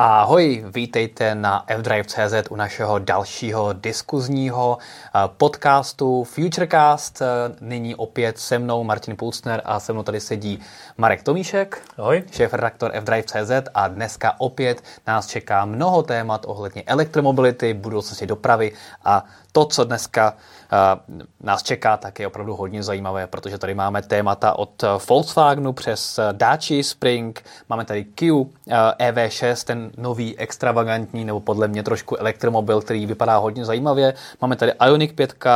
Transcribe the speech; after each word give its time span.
Ahoj, 0.00 0.64
vítejte 0.74 1.34
na 1.34 1.64
fdrive.cz 1.76 2.50
u 2.50 2.56
našeho 2.56 2.98
dalšího 2.98 3.72
diskuzního 3.72 4.78
eh, 4.78 5.20
podcastu 5.36 6.24
Futurecast. 6.24 7.22
Eh, 7.22 7.26
nyní 7.60 7.94
opět 7.94 8.38
se 8.38 8.58
mnou 8.58 8.84
Martin 8.84 9.16
Pulsner 9.16 9.62
a 9.64 9.80
se 9.80 9.92
mnou 9.92 10.02
tady 10.02 10.20
sedí 10.20 10.60
Marek 10.98 11.22
Tomíšek, 11.22 11.82
Ahoj. 11.98 12.22
šéf 12.30 12.54
redaktor 12.54 12.92
fdrive.cz 13.00 13.50
a 13.74 13.88
dneska 13.88 14.34
opět 14.38 14.82
nás 15.06 15.26
čeká 15.26 15.64
mnoho 15.64 16.02
témat 16.02 16.44
ohledně 16.46 16.82
elektromobility, 16.86 17.74
budoucnosti 17.74 18.26
dopravy 18.26 18.72
a 19.04 19.24
to, 19.52 19.64
co 19.64 19.84
dneska 19.84 20.34
uh, 20.34 21.18
nás 21.40 21.62
čeká, 21.62 21.96
tak 21.96 22.18
je 22.18 22.26
opravdu 22.26 22.56
hodně 22.56 22.82
zajímavé, 22.82 23.26
protože 23.26 23.58
tady 23.58 23.74
máme 23.74 24.02
témata 24.02 24.58
od 24.58 24.84
Volkswagenu 25.08 25.72
přes 25.72 26.20
Dacia 26.32 26.82
Spring, 26.82 27.44
máme 27.68 27.84
tady 27.84 28.06
uh, 28.30 28.44
EV6, 28.98 29.64
ten 29.64 29.87
nový 29.96 30.38
extravagantní, 30.38 31.24
nebo 31.24 31.40
podle 31.40 31.68
mě 31.68 31.82
trošku 31.82 32.16
elektromobil, 32.16 32.80
který 32.80 33.06
vypadá 33.06 33.36
hodně 33.36 33.64
zajímavě. 33.64 34.14
Máme 34.40 34.56
tady 34.56 34.72
Ioniq 34.86 35.12
5, 35.12 35.34
uh, 35.44 35.50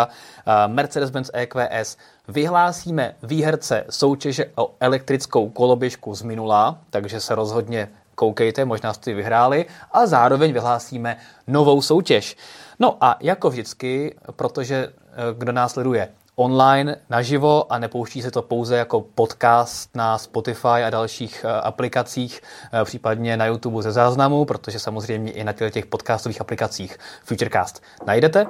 Mercedes-Benz 0.66 1.30
EQS, 1.32 1.96
vyhlásíme 2.28 3.14
výherce 3.22 3.84
soutěže 3.91 4.46
o 4.55 4.74
elektrickou 4.80 5.48
koloběžku 5.48 6.14
z 6.14 6.22
minula, 6.22 6.78
takže 6.91 7.20
se 7.20 7.34
rozhodně 7.34 7.88
koukejte, 8.14 8.64
možná 8.64 8.92
jste 8.92 9.14
vyhráli 9.14 9.66
a 9.92 10.06
zároveň 10.06 10.52
vyhlásíme 10.52 11.16
novou 11.46 11.83
soutěž. 11.83 12.36
No 12.78 12.96
a 13.00 13.16
jako 13.20 13.50
vždycky, 13.50 14.14
protože 14.36 14.77
eh, 14.77 15.14
kdo 15.38 15.52
nás 15.52 15.72
sleduje 15.72 16.08
online, 16.36 16.96
naživo 17.10 17.72
a 17.72 17.78
nepouští 17.78 18.22
se 18.22 18.30
to 18.30 18.42
pouze 18.42 18.77
jako 18.77 19.00
podcast 19.00 19.96
na 19.96 20.18
Spotify 20.18 20.68
a 20.68 20.91
dalších 20.91 21.45
eh, 21.45 21.60
aplikacích, 21.60 22.41
eh, 22.72 22.84
případně 22.84 23.36
na 23.36 23.46
YouTube 23.46 23.82
ze 23.82 23.92
záznamu, 23.92 24.45
protože 24.45 24.78
samozřejmě 24.78 25.32
i 25.32 25.45
na 25.45 25.52
těch 25.52 25.86
podcastových 25.86 26.41
aplikacích 26.41 26.98
Futurecast 27.25 27.83
najdete, 28.06 28.47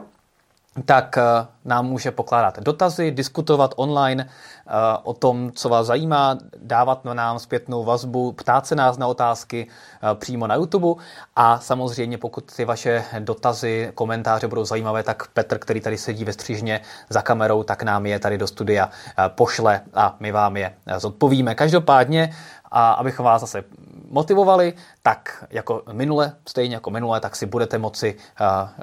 tak 0.84 1.19
nám 1.65 1.87
může 1.87 2.11
pokládat 2.11 2.59
dotazy, 2.59 3.11
diskutovat 3.11 3.75
online 3.77 4.25
uh, 4.25 4.73
o 5.03 5.15
tom, 5.15 5.53
co 5.55 5.69
vás 5.69 5.87
zajímá, 5.87 6.39
dávat 6.56 7.05
na 7.05 7.15
nám 7.15 7.39
zpětnou 7.39 7.84
vazbu, 7.84 8.33
ptát 8.33 8.67
se 8.67 8.75
nás 8.75 8.98
na 8.98 9.06
otázky 9.06 9.67
uh, 9.67 10.19
přímo 10.19 10.47
na 10.47 10.55
YouTube 10.55 11.03
a 11.37 11.59
samozřejmě 11.59 12.19
pokud 12.19 12.53
ty 12.56 12.65
vaše 12.65 13.05
dotazy, 13.19 13.93
komentáře 13.95 14.48
budou 14.48 14.65
zajímavé, 14.65 15.03
tak 15.03 15.28
Petr, 15.28 15.59
který 15.59 15.81
tady 15.81 15.98
sedí 15.98 16.25
ve 16.25 16.33
střížně 16.33 16.81
za 17.09 17.23
kamerou, 17.23 17.62
tak 17.62 17.83
nám 17.83 18.06
je 18.06 18.19
tady 18.19 18.39
do 18.39 18.47
studia 18.47 18.91
pošle 19.28 19.81
a 19.95 20.17
my 20.20 20.33
vám 20.33 20.56
je 20.56 20.75
zodpovíme. 20.97 21.55
Každopádně, 21.55 22.34
a 22.70 22.93
abychom 22.93 23.27
vás 23.27 23.41
zase 23.41 23.65
motivovali, 24.11 24.75
tak 25.03 25.45
jako 25.50 25.83
minule, 25.93 26.33
stejně 26.48 26.75
jako 26.75 26.91
minule, 26.91 27.20
tak 27.20 27.37
si 27.37 27.47
budete 27.47 27.78
moci 27.78 28.17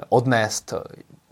odnést 0.08 0.74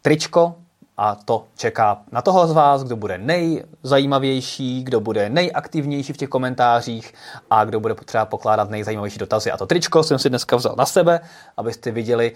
tričko 0.09 0.55
a 0.97 1.14
to 1.14 1.45
čeká 1.56 2.01
na 2.12 2.23
toho 2.23 2.47
z 2.47 2.53
vás, 2.53 2.84
kdo 2.84 2.97
bude 2.97 3.19
nejzajímavější, 3.19 4.84
kdo 4.84 5.01
bude 5.01 5.28
nejaktivnější 5.28 6.12
v 6.12 6.17
těch 6.17 6.28
komentářích 6.28 7.14
a 7.51 7.64
kdo 7.64 7.81
bude 7.81 7.95
potřeba 7.95 8.25
pokládat 8.25 8.70
nejzajímavější 8.70 9.19
dotazy. 9.19 9.51
A 9.51 9.56
to 9.56 9.67
tričko 9.67 10.03
jsem 10.03 10.19
si 10.19 10.29
dneska 10.29 10.56
vzal 10.56 10.75
na 10.79 10.86
sebe, 10.86 11.20
abyste 11.56 11.91
viděli, 11.91 12.33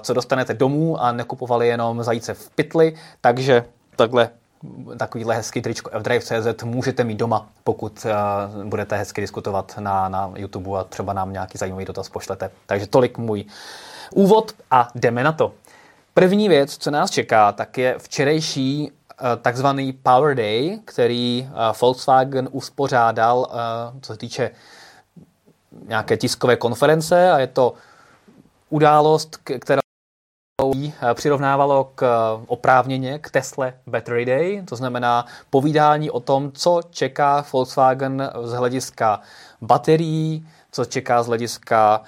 co 0.00 0.14
dostanete 0.14 0.54
domů 0.54 1.02
a 1.02 1.12
nekupovali 1.12 1.68
jenom 1.68 2.02
zajíce 2.02 2.34
v 2.34 2.50
pytli. 2.50 2.94
Takže 3.20 3.64
takhle 3.96 4.30
takovýhle 4.96 5.34
hezký 5.34 5.62
tričko 5.62 5.90
fdrive.cz 5.98 6.62
můžete 6.64 7.04
mít 7.04 7.18
doma, 7.18 7.48
pokud 7.64 8.06
budete 8.64 8.96
hezky 8.96 9.20
diskutovat 9.20 9.74
na, 9.78 10.08
na 10.08 10.32
YouTube 10.36 10.78
a 10.78 10.84
třeba 10.84 11.12
nám 11.12 11.32
nějaký 11.32 11.58
zajímavý 11.58 11.84
dotaz 11.84 12.08
pošlete. 12.08 12.50
Takže 12.66 12.86
tolik 12.86 13.18
můj 13.18 13.44
úvod 14.14 14.52
a 14.70 14.88
jdeme 14.94 15.24
na 15.24 15.32
to. 15.32 15.52
První 16.18 16.48
věc, 16.48 16.76
co 16.76 16.90
nás 16.90 17.10
čeká, 17.10 17.52
tak 17.52 17.78
je 17.78 17.98
včerejší 17.98 18.90
eh, 18.90 19.36
takzvaný 19.36 19.92
Power 19.92 20.36
Day, 20.36 20.78
který 20.84 21.48
eh, 21.48 21.72
Volkswagen 21.80 22.48
uspořádal, 22.52 23.48
eh, 23.50 24.00
co 24.00 24.12
se 24.12 24.18
týče 24.18 24.50
nějaké 25.88 26.16
tiskové 26.16 26.56
konference 26.56 27.30
a 27.30 27.38
je 27.38 27.46
to 27.46 27.74
událost, 28.70 29.36
kterou 29.36 29.80
přirovnávalo 31.14 31.92
k 31.94 32.32
oprávněně 32.46 33.18
k 33.18 33.30
Tesla 33.30 33.72
Battery 33.86 34.24
Day, 34.24 34.62
to 34.62 34.76
znamená 34.76 35.26
povídání 35.50 36.10
o 36.10 36.20
tom, 36.20 36.52
co 36.52 36.80
čeká 36.90 37.46
Volkswagen 37.52 38.30
z 38.42 38.52
hlediska 38.52 39.20
baterií, 39.60 40.48
co 40.72 40.84
čeká 40.84 41.22
z 41.22 41.26
hlediska 41.26 42.02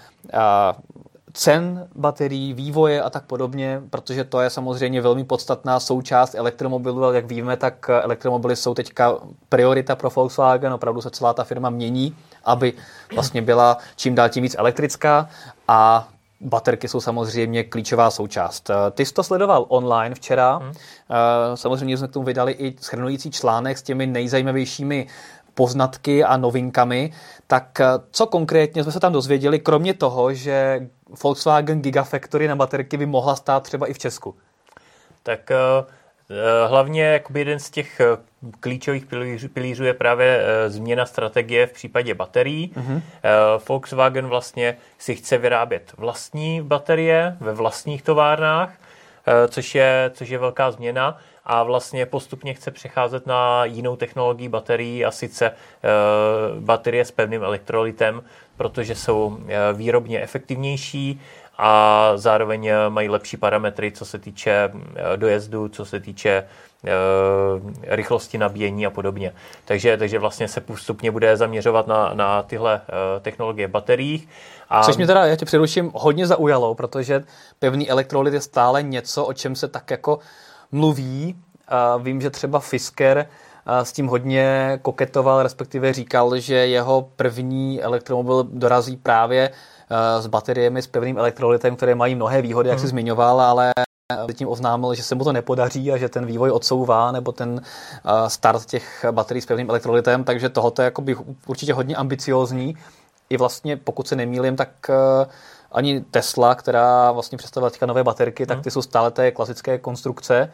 cen 1.33 1.89
baterií, 1.95 2.55
vývoje 2.55 3.03
a 3.03 3.11
tak 3.11 3.25
podobně, 3.25 3.83
protože 3.91 4.25
to 4.25 4.41
je 4.41 4.51
samozřejmě 4.51 5.01
velmi 5.01 5.25
podstatná 5.25 5.81
součást 5.81 6.35
elektromobilů, 6.35 7.05
ale 7.05 7.15
jak 7.15 7.27
víme, 7.27 7.57
tak 7.57 7.91
elektromobily 7.91 8.57
jsou 8.57 8.75
teďka 8.75 9.15
priorita 9.49 9.97
pro 9.97 10.11
Volkswagen, 10.11 10.73
opravdu 10.73 11.01
se 11.01 11.11
celá 11.11 11.35
ta 11.35 11.45
firma 11.45 11.71
mění, 11.71 12.17
aby 12.45 12.73
vlastně 13.15 13.43
byla 13.43 13.79
čím 13.97 14.15
dál 14.15 14.29
tím 14.29 14.43
víc 14.43 14.57
elektrická 14.59 15.29
a 15.69 16.09
Baterky 16.41 16.89
jsou 16.89 17.01
samozřejmě 17.01 17.65
klíčová 17.65 18.11
součást. 18.11 18.71
Ty 18.91 19.07
jsi 19.07 19.15
to 19.15 19.23
sledoval 19.23 19.65
online 19.69 20.15
včera. 20.15 20.57
Hmm. 20.57 20.73
Samozřejmě 21.55 21.97
jsme 21.97 22.09
k 22.09 22.13
tomu 22.13 22.27
vydali 22.27 22.53
i 22.53 22.77
schrnující 22.81 23.31
článek 23.31 23.79
s 23.79 23.83
těmi 23.83 24.07
nejzajímavějšími 24.07 25.07
poznatky 25.59 26.25
a 26.25 26.37
novinkami. 26.37 27.13
Tak 27.47 27.81
co 28.11 28.27
konkrétně 28.27 28.83
jsme 28.83 28.93
se 28.93 29.01
tam 29.01 29.13
dozvěděli, 29.13 29.59
kromě 29.59 29.95
toho, 29.95 30.35
že 30.35 30.87
Volkswagen 31.23 31.83
Gigafactory 31.83 32.49
na 32.49 32.57
baterky 32.57 32.97
by 32.97 33.07
mohla 33.07 33.37
stát 33.37 33.63
třeba 33.63 33.87
i 33.87 33.93
v 33.93 33.99
Česku? 33.99 34.35
Tak 35.23 35.51
eh, 35.51 35.59
hlavně 36.69 37.03
jakoby 37.03 37.41
jeden 37.41 37.59
z 37.59 37.71
těch 37.71 38.01
eh, 38.01 38.05
klíčových 38.61 39.07
pilířů, 39.07 39.49
pilířů 39.49 39.85
je 39.85 39.95
právě 39.95 40.41
eh, 40.41 40.71
změna 40.71 41.07
strategie 41.07 41.67
v 41.67 41.73
případě 41.73 42.15
baterií. 42.15 42.73
Mm-hmm. 42.75 43.03
Volkswagen 43.69 44.27
vlastně 44.27 44.77
si 44.99 45.15
chce 45.15 45.39
vyrábět 45.39 45.93
vlastní 45.97 46.63
baterie 46.63 47.37
ve 47.41 47.53
vlastních 47.53 48.03
továrnách, 48.03 48.73
což 49.49 49.75
je, 49.75 50.11
což 50.15 50.29
je 50.29 50.39
velká 50.39 50.71
změna 50.71 51.19
a 51.45 51.63
vlastně 51.63 52.07
postupně 52.07 52.55
chce 52.55 52.71
přecházet 52.71 53.27
na 53.27 53.65
jinou 53.65 53.97
technologii 53.97 54.49
baterií 54.49 55.05
a 55.05 55.11
sice 55.11 55.53
baterie 56.61 57.05
s 57.05 57.11
pevným 57.11 57.43
elektrolytem, 57.43 58.23
protože 58.57 58.95
jsou 58.95 59.39
eh, 59.49 59.73
výrobně 59.73 60.21
efektivnější 60.21 61.21
a 61.59 62.13
zároveň 62.17 62.67
eh, 62.67 62.75
mají 62.89 63.09
lepší 63.09 63.37
parametry, 63.37 63.93
co 63.93 64.05
se 64.05 64.19
týče 64.19 64.71
eh, 64.73 65.17
dojezdu, 65.17 65.69
co 65.69 65.85
se 65.85 66.01
týče 66.01 66.45
rychlosti 67.83 68.39
nabíjení 68.39 68.87
a 68.87 68.91
podobně. 68.91 69.33
Takže, 69.65 69.97
takže 69.97 70.19
vlastně 70.19 70.49
se 70.49 70.61
postupně 70.61 71.11
bude 71.11 71.37
zaměřovat 71.37 71.87
na, 71.87 72.15
na 72.15 72.43
tyhle 72.43 72.81
technologie 73.21 73.69
bateriích. 73.69 74.29
A... 74.69 74.83
Což 74.83 74.97
mě 74.97 75.07
teda, 75.07 75.27
já 75.27 75.37
tě 75.37 75.45
přeruším, 75.45 75.91
hodně 75.95 76.27
zaujalo, 76.27 76.75
protože 76.75 77.25
pevný 77.59 77.91
elektrolyt 77.91 78.35
je 78.35 78.41
stále 78.41 78.83
něco, 78.83 79.25
o 79.25 79.33
čem 79.33 79.57
se 79.57 79.69
tak 79.69 79.91
jako 79.91 80.19
mluví. 80.73 81.37
Vím, 81.99 82.21
že 82.21 82.31
třeba 82.31 82.61
Fisker 82.61 83.27
s 83.69 83.93
tím 83.93 84.07
hodně 84.07 84.79
koketoval, 84.83 85.43
respektive 85.43 85.93
říkal, 85.93 86.39
že 86.39 86.55
jeho 86.55 87.09
první 87.17 87.83
elektromobil 87.83 88.43
dorazí 88.53 88.97
právě 88.97 89.51
eh, 89.51 89.78
s 90.19 90.27
bateriemi 90.27 90.83
s 90.83 90.87
pevným 90.87 91.19
elektrolytem, 91.19 91.77
které 91.77 91.95
mají 91.95 92.15
mnohé 92.15 92.43
výhody, 92.43 92.69
jak 92.69 92.79
hmm. 92.79 92.87
jsi 92.87 92.91
zmiňoval, 92.91 93.41
ale 93.41 93.73
tím 94.35 94.49
oznámil, 94.49 94.95
že 94.95 95.03
se 95.03 95.15
mu 95.15 95.25
to 95.25 95.33
nepodaří 95.33 95.93
a 95.93 95.97
že 95.97 96.09
ten 96.09 96.27
vývoj 96.27 96.51
odsouvá, 96.51 97.13
nebo 97.13 97.33
ten 97.33 97.63
start 98.29 98.65
těch 98.65 99.05
baterií 99.11 99.43
s 99.43 99.47
pevným 99.47 99.71
elektrolytem, 99.71 100.25
takže 100.25 100.49
tohoto 100.49 100.83
je 100.83 100.93
určitě 101.47 101.75
hodně 101.75 101.97
ambiciózní. 101.97 102.77
I 103.31 103.37
vlastně, 103.37 103.77
pokud 103.77 104.09
se 104.09 104.17
nemýlím, 104.17 104.57
tak 104.57 104.91
eh, 104.91 105.27
ani 105.73 106.01
Tesla, 106.01 106.55
která 106.55 107.13
vlastně 107.13 107.39
představila 107.39 107.71
teďka 107.71 107.87
nové 107.87 108.05
baterky, 108.05 108.47
tak 108.47 108.57
hmm. 108.57 108.65
ty 108.65 108.71
jsou 108.71 108.83
stále 108.83 109.11
té 109.11 109.31
klasické 109.31 109.79
konstrukce, 109.79 110.53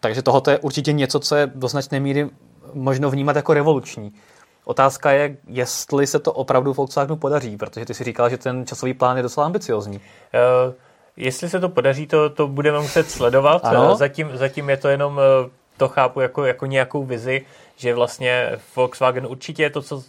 takže 0.00 0.22
tohoto 0.22 0.50
je 0.50 0.58
určitě 0.58 0.92
něco, 0.92 1.20
co 1.20 1.36
je 1.36 1.46
do 1.54 1.68
značné 1.68 2.00
míry 2.00 2.30
možno 2.74 3.10
vnímat 3.10 3.36
jako 3.36 3.54
revoluční. 3.54 4.12
Otázka 4.64 5.12
je, 5.12 5.36
jestli 5.46 6.06
se 6.06 6.18
to 6.18 6.32
opravdu 6.32 6.72
Volkswagenu 6.72 7.16
podaří, 7.16 7.56
protože 7.56 7.86
ty 7.86 7.94
si 7.94 8.04
říkal, 8.04 8.30
že 8.30 8.38
ten 8.38 8.66
časový 8.66 8.94
plán 8.94 9.16
je 9.16 9.22
docela 9.22 9.46
ambiciozní. 9.46 9.96
Uh, 9.96 10.74
jestli 11.16 11.48
se 11.48 11.60
to 11.60 11.68
podaří, 11.68 12.06
to, 12.06 12.30
to 12.30 12.48
budeme 12.48 12.80
muset 12.80 13.10
sledovat. 13.10 13.64
Ano? 13.64 13.96
Zatím, 13.96 14.30
zatím 14.34 14.70
je 14.70 14.76
to 14.76 14.88
jenom, 14.88 15.20
eh, 15.20 15.50
to 15.76 15.88
chápu 15.88 16.20
jako, 16.20 16.44
jako 16.44 16.66
nějakou 16.66 17.04
vizi, 17.04 17.42
že 17.76 17.94
vlastně 17.94 18.52
Volkswagen 18.76 19.26
určitě 19.26 19.70
to, 19.70 19.82
co 19.82 19.96
uh, 19.96 20.02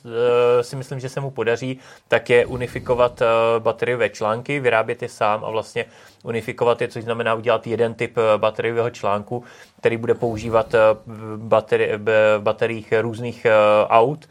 si 0.61 0.75
myslím, 0.75 0.99
že 0.99 1.09
se 1.09 1.19
mu 1.19 1.31
podaří, 1.31 1.79
tak 2.07 2.29
je 2.29 2.45
unifikovat 2.45 3.21
uh, 3.21 3.27
bateriové 3.63 4.09
články, 4.09 4.59
vyrábět 4.59 5.01
je 5.01 5.09
sám 5.09 5.45
a 5.45 5.49
vlastně 5.49 5.85
unifikovat 6.23 6.81
je, 6.81 6.87
což 6.87 7.03
znamená 7.03 7.33
udělat 7.33 7.67
jeden 7.67 7.93
typ 7.93 8.17
bateriového 8.37 8.89
článku, 8.89 9.43
který 9.79 9.97
bude 9.97 10.13
používat 10.13 10.73
uh, 10.73 10.79
bateri- 11.49 11.97
v 11.97 12.39
bateriích 12.39 12.93
různých 13.01 13.45
uh, 13.45 13.87
aut 13.89 14.25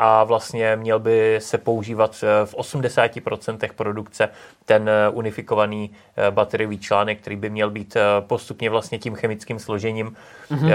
a 0.00 0.24
vlastně 0.24 0.76
měl 0.76 0.98
by 0.98 1.38
se 1.42 1.58
používat 1.58 2.24
v 2.44 2.54
80% 2.54 3.70
produkce 3.76 4.28
ten 4.64 4.90
unifikovaný 5.12 5.90
bateriový 6.30 6.78
článek, 6.78 7.20
který 7.20 7.36
by 7.36 7.50
měl 7.50 7.70
být 7.70 7.96
postupně 8.20 8.70
vlastně 8.70 8.98
tím 8.98 9.14
chemickým 9.14 9.58
složením, 9.58 10.16
mm-hmm. 10.50 10.72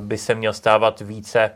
by 0.00 0.18
se 0.18 0.34
měl 0.34 0.52
stávat 0.52 1.00
více 1.00 1.50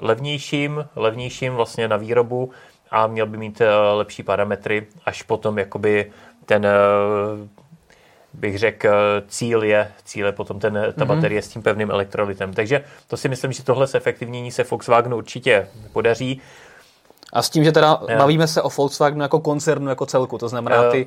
levnějším, 0.00 0.84
levnějším 0.96 1.54
vlastně 1.54 1.88
na 1.88 1.96
výrobu 1.96 2.50
a 2.90 3.06
měl 3.06 3.26
by 3.26 3.38
mít 3.38 3.62
lepší 3.94 4.22
parametry, 4.22 4.86
až 5.06 5.22
potom 5.22 5.58
jakoby 5.58 6.12
ten 6.46 6.66
bych 8.34 8.58
řekl, 8.58 8.88
cíl 9.28 9.62
je, 9.62 9.92
cíl 10.04 10.26
je 10.26 10.32
potom 10.32 10.60
ten, 10.60 10.72
ta 10.72 10.80
mm-hmm. 10.80 11.06
baterie 11.06 11.42
s 11.42 11.48
tím 11.48 11.62
pevným 11.62 11.90
elektrolytem. 11.90 12.52
Takže 12.52 12.84
to 13.08 13.16
si 13.16 13.28
myslím, 13.28 13.52
že 13.52 13.64
tohle 13.64 13.86
zefektivnění 13.86 14.50
se 14.50 14.64
Volkswagenu 14.64 15.16
určitě 15.16 15.68
podaří. 15.92 16.40
A 17.32 17.42
s 17.42 17.50
tím, 17.50 17.64
že 17.64 17.72
teda 17.72 18.00
yeah. 18.08 18.18
bavíme 18.18 18.46
se 18.46 18.62
o 18.62 18.68
Volkswagenu 18.68 19.22
jako 19.22 19.40
koncernu, 19.40 19.88
jako 19.88 20.06
celku, 20.06 20.38
to 20.38 20.48
znamená 20.48 20.90
ty 20.90 21.06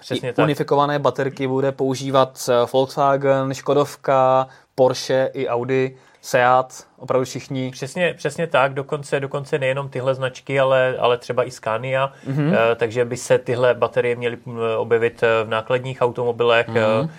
Přesně 0.00 0.34
unifikované 0.38 0.94
tak. 0.94 1.02
baterky 1.02 1.46
bude 1.46 1.72
používat 1.72 2.50
Volkswagen, 2.72 3.54
Škodovka, 3.54 4.46
Porsche 4.74 5.30
i 5.32 5.48
Audi. 5.48 5.96
Seat, 6.20 6.86
opravdu 6.96 7.24
všichni. 7.24 7.70
Přesně, 7.70 8.14
přesně 8.14 8.46
tak, 8.46 8.74
dokonce, 8.74 9.20
dokonce 9.20 9.58
nejenom 9.58 9.88
tyhle 9.88 10.14
značky, 10.14 10.60
ale, 10.60 10.94
ale 10.98 11.18
třeba 11.18 11.44
i 11.44 11.50
Scania, 11.50 12.12
mm-hmm. 12.28 12.54
takže 12.76 13.04
by 13.04 13.16
se 13.16 13.38
tyhle 13.38 13.74
baterie 13.74 14.16
měly 14.16 14.38
objevit 14.76 15.22
eh, 15.22 15.44
v 15.44 15.48
nákladních 15.48 16.02
automobilech, 16.02 16.68
mm-hmm. 16.68 17.10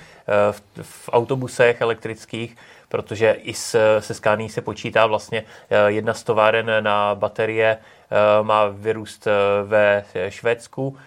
v, 0.51 0.61
v 0.81 1.09
autobusech 1.13 1.81
elektrických, 1.81 2.57
protože 2.89 3.31
i 3.31 3.53
s, 3.53 3.99
se 3.99 4.13
Scania 4.13 4.49
se 4.49 4.61
počítá 4.61 5.07
vlastně 5.07 5.43
jedna 5.87 6.13
z 6.13 6.23
továren 6.23 6.71
na 6.79 7.15
baterie 7.15 7.77
má 8.41 8.67
vyrůst 8.67 9.27
ve 9.63 10.05
Švédsku, 10.29 10.97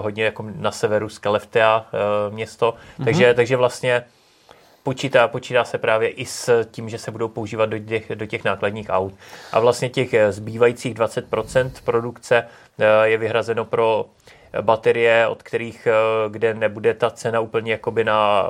hodně 0.00 0.24
jako 0.24 0.44
na 0.56 0.70
severu 0.70 1.08
Skellefteå 1.08 1.82
město, 2.30 2.74
mm-hmm. 2.74 3.04
takže, 3.04 3.34
takže 3.34 3.56
vlastně 3.56 4.04
počítá, 4.82 5.28
počítá 5.28 5.64
se 5.64 5.78
právě 5.78 6.08
i 6.08 6.26
s 6.26 6.64
tím, 6.70 6.88
že 6.88 6.98
se 6.98 7.10
budou 7.10 7.28
používat 7.28 7.66
do 7.66 7.78
těch, 7.78 8.12
do 8.14 8.26
těch 8.26 8.44
nákladních 8.44 8.86
aut. 8.90 9.14
A 9.52 9.60
vlastně 9.60 9.88
těch 9.88 10.14
eh, 10.14 10.32
zbývajících 10.32 10.94
20% 10.94 11.70
produkce 11.84 12.46
eh, 12.78 13.08
je 13.08 13.18
vyhrazeno 13.18 13.64
pro 13.64 14.06
baterie, 14.60 15.28
od 15.28 15.42
kterých, 15.42 15.86
eh, 15.86 15.92
kde 16.28 16.54
nebude 16.54 16.94
ta 16.94 17.10
cena 17.10 17.40
úplně 17.40 17.72
jakoby 17.72 18.04
na 18.04 18.46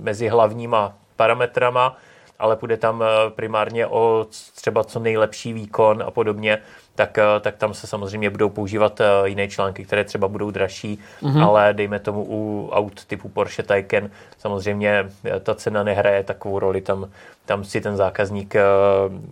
mezi 0.00 0.28
hlavníma 0.28 0.96
parametrama, 1.16 1.96
ale 2.38 2.56
půjde 2.56 2.76
tam 2.76 3.04
primárně 3.28 3.86
o 3.86 4.26
třeba 4.54 4.84
co 4.84 5.00
nejlepší 5.00 5.52
výkon 5.52 6.02
a 6.06 6.10
podobně, 6.10 6.58
tak, 6.98 7.18
eh, 7.18 7.40
tak 7.40 7.56
tam 7.56 7.74
se 7.74 7.86
samozřejmě 7.86 8.30
budou 8.30 8.48
používat 8.48 9.00
eh, 9.00 9.04
jiné 9.24 9.48
články, 9.48 9.84
které 9.84 10.04
třeba 10.04 10.28
budou 10.28 10.50
dražší, 10.50 10.98
mm-hmm. 11.22 11.44
ale 11.44 11.74
dejme 11.74 11.98
tomu 11.98 12.26
u 12.28 12.70
aut 12.72 13.04
typu 13.04 13.28
Porsche 13.28 13.62
Taycan 13.62 14.10
samozřejmě 14.38 15.06
eh, 15.24 15.40
ta 15.40 15.54
cena 15.54 15.82
nehraje 15.82 16.24
takovou 16.24 16.58
roli, 16.58 16.80
tam, 16.80 17.10
tam 17.46 17.64
si 17.64 17.80
ten 17.80 17.96
zákazník 17.96 18.54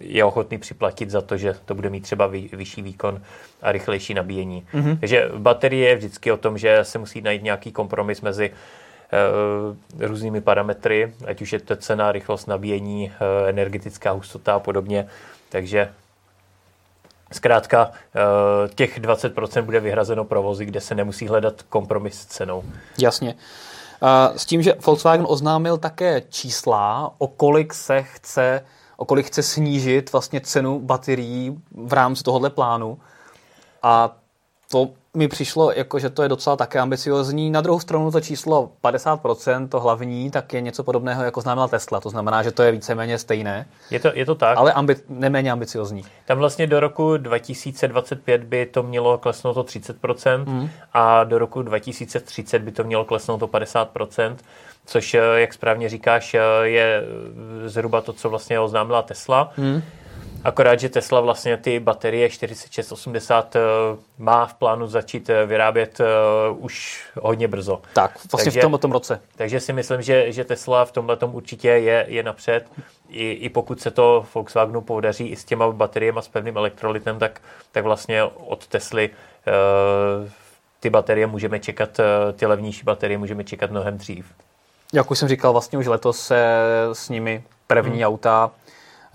je 0.01 0.25
ochotný 0.25 0.59
připlatit 0.59 1.11
za 1.11 1.21
to, 1.21 1.37
že 1.37 1.55
to 1.65 1.75
bude 1.75 1.91
mít 1.91 2.01
třeba 2.01 2.27
vy, 2.27 2.49
vyšší 2.53 2.83
výkon 2.83 3.21
a 3.63 3.73
rychlejší 3.73 4.15
nabíjení. 4.15 4.67
Mm-hmm. 4.75 4.99
Takže 5.01 5.29
baterie 5.37 5.89
je 5.89 5.97
vždycky 5.97 6.33
o 6.33 6.37
tom, 6.37 6.59
že 6.59 6.79
se 6.83 6.99
musí 6.99 7.21
najít 7.21 7.43
nějaký 7.43 7.73
kompromis 7.73 8.21
mezi 8.21 8.51
různými 9.99 10.41
parametry, 10.41 11.13
ať 11.27 11.43
už 11.43 11.53
je 11.53 11.61
to 11.61 11.77
cena, 11.77 12.13
rychlost 12.13 12.47
nabíjení, 12.47 13.13
energetická 13.49 14.11
hustota 14.11 14.55
a 14.55 14.59
podobně. 14.59 15.07
Takže 15.49 15.93
Zkrátka 17.33 17.91
eh, 17.91 18.69
těch 18.75 19.01
20% 19.01 19.63
bude 19.63 19.81
vyhrazeno 19.81 20.25
provozy, 20.25 20.65
kde 20.65 20.81
se 20.81 20.95
nemusí 20.95 21.29
hledat 21.29 21.63
kompromis 21.63 22.21
s 22.21 22.27
cenou. 22.27 22.65
Jasně. 22.99 23.35
S 24.37 24.47
tím, 24.47 24.63
že 24.63 24.75
Volkswagen 24.87 25.27
oznámil 25.29 25.79
také 25.79 26.23
čísla, 26.29 27.15
o 27.19 27.29
kolik 27.29 27.75
se 27.75 28.03
chce, 28.03 28.65
o 28.97 29.05
kolik 29.05 29.27
chce 29.27 29.43
snížit 29.43 30.13
vlastně 30.13 30.41
cenu 30.41 30.81
baterií 30.81 31.63
v 31.71 31.93
rámci 31.93 32.23
tohohle 32.23 32.51
plánu. 32.51 32.99
A 33.83 34.17
to 34.71 34.91
mi 35.17 35.29
přišlo, 35.29 35.73
jako, 35.73 35.99
že 35.99 36.11
to 36.11 36.23
je 36.23 36.29
docela 36.29 36.57
také 36.57 36.79
ambiciozní. 36.79 37.51
Na 37.51 37.61
druhou 37.61 37.81
stranu 37.81 38.11
to 38.11 38.21
číslo 38.21 38.71
50%, 38.85 39.69
to 39.69 39.81
hlavní, 39.81 40.31
tak 40.31 40.53
je 40.53 40.61
něco 40.61 40.85
podobného, 40.85 41.25
jako 41.25 41.41
znamená 41.41 41.69
Tesla. 41.69 42.01
To 42.01 42.11
znamená, 42.11 42.43
že 42.43 42.53
to 42.53 42.63
je 42.63 42.73
víceméně 42.73 43.19
stejné. 43.19 43.67
Je 43.91 44.01
to, 44.01 44.11
je 44.15 44.27
to 44.27 44.35
tak. 44.35 44.59
Ale 44.59 44.73
ambi- 44.73 45.01
neméně 45.09 45.53
ambiciozní. 45.53 46.03
Tam 46.25 46.39
vlastně 46.39 46.67
do 46.67 46.81
roku 46.81 47.17
2025 47.17 48.45
by 48.45 48.67
to 48.67 48.83
mělo 48.83 49.19
klesnout 49.19 49.57
o 49.57 49.63
30% 49.63 50.45
mm. 50.47 50.69
a 50.93 51.25
do 51.25 51.39
roku 51.39 51.63
2030 51.63 52.59
by 52.59 52.73
to 52.73 52.85
mělo 52.85 53.05
klesnout 53.05 53.43
o 53.43 53.47
50%, 53.47 54.37
což, 54.87 55.15
eh, 55.15 55.21
jak 55.35 55.55
správně 55.55 55.89
říkáš, 55.89 56.35
eh, 56.35 56.41
je 56.63 57.03
zhruba 57.67 58.01
to, 58.01 58.13
co 58.13 58.31
vlastně 58.31 58.61
oznámila 58.61 59.03
Tesla. 59.03 59.53
Mm. 59.57 59.83
Akorát, 60.47 60.81
že 60.81 60.89
Tesla 60.89 61.21
vlastně 61.21 61.57
ty 61.57 61.81
baterie 61.81 62.31
4680 62.31 63.57
eh, 63.57 63.61
má 64.19 64.47
v 64.47 64.55
plánu 64.55 64.87
začít 64.87 65.31
eh, 65.31 65.47
vyrábět 65.47 66.01
uh, 66.01 66.65
už 66.65 67.05
hodně 67.21 67.49
brzo. 67.49 67.83
Tak, 67.93 68.11
vlastně 68.33 68.45
takže, 68.45 68.61
v 68.61 68.63
tomto 68.63 68.89
roce. 68.89 69.21
Takže 69.37 69.61
si 69.61 69.73
myslím, 69.73 70.03
že, 70.03 70.33
že 70.33 70.45
Tesla 70.45 70.85
v 70.85 70.93
tomhle 70.93 71.17
určitě 71.17 71.69
je, 71.69 72.07
je 72.09 72.23
napřed. 72.23 72.65
I, 73.09 73.31
I 73.31 73.49
pokud 73.49 73.81
se 73.81 73.91
to 73.91 74.27
Volkswagenu 74.35 74.81
podaří 74.81 75.27
i 75.27 75.37
s 75.37 75.45
těma 75.45 75.71
bateriemi 75.73 76.19
s 76.23 76.29
pevným 76.29 76.57
elektrolytem, 76.57 77.19
tak, 77.19 77.41
tak 77.73 77.85
vlastně 77.85 78.25
od 78.25 78.67
Tesly 78.67 79.11
uh, 79.11 80.29
ty 80.81 80.91
baterie 80.91 81.27
můžeme 81.27 81.61
čekat, 81.61 82.01
ty 82.37 82.47
levnější 82.47 82.83
baterie 82.85 83.19
můžeme 83.19 83.45
čekat 83.45 83.71
mnohem 83.71 83.99
dřív. 83.99 84.27
Jak 84.93 85.11
už 85.11 85.19
jsem 85.19 85.29
říkal, 85.29 85.53
vlastně 85.53 85.79
už 85.79 85.87
letos 85.87 86.21
se 86.21 86.61
s 86.93 87.09
nimi 87.09 87.45
první 87.67 87.97
hmm. 87.97 88.07
auta 88.07 88.51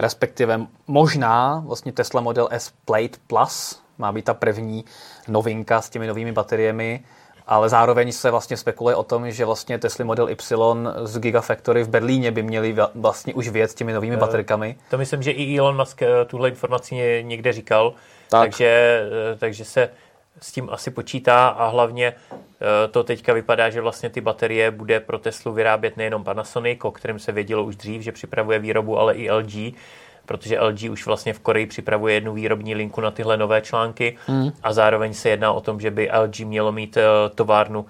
respektive 0.02 0.62
možná 0.88 1.64
vlastně 1.66 1.92
Tesla 1.92 2.22
Model 2.22 2.48
S 2.52 2.74
Plate 2.86 3.18
Plus 3.28 3.82
má 3.98 4.12
být 4.12 4.26
ta 4.26 4.34
první 4.34 4.86
novinka 5.28 5.82
s 5.82 5.90
těmi 5.90 6.08
novými 6.08 6.32
bateriemi, 6.32 7.04
ale 7.48 7.70
zároveň 7.70 8.12
se 8.12 8.32
vlastně 8.32 8.58
spekuluje 8.58 8.96
o 8.96 9.04
tom, 9.04 9.32
že 9.32 9.46
vlastně 9.46 9.80
Tesla 9.80 10.06
Model 10.06 10.30
Y 10.30 10.88
z 11.04 11.20
Gigafactory 11.20 11.84
v 11.84 11.90
Berlíně 11.90 12.32
by 12.32 12.44
měli 12.44 12.76
vlastně 12.96 13.34
už 13.34 13.50
věc 13.50 13.72
s 13.72 13.76
těmi 13.76 13.94
novými 13.94 14.16
uh, 14.16 14.20
baterkami. 14.20 14.76
To 14.90 14.98
myslím, 14.98 15.24
že 15.24 15.32
i 15.32 15.60
Elon 15.60 15.78
Musk 15.78 16.02
eh, 16.02 16.26
tuhle 16.26 16.50
informaci 16.50 17.24
někde 17.28 17.54
říkal, 17.54 17.94
tak. 18.30 18.42
takže, 18.42 19.02
eh, 19.34 19.36
takže 19.36 19.66
se 19.66 19.90
s 20.40 20.52
tím 20.52 20.70
asi 20.72 20.92
počítá 20.92 21.48
a 21.48 21.68
hlavně 21.68 22.08
eh, 22.08 22.88
to 22.88 23.04
teďka 23.04 23.34
vypadá, 23.34 23.70
že 23.70 23.82
vlastně 23.82 24.10
ty 24.10 24.22
baterie 24.22 24.72
bude 24.72 25.00
pro 25.00 25.20
Teslu 25.20 25.54
vyrábět 25.54 25.98
nejenom 25.98 26.24
Panasonic, 26.24 26.80
o 26.84 26.92
kterém 26.92 27.20
se 27.20 27.32
vědělo 27.32 27.64
už 27.64 27.76
dřív, 27.76 28.02
že 28.02 28.12
připravuje 28.12 28.60
výrobu, 28.60 29.00
ale 29.00 29.14
i 29.14 29.32
LG, 29.32 29.76
protože 30.26 30.60
LG 30.60 30.84
už 30.92 31.06
vlastně 31.06 31.34
v 31.34 31.40
Koreji 31.40 31.66
připravuje 31.66 32.14
jednu 32.14 32.34
výrobní 32.34 32.76
linku 32.76 33.02
na 33.02 33.12
tyhle 33.12 33.38
nové 33.38 33.62
články 33.62 34.18
mm. 34.28 34.52
a 34.64 34.74
zároveň 34.74 35.14
se 35.14 35.30
jedná 35.30 35.52
o 35.52 35.62
tom, 35.62 35.80
že 35.80 35.92
by 35.92 36.12
LG 36.24 36.40
mělo 36.40 36.72
mít 36.72 36.98
eh, 36.98 37.04
továrnu 37.36 37.86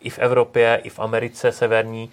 i 0.00 0.10
v 0.10 0.18
Evropě, 0.18 0.80
i 0.84 0.88
v 0.88 0.98
Americe 0.98 1.52
severní, 1.52 2.10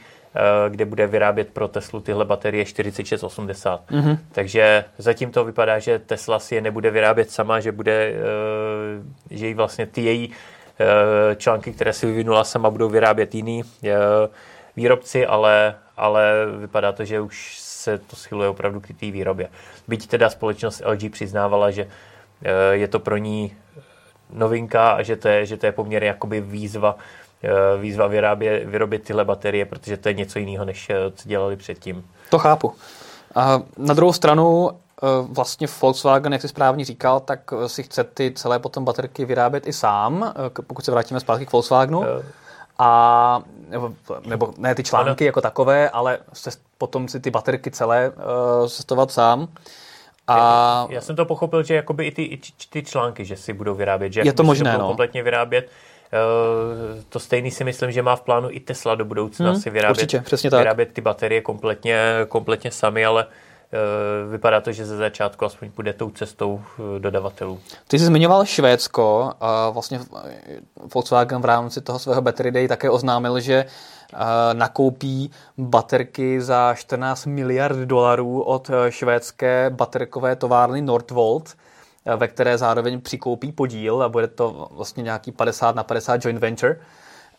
kde 0.70 0.86
bude 0.86 1.08
vyrábět 1.08 1.50
pro 1.54 1.68
Teslu 1.68 2.00
tyhle 2.00 2.26
baterie 2.26 2.66
4680. 2.66 3.92
Mm-hmm. 3.92 4.18
Takže 4.32 4.86
zatím 4.98 5.32
to 5.32 5.46
vypadá, 5.46 5.80
že 5.80 6.00
Tesla 6.00 6.40
si 6.40 6.56
je 6.56 6.62
nebude 6.62 6.92
vyrábět 6.92 7.32
sama, 7.32 7.60
že 7.60 7.72
bude, 7.72 8.14
eh, 8.14 9.36
že 9.36 9.48
jí 9.48 9.54
vlastně 9.54 9.86
ty 9.86 10.02
její 10.02 10.32
eh, 10.80 11.36
články, 11.36 11.74
které 11.74 11.94
si 11.94 12.06
vyvinula 12.06 12.44
sama, 12.44 12.70
budou 12.70 12.90
vyrábět 12.90 13.36
jiný 13.36 13.64
výrobci, 14.76 15.26
ale, 15.26 15.76
ale 15.98 16.34
vypadá 16.60 16.92
to, 16.92 17.06
že 17.06 17.22
už 17.22 17.58
se 17.60 17.98
to 17.98 18.16
schyluje 18.16 18.50
opravdu 18.50 18.80
k 18.80 18.88
té 18.88 19.12
výrobě. 19.12 19.50
Byť 19.88 20.08
teda 20.08 20.30
společnost 20.30 20.82
LG 20.86 21.12
přiznávala, 21.12 21.72
že 21.72 21.88
je 22.72 22.88
to 22.88 23.00
pro 23.00 23.18
ní 23.18 23.56
novinka 24.34 24.92
a 24.92 25.02
že 25.02 25.16
to 25.16 25.28
je, 25.28 25.46
že 25.46 25.58
to 25.58 25.66
je 25.66 25.72
poměrně 25.72 26.08
jakoby 26.08 26.42
výzva 26.42 26.98
Eh, 26.98 27.27
výzva 27.78 28.08
vyrábě, 28.08 28.66
vyrobit 28.66 29.04
tyhle 29.04 29.26
baterie, 29.26 29.66
protože 29.66 29.98
to 29.98 30.10
je 30.10 30.14
něco 30.14 30.40
jiného, 30.40 30.66
než 30.66 30.90
eh, 30.90 30.96
co 31.16 31.30
dělali 31.30 31.56
předtím. 31.56 32.10
To 32.30 32.40
chápu. 32.40 32.74
A 33.36 33.62
na 33.78 33.94
druhou 33.94 34.14
stranu 34.14 34.70
eh, 34.72 35.06
vlastně 35.30 35.68
Volkswagen, 35.82 36.34
jak 36.34 36.42
jsi 36.42 36.48
správně 36.48 36.86
říkal, 36.86 37.20
tak 37.20 37.54
si 37.68 37.84
chce 37.84 38.04
ty 38.04 38.32
celé 38.32 38.60
potom 38.60 38.86
baterky 38.86 39.26
vyrábět 39.26 39.68
i 39.68 39.74
sám, 39.74 40.34
pokud 40.68 40.86
se 40.86 40.92
vrátíme 40.92 41.20
zpátky 41.20 41.46
k 41.46 41.52
Volkswagenu. 41.52 42.04
A, 42.80 43.42
nebo, 43.70 43.94
nebo 44.26 44.54
ne 44.58 44.76
ty 44.76 44.84
články 44.84 45.24
ano. 45.24 45.28
jako 45.28 45.42
takové, 45.42 45.90
ale 45.90 46.20
se, 46.34 46.50
potom 46.78 47.08
si 47.08 47.20
ty 47.20 47.32
baterky 47.32 47.72
celé 47.72 48.10
uh, 48.10 48.68
sestovat 48.68 49.12
sám. 49.12 49.48
A... 50.28 50.38
Já, 50.38 50.88
já 50.90 51.02
jsem 51.02 51.16
to 51.16 51.26
pochopil, 51.26 51.64
že 51.64 51.76
jakoby 51.76 52.06
i 52.06 52.12
ty, 52.12 52.24
i 52.24 52.40
ty 52.70 52.84
články, 52.84 53.26
že 53.26 53.36
si 53.36 53.54
budou 53.54 53.76
vyrábět, 53.76 54.14
že 54.14 54.22
je 54.26 54.34
to 54.34 54.44
možné, 54.44 54.72
to 54.72 54.82
no. 54.82 54.88
kompletně 54.88 55.24
vyrábět 55.24 55.70
Eh, 55.70 55.97
to 57.10 57.20
stejný 57.20 57.52
si 57.52 57.64
myslím, 57.64 57.92
že 57.92 58.02
má 58.02 58.16
v 58.16 58.22
plánu 58.22 58.48
i 58.52 58.60
Tesla 58.60 58.96
do 58.96 59.06
budoucna 59.06 59.52
hmm, 59.52 59.62
si 59.62 59.70
vyrábět, 59.70 60.04
určitě, 60.04 60.22
přesně 60.22 60.50
tak. 60.50 60.60
vyrábět 60.60 60.94
ty 60.94 61.02
baterie 61.02 61.42
kompletně, 61.42 62.00
kompletně 62.28 62.72
sami, 62.72 63.06
ale 63.06 63.26
vypadá 64.32 64.62
to, 64.62 64.72
že 64.72 64.86
ze 64.86 64.98
začátku 64.98 65.46
aspoň 65.46 65.72
půjde 65.72 65.94
tou 65.94 66.10
cestou 66.10 66.62
dodavatelů. 67.00 67.60
Ty 67.88 68.00
jsi 68.00 68.06
zmiňoval 68.06 68.46
Švédsko. 68.46 69.34
Vlastně 69.72 70.00
Volkswagen 70.94 71.42
v 71.42 71.46
rámci 71.46 71.82
toho 71.82 72.00
svého 72.00 72.22
Battery 72.22 72.52
Day 72.52 72.68
také 72.68 72.90
oznámil, 72.90 73.40
že 73.40 73.66
nakoupí 74.54 75.32
baterky 75.58 76.42
za 76.42 76.74
14 76.76 77.26
miliard 77.26 77.78
dolarů 77.78 78.42
od 78.42 78.72
švédské 78.90 79.70
baterkové 79.70 80.36
továrny 80.36 80.82
Nordvolt 80.82 81.56
ve 82.16 82.28
které 82.28 82.58
zároveň 82.58 83.02
přikoupí 83.02 83.52
podíl 83.52 84.04
a 84.04 84.10
bude 84.10 84.28
to 84.28 84.70
vlastně 84.72 85.04
nějaký 85.04 85.32
50 85.32 85.76
na 85.76 85.84
50 85.84 86.26
joint 86.26 86.40
venture. 86.40 86.80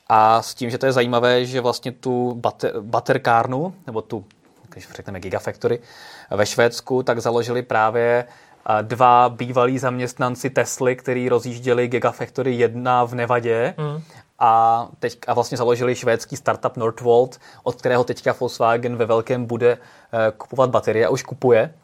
A 0.08 0.42
s 0.42 0.54
tím, 0.54 0.70
že 0.70 0.78
to 0.78 0.87
je 0.87 0.92
zajímavé, 0.92 1.44
že 1.44 1.60
vlastně 1.60 1.92
tu 1.92 2.34
bater, 2.34 2.80
baterkárnu, 2.80 3.75
nebo 3.87 4.02
tu, 4.02 4.25
když 4.68 4.88
řekneme 4.90 5.20
Gigafactory, 5.20 5.80
ve 6.30 6.46
Švédsku, 6.46 7.02
tak 7.02 7.20
založili 7.20 7.62
právě 7.62 8.25
dva 8.82 9.28
bývalí 9.28 9.78
zaměstnanci 9.78 10.50
Tesly, 10.50 10.96
kteří 10.96 11.28
rozjížděli 11.28 11.88
Gigafactory 11.88 12.54
jedna 12.54 13.04
v 13.04 13.14
Nevadě 13.14 13.75
mm. 13.78 14.02
a, 14.38 14.88
teď, 14.98 15.18
a 15.26 15.34
vlastně 15.34 15.58
založili 15.58 15.94
švédský 15.94 16.37
startup 16.37 16.76
Northvolt, 16.76 17.38
od 17.62 17.75
kterého 17.75 18.04
teďka 18.04 18.34
Volkswagen 18.40 18.96
ve 18.96 19.06
velkém 19.06 19.46
bude 19.46 19.72
eh, 19.72 20.32
kupovat 20.37 20.70
baterie 20.70 21.06
a 21.06 21.10
už 21.10 21.22
kupuje 21.22 21.75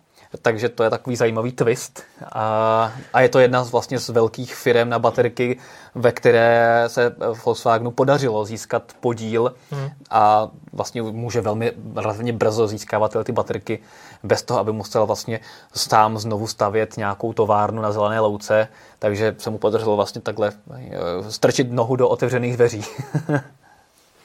takže 0.43 0.69
to 0.69 0.83
je 0.83 0.91
takový 0.91 1.17
zajímavý 1.17 1.53
twist. 1.53 2.03
A, 2.33 2.93
a 3.13 3.21
je 3.21 3.29
to 3.29 3.39
jedna 3.39 3.65
z 3.65 3.71
vlastně 3.71 3.99
z 3.99 4.09
velkých 4.09 4.55
firm 4.55 4.89
na 4.89 4.99
baterky, 4.99 5.59
ve 5.95 6.13
které 6.13 6.85
se 6.87 7.15
Volkswagenu 7.45 7.91
podařilo 7.91 8.45
získat 8.45 8.83
podíl 9.01 9.55
hmm. 9.71 9.91
a 10.11 10.49
vlastně 10.73 11.03
může 11.03 11.41
velmi 11.41 11.73
relativně 11.97 12.33
brzo 12.33 12.67
získávat 12.67 13.17
ty 13.25 13.33
baterky 13.33 13.79
bez 14.23 14.43
toho, 14.43 14.61
aby 14.61 14.73
musel 14.73 15.07
vlastně 15.07 15.41
sám 15.75 16.19
znovu 16.19 16.47
stavět 16.47 16.97
nějakou 16.97 17.33
továrnu 17.33 17.83
na 17.83 17.93
zelené 17.93 18.21
louce, 18.21 18.69
takže 18.99 19.35
se 19.39 19.51
mu 19.51 19.59
podařilo 19.59 19.97
vlastně 19.97 20.21
takhle 20.21 20.53
eh, 20.71 20.91
strčit 21.29 21.73
nohu 21.73 21.97
do 21.97 22.09
otevřených 22.09 22.57
dveří. 22.57 22.85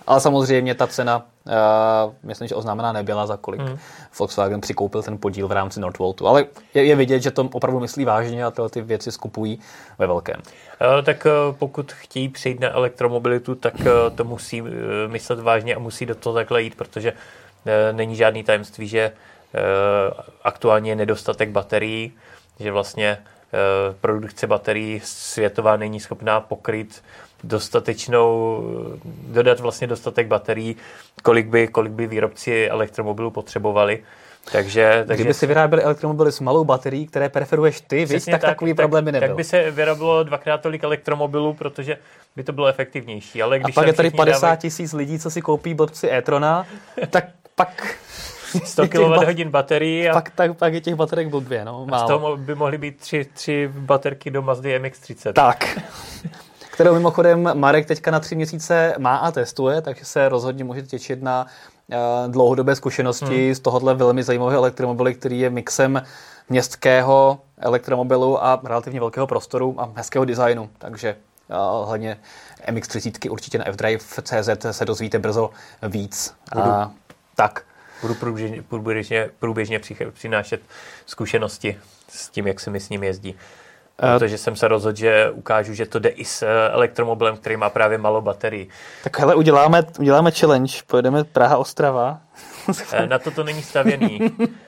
Ale 0.09 0.19
samozřejmě 0.19 0.75
ta 0.75 0.87
cena, 0.87 1.25
uh, 1.45 2.13
myslím, 2.23 2.47
že 2.47 2.55
oznámená 2.55 2.93
nebyla, 2.93 3.27
za 3.27 3.37
kolik 3.37 3.61
hmm. 3.61 3.77
Volkswagen 4.19 4.61
přikoupil 4.61 5.03
ten 5.03 5.17
podíl 5.17 5.47
v 5.47 5.51
rámci 5.51 5.79
Nordvoltu. 5.79 6.27
Ale 6.27 6.45
je, 6.73 6.85
je 6.85 6.95
vidět, 6.95 7.19
že 7.19 7.31
to 7.31 7.49
opravdu 7.53 7.79
myslí 7.79 8.05
vážně 8.05 8.45
a 8.45 8.51
tyhle 8.51 8.69
ty 8.69 8.81
věci 8.81 9.11
skupují 9.11 9.59
ve 9.99 10.07
velkém. 10.07 10.35
Uh, 10.35 11.05
tak 11.05 11.25
uh, 11.25 11.55
pokud 11.55 11.91
chtějí 11.91 12.29
přejít 12.29 12.59
na 12.59 12.69
elektromobilitu, 12.69 13.55
tak 13.55 13.73
uh, 13.79 13.85
to 14.15 14.23
musí 14.23 14.61
uh, 14.61 14.69
myslet 15.07 15.39
vážně 15.39 15.75
a 15.75 15.79
musí 15.79 16.05
do 16.05 16.15
toho 16.15 16.33
takhle 16.33 16.61
jít, 16.61 16.75
protože 16.75 17.11
uh, 17.11 17.17
není 17.91 18.15
žádný 18.15 18.43
tajemství, 18.43 18.87
že 18.87 19.11
uh, 19.11 20.19
aktuálně 20.43 20.91
je 20.91 20.95
nedostatek 20.95 21.49
baterií, 21.49 22.13
že 22.59 22.71
vlastně 22.71 23.17
produkce 24.01 24.47
baterií 24.47 25.01
světová 25.03 25.77
není 25.77 25.99
schopná 25.99 26.39
pokryt 26.39 27.03
dostatečnou, 27.43 28.63
dodat 29.27 29.59
vlastně 29.59 29.87
dostatek 29.87 30.27
baterií, 30.27 30.75
kolik 31.23 31.47
by, 31.47 31.67
kolik 31.67 31.91
by 31.91 32.07
výrobci 32.07 32.69
elektromobilů 32.69 33.31
potřebovali. 33.31 34.03
Takže, 34.51 35.03
takže... 35.07 35.23
Kdyby 35.23 35.33
si 35.33 35.47
vyráběli 35.47 35.83
elektromobily 35.83 36.31
s 36.31 36.39
malou 36.39 36.63
baterií, 36.63 37.07
které 37.07 37.29
preferuješ 37.29 37.81
ty, 37.81 38.05
víc, 38.05 38.25
tak, 38.25 38.31
tak 38.31 38.41
takový 38.41 38.71
tak, 38.71 38.77
problém 38.77 39.05
by 39.05 39.11
nebyl. 39.11 39.27
Tak 39.27 39.37
by 39.37 39.43
se 39.43 39.71
vyrábilo 39.71 40.23
dvakrát 40.23 40.61
tolik 40.61 40.83
elektromobilů, 40.83 41.53
protože 41.53 41.97
by 42.35 42.43
to 42.43 42.53
bylo 42.53 42.67
efektivnější. 42.67 43.41
Ale 43.41 43.59
když 43.59 43.77
A 43.77 43.81
pak 43.81 43.87
je 43.87 43.93
tady 43.93 44.09
50 44.09 44.55
tisíc 44.55 44.91
dávají... 44.91 45.07
lidí, 45.07 45.19
co 45.19 45.29
si 45.29 45.41
koupí 45.41 45.73
blbci 45.73 46.11
e-trona, 46.11 46.65
tak 47.09 47.25
pak 47.55 47.95
100 48.63 48.87
kWh 48.87 49.49
baterií. 49.49 50.09
A 50.09 50.13
pak, 50.13 50.29
tak, 50.29 50.57
pak 50.57 50.73
je 50.73 50.81
těch 50.81 50.95
baterek 50.95 51.27
blbě, 51.27 51.65
no, 51.65 51.85
málo. 51.85 52.03
A 52.03 52.05
z 52.05 52.07
toho 52.07 52.37
by 52.37 52.55
mohly 52.55 52.77
být 52.77 52.97
tři, 52.97 53.25
tři 53.33 53.69
baterky 53.73 54.31
do 54.31 54.41
Mazdy 54.41 54.79
MX-30. 54.79 55.33
Tak 55.33 55.79
kterou 56.79 56.93
mimochodem 56.93 57.49
Marek 57.53 57.85
teďka 57.85 58.11
na 58.11 58.19
tři 58.19 58.35
měsíce 58.35 58.95
má 58.97 59.17
a 59.17 59.31
testuje, 59.31 59.81
takže 59.81 60.05
se 60.05 60.29
rozhodně 60.29 60.63
můžete 60.63 60.87
těšit 60.87 61.21
na 61.23 61.45
eh, 61.91 61.97
dlouhodobé 62.27 62.75
zkušenosti 62.75 63.45
hmm. 63.45 63.55
z 63.55 63.59
tohohle 63.59 63.93
velmi 63.93 64.23
zajímavého 64.23 64.61
elektromobily, 64.61 65.15
který 65.15 65.39
je 65.39 65.49
mixem 65.49 66.03
městského 66.49 67.39
elektromobilu 67.57 68.43
a 68.43 68.61
relativně 68.63 68.99
velkého 68.99 69.27
prostoru 69.27 69.75
a 69.77 69.91
hezkého 69.95 70.25
designu. 70.25 70.69
Takže 70.77 71.15
uh, 71.49 71.87
hlavně 71.87 72.17
MX-30 72.67 73.31
určitě 73.31 73.57
na 73.57 73.65
fdrive.cz 73.71 74.49
se 74.71 74.85
dozvíte 74.85 75.19
brzo 75.19 75.49
víc. 75.83 76.33
Budu, 76.53 76.65
a, 76.65 76.91
tak. 77.35 77.63
Budu 78.01 78.15
průběžně, 78.15 78.61
průběžně, 78.61 79.29
průběžně 79.39 79.79
přinášet 80.11 80.61
zkušenosti 81.05 81.77
s 82.09 82.29
tím, 82.29 82.47
jak 82.47 82.59
se 82.59 82.69
mi 82.69 82.79
s 82.79 82.89
ním 82.89 83.03
jezdí. 83.03 83.35
Eh, 84.03 84.19
Protože 84.19 84.37
jsem 84.37 84.55
se 84.55 84.67
rozhodl, 84.67 84.97
že 84.97 85.29
ukážu, 85.29 85.73
že 85.73 85.85
to 85.85 85.99
jde 85.99 86.09
i 86.09 86.25
s 86.25 86.43
eh, 86.43 86.69
elektromobilem, 86.71 87.37
který 87.37 87.57
má 87.57 87.69
právě 87.69 87.97
malou 87.97 88.21
baterii. 88.21 88.69
Tak 89.03 89.19
hele, 89.19 89.35
uděláme, 89.35 89.83
uděláme 89.99 90.31
challenge, 90.31 90.73
pojedeme 90.87 91.23
Praha-Ostrava. 91.23 92.17
Eh, 92.93 93.07
na 93.07 93.19
to 93.19 93.31
to 93.31 93.43
není 93.43 93.63
stavěný. 93.63 94.19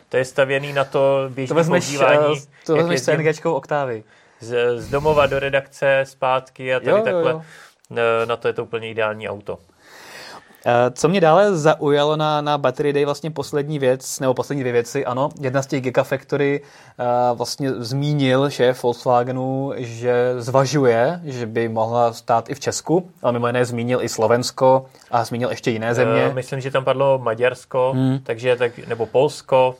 To 0.09 0.17
je 0.17 0.25
stavěný 0.25 0.73
na 0.73 0.83
to 0.83 1.25
běžné 1.29 1.63
to 1.63 1.69
používání. 1.69 2.41
To 2.65 2.75
vezmeš 2.75 2.99
s 2.99 3.05
CNGčkou 3.05 3.53
oktávy. 3.53 4.03
Z, 4.39 4.79
z 4.81 4.89
domova 4.89 5.25
do 5.25 5.39
redakce, 5.39 6.01
zpátky 6.03 6.75
a 6.75 6.79
tady 6.79 6.91
jo, 6.91 7.01
takhle. 7.03 7.31
Jo, 7.31 7.41
jo. 7.89 8.25
Na 8.25 8.37
to 8.37 8.47
je 8.47 8.53
to 8.53 8.63
úplně 8.63 8.89
ideální 8.89 9.29
auto. 9.29 9.57
Eh, 10.65 10.91
co 10.91 11.09
mě 11.09 11.21
dále 11.21 11.55
zaujalo 11.55 12.15
na, 12.15 12.41
na 12.41 12.57
Battery 12.57 12.93
Day, 12.93 13.05
vlastně 13.05 13.31
poslední 13.31 13.79
věc, 13.79 14.19
nebo 14.19 14.33
poslední 14.33 14.63
dvě 14.63 14.73
věci, 14.73 15.05
ano, 15.05 15.29
jedna 15.41 15.61
z 15.61 15.67
těch 15.67 15.81
Gigafactory 15.81 16.61
uh, 16.61 17.37
vlastně 17.37 17.73
zmínil 17.73 18.49
šéf 18.49 18.83
Volkswagenu, 18.83 19.73
že 19.77 20.33
zvažuje, 20.37 21.21
že 21.23 21.45
by 21.45 21.69
mohla 21.69 22.13
stát 22.13 22.49
i 22.49 22.55
v 22.55 22.59
Česku, 22.59 23.09
ale 23.21 23.33
mimo 23.33 23.47
jiné 23.47 23.65
zmínil 23.65 24.01
i 24.01 24.09
Slovensko 24.09 24.85
a 25.11 25.23
zmínil 25.23 25.49
ještě 25.49 25.71
jiné 25.71 25.95
země. 25.95 26.27
Uh, 26.27 26.33
myslím, 26.33 26.61
že 26.61 26.71
tam 26.71 26.83
padlo 26.83 27.19
Maďarsko, 27.19 27.91
hmm. 27.95 28.19
takže 28.23 28.55
tak, 28.55 28.87
nebo 28.87 29.05
Polsko, 29.05 29.75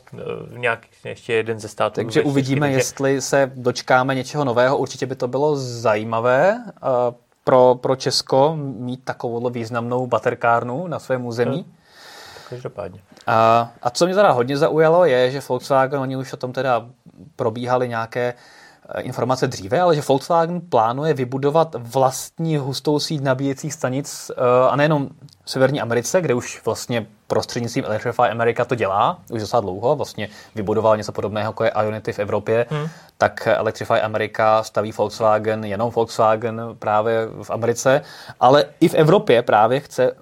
nějak 0.56 0.80
ještě 1.04 1.32
jeden 1.32 1.60
ze 1.60 1.68
států. 1.68 1.94
Takže 1.94 2.22
uvidíme, 2.22 2.66
takže... 2.66 2.78
jestli 2.78 3.20
se 3.20 3.52
dočkáme 3.54 4.14
něčeho 4.14 4.44
nového, 4.44 4.76
určitě 4.76 5.06
by 5.06 5.14
to 5.14 5.28
bylo 5.28 5.56
zajímavé. 5.56 6.58
Uh, 7.42 7.44
pro, 7.44 7.74
pro 7.74 7.96
Česko 7.96 8.56
mít 8.56 9.04
takovou 9.04 9.50
významnou 9.50 10.06
baterkárnu 10.06 10.86
na 10.86 10.98
svém 10.98 11.26
území. 11.26 11.56
Hmm. 11.56 11.72
Každopádně. 12.48 13.00
A, 13.26 13.70
a 13.82 13.90
co 13.90 14.06
mě 14.06 14.14
teda 14.14 14.30
hodně 14.30 14.56
zaujalo, 14.56 15.04
je, 15.04 15.30
že 15.30 15.40
Volkswagen, 15.48 16.00
oni 16.00 16.16
už 16.16 16.32
o 16.32 16.36
tom 16.36 16.52
teda 16.52 16.86
probíhali 17.36 17.88
nějaké 17.88 18.34
Eh, 18.34 18.36
informace 19.00 19.46
dříve, 19.46 19.80
ale 19.80 19.94
že 19.94 20.02
Volkswagen 20.08 20.60
plánuje 20.60 21.14
vybudovat 21.14 21.76
vlastní 21.78 22.56
hustou 22.56 22.98
síť 22.98 23.22
nabíjecích 23.22 23.74
stanic 23.74 24.30
eh, 24.30 24.68
a 24.70 24.76
nejenom 24.76 25.08
v 25.44 25.50
Severní 25.50 25.80
Americe, 25.80 26.20
kde 26.20 26.34
už 26.34 26.62
vlastně 26.64 27.06
prostřednictvím 27.26 27.84
Electrify 27.84 28.22
America 28.22 28.64
to 28.64 28.74
dělá, 28.74 29.18
už 29.30 29.40
docela 29.40 29.60
dlouho, 29.60 29.96
vlastně 29.96 30.28
vybudoval 30.54 30.96
něco 30.96 31.12
podobného, 31.12 31.48
jako 31.48 31.64
je 31.64 31.72
Ionity 31.82 32.12
v 32.12 32.18
Evropě, 32.18 32.66
hmm. 32.70 32.88
tak 33.18 33.46
Electrify 33.46 34.00
America 34.00 34.62
staví 34.62 34.92
Volkswagen, 34.92 35.64
jenom 35.64 35.90
Volkswagen 35.90 36.60
právě 36.78 37.28
v 37.42 37.50
Americe, 37.50 38.02
ale 38.40 38.64
i 38.80 38.88
v 38.88 38.94
Evropě 38.94 39.42
právě 39.42 39.80
chce 39.80 40.10
eh, 40.10 40.14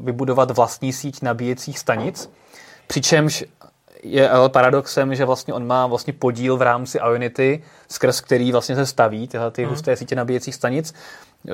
vybudovat 0.00 0.50
vlastní 0.50 0.92
síť 0.92 1.22
nabíjecích 1.22 1.78
stanic, 1.78 2.30
přičemž 2.86 3.44
je 4.02 4.30
ale 4.30 4.48
paradoxem, 4.48 5.14
že 5.14 5.24
vlastně 5.24 5.54
on 5.54 5.66
má 5.66 5.86
vlastně 5.86 6.12
podíl 6.12 6.56
v 6.56 6.62
rámci 6.62 6.98
Ionity, 6.98 7.62
skrz 7.88 8.20
který 8.20 8.52
vlastně 8.52 8.74
se 8.76 8.86
staví 8.86 9.28
tyhle 9.28 9.50
ty 9.50 9.62
hmm. 9.62 9.70
husté 9.70 9.96
sítě 9.96 10.16
nabíjecích 10.16 10.54
stanic. 10.54 10.94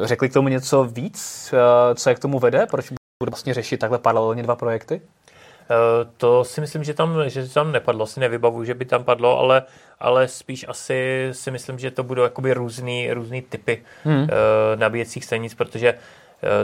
Řekli 0.02 0.28
k 0.28 0.32
tomu 0.32 0.48
něco 0.48 0.84
víc? 0.84 1.50
Eh, 1.54 1.94
co 1.94 2.10
je 2.10 2.14
k 2.14 2.18
tomu 2.18 2.38
vede? 2.38 2.66
Proč 2.66 2.88
bude 3.22 3.30
vlastně 3.30 3.54
řešit 3.54 3.76
takhle 3.76 3.98
paralelně 3.98 4.42
dva 4.42 4.56
projekty? 4.56 5.00
Eh, 5.00 6.10
to 6.16 6.44
si 6.44 6.60
myslím, 6.60 6.84
že 6.84 6.94
tam, 6.94 7.28
že 7.30 7.48
tam 7.48 7.72
nepadlo, 7.72 8.06
si 8.06 8.20
nevybavu, 8.20 8.64
že 8.64 8.74
by 8.74 8.84
tam 8.84 9.04
padlo, 9.04 9.38
ale, 9.38 9.62
ale 10.00 10.28
spíš 10.28 10.64
asi 10.68 11.28
si 11.32 11.50
myslím, 11.50 11.78
že 11.78 11.90
to 11.90 12.02
budou 12.02 12.22
jakoby 12.22 12.54
různý, 12.54 13.12
různý 13.12 13.42
typy 13.42 13.82
hmm. 14.04 14.26
nabíjecích 14.74 15.24
stanic, 15.24 15.54
protože 15.54 15.94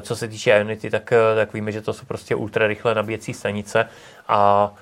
co 0.01 0.17
se 0.17 0.29
týče 0.29 0.51
Ionity, 0.51 0.91
tak, 0.91 1.13
tak 1.37 1.53
víme, 1.53 1.73
že 1.73 1.81
to 1.81 1.93
jsou 1.93 2.07
prostě 2.07 2.35
ultra 2.35 2.67
rychlé 2.67 2.95
nabíjecí 2.95 3.35
stanice 3.35 3.89
a 4.29 4.73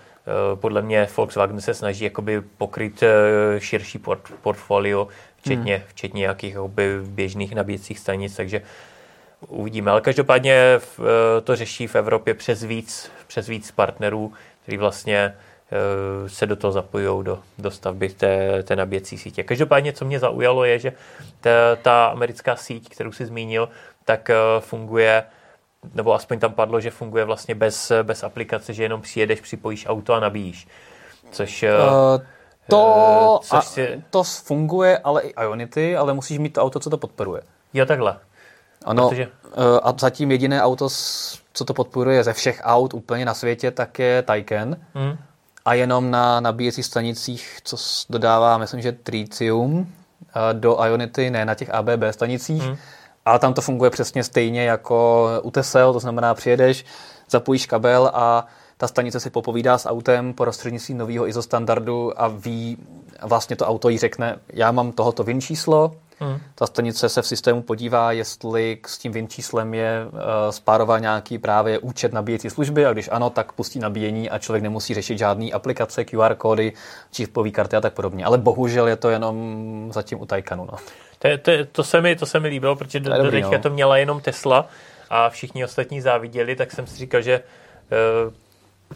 podle 0.54 0.82
mě 0.82 1.08
Volkswagen 1.16 1.60
se 1.60 1.74
snaží 1.74 2.04
jakoby 2.04 2.40
pokryt 2.40 3.02
eh, 3.02 3.60
širší 3.60 3.98
port, 3.98 4.32
portfolio, 4.42 5.08
včetně, 5.36 5.76
hmm. 5.76 5.84
včetně 5.88 6.20
nějakých 6.20 6.54
jakoby 6.54 6.98
běžných 7.02 7.54
nabíjecích 7.54 7.98
stanic, 7.98 8.36
takže 8.36 8.62
uvidíme. 9.48 9.90
Ale 9.90 10.00
každopádně 10.00 10.54
eh, 10.54 10.80
to 11.40 11.56
řeší 11.56 11.86
v 11.86 11.96
Evropě 11.96 12.34
přes 12.34 12.62
víc, 12.62 13.10
přes 13.26 13.48
víc 13.48 13.70
partnerů, 13.70 14.32
kteří 14.62 14.76
vlastně 14.76 15.34
se 16.26 16.46
do 16.46 16.56
toho 16.56 16.72
zapojují 16.72 17.24
do, 17.24 17.38
do 17.58 17.70
stavby 17.70 18.08
té, 18.08 18.62
té 18.62 18.76
nabíjecí 18.76 19.18
sítě. 19.18 19.42
Každopádně, 19.42 19.92
co 19.92 20.04
mě 20.04 20.18
zaujalo, 20.18 20.64
je, 20.64 20.78
že 20.78 20.92
ta, 21.40 21.50
ta 21.82 22.06
americká 22.06 22.56
síť, 22.56 22.88
kterou 22.88 23.12
si 23.12 23.26
zmínil, 23.26 23.68
tak 24.04 24.30
funguje 24.60 25.24
nebo 25.94 26.14
aspoň 26.14 26.38
tam 26.38 26.52
padlo, 26.52 26.80
že 26.80 26.90
funguje 26.90 27.24
vlastně 27.24 27.54
bez, 27.54 27.92
bez 28.02 28.24
aplikace, 28.24 28.72
že 28.72 28.82
jenom 28.82 29.00
přijedeš, 29.00 29.40
připojíš 29.40 29.86
auto 29.86 30.14
a 30.14 30.20
nabíjíš. 30.20 30.68
což... 31.30 31.62
Uh, 31.62 32.22
to, 32.68 33.40
což 33.42 33.58
a, 33.58 33.62
si... 33.62 34.02
to 34.10 34.24
funguje, 34.24 34.98
ale 34.98 35.22
i 35.22 35.34
Ionity, 35.42 35.96
ale 35.96 36.14
musíš 36.14 36.38
mít 36.38 36.52
to 36.52 36.62
auto, 36.62 36.80
co 36.80 36.90
to 36.90 36.98
podporuje. 36.98 37.42
Jo, 37.74 37.86
takhle. 37.86 38.16
Ano, 38.84 39.08
Protože... 39.08 39.28
a 39.82 39.94
zatím 39.98 40.30
jediné 40.30 40.62
auto, 40.62 40.88
co 41.52 41.64
to 41.64 41.74
podporuje 41.74 42.24
ze 42.24 42.32
všech 42.32 42.60
aut 42.64 42.94
úplně 42.94 43.24
na 43.24 43.34
světě, 43.34 43.70
tak 43.70 43.98
je 43.98 44.22
Taycan. 44.22 44.76
Hmm. 44.94 45.18
A 45.64 45.74
jenom 45.74 46.10
na 46.10 46.40
nabíjecích 46.40 46.86
stanicích, 46.86 47.58
co 47.64 47.76
dodává, 48.10 48.58
myslím, 48.58 48.82
že 48.82 48.92
tritium 48.92 49.92
do 50.52 50.84
Ionity, 50.84 51.30
ne 51.30 51.44
na 51.44 51.54
těch 51.54 51.70
ABB 51.70 52.02
stanicích. 52.10 52.62
Hmm. 52.62 52.76
Ale 53.24 53.38
tam 53.38 53.54
to 53.54 53.60
funguje 53.60 53.90
přesně 53.90 54.24
stejně 54.24 54.64
jako 54.64 55.28
u 55.42 55.50
Tesel, 55.50 55.92
to 55.92 56.00
znamená 56.00 56.34
přijedeš, 56.34 56.84
zapojíš 57.30 57.66
kabel 57.66 58.10
a 58.14 58.46
ta 58.76 58.88
stanice 58.88 59.20
si 59.20 59.30
popovídá 59.30 59.78
s 59.78 59.88
autem 59.88 60.34
po 60.34 60.42
prostřednictvím 60.42 60.98
nového 60.98 61.28
ISO 61.28 61.42
standardu 61.42 62.22
a 62.22 62.28
ví, 62.28 62.78
vlastně 63.22 63.56
to 63.56 63.66
auto 63.66 63.88
jí 63.88 63.98
řekne, 63.98 64.38
já 64.52 64.72
mám 64.72 64.92
tohoto 64.92 65.24
VIN 65.24 65.40
číslo, 65.40 65.94
Hmm. 66.22 66.40
Ta 66.54 66.66
stanice 66.66 67.08
se 67.08 67.22
v 67.22 67.26
systému 67.26 67.62
podívá, 67.62 68.12
jestli 68.12 68.78
s 68.86 68.98
tím 68.98 69.12
VIN 69.12 69.28
číslem 69.28 69.74
je 69.74 70.06
uh, 70.12 70.18
spárová 70.50 70.98
nějaký 70.98 71.38
právě 71.38 71.78
účet 71.78 72.12
nabíjecí 72.12 72.50
služby 72.50 72.86
a 72.86 72.92
když 72.92 73.08
ano, 73.12 73.30
tak 73.30 73.52
pustí 73.52 73.78
nabíjení 73.78 74.30
a 74.30 74.38
člověk 74.38 74.62
nemusí 74.62 74.94
řešit 74.94 75.18
žádný 75.18 75.52
aplikace, 75.52 76.04
QR 76.04 76.34
kódy, 76.34 76.72
čipový 77.10 77.52
karty 77.52 77.76
a 77.76 77.80
tak 77.80 77.92
podobně. 77.92 78.24
Ale 78.24 78.38
bohužel 78.38 78.88
je 78.88 78.96
to 78.96 79.10
jenom 79.10 79.90
zatím 79.94 80.20
u 80.20 80.26
Taycanu. 80.26 80.68
No. 80.72 80.78
To, 81.18 81.28
to, 81.42 81.52
to, 81.72 81.84
se 81.84 82.00
mi, 82.00 82.16
to 82.16 82.26
se 82.26 82.40
mi 82.40 82.48
líbilo, 82.48 82.76
protože 82.76 83.00
do, 83.00 83.22
do 83.22 83.30
teďka 83.30 83.50
no. 83.50 83.58
to 83.58 83.70
měla 83.70 83.96
jenom 83.96 84.20
Tesla 84.20 84.68
a 85.10 85.30
všichni 85.30 85.64
ostatní 85.64 86.00
záviděli, 86.00 86.56
tak 86.56 86.72
jsem 86.72 86.86
si 86.86 86.96
říkal, 86.96 87.22
že 87.22 87.42
uh, 88.26 88.32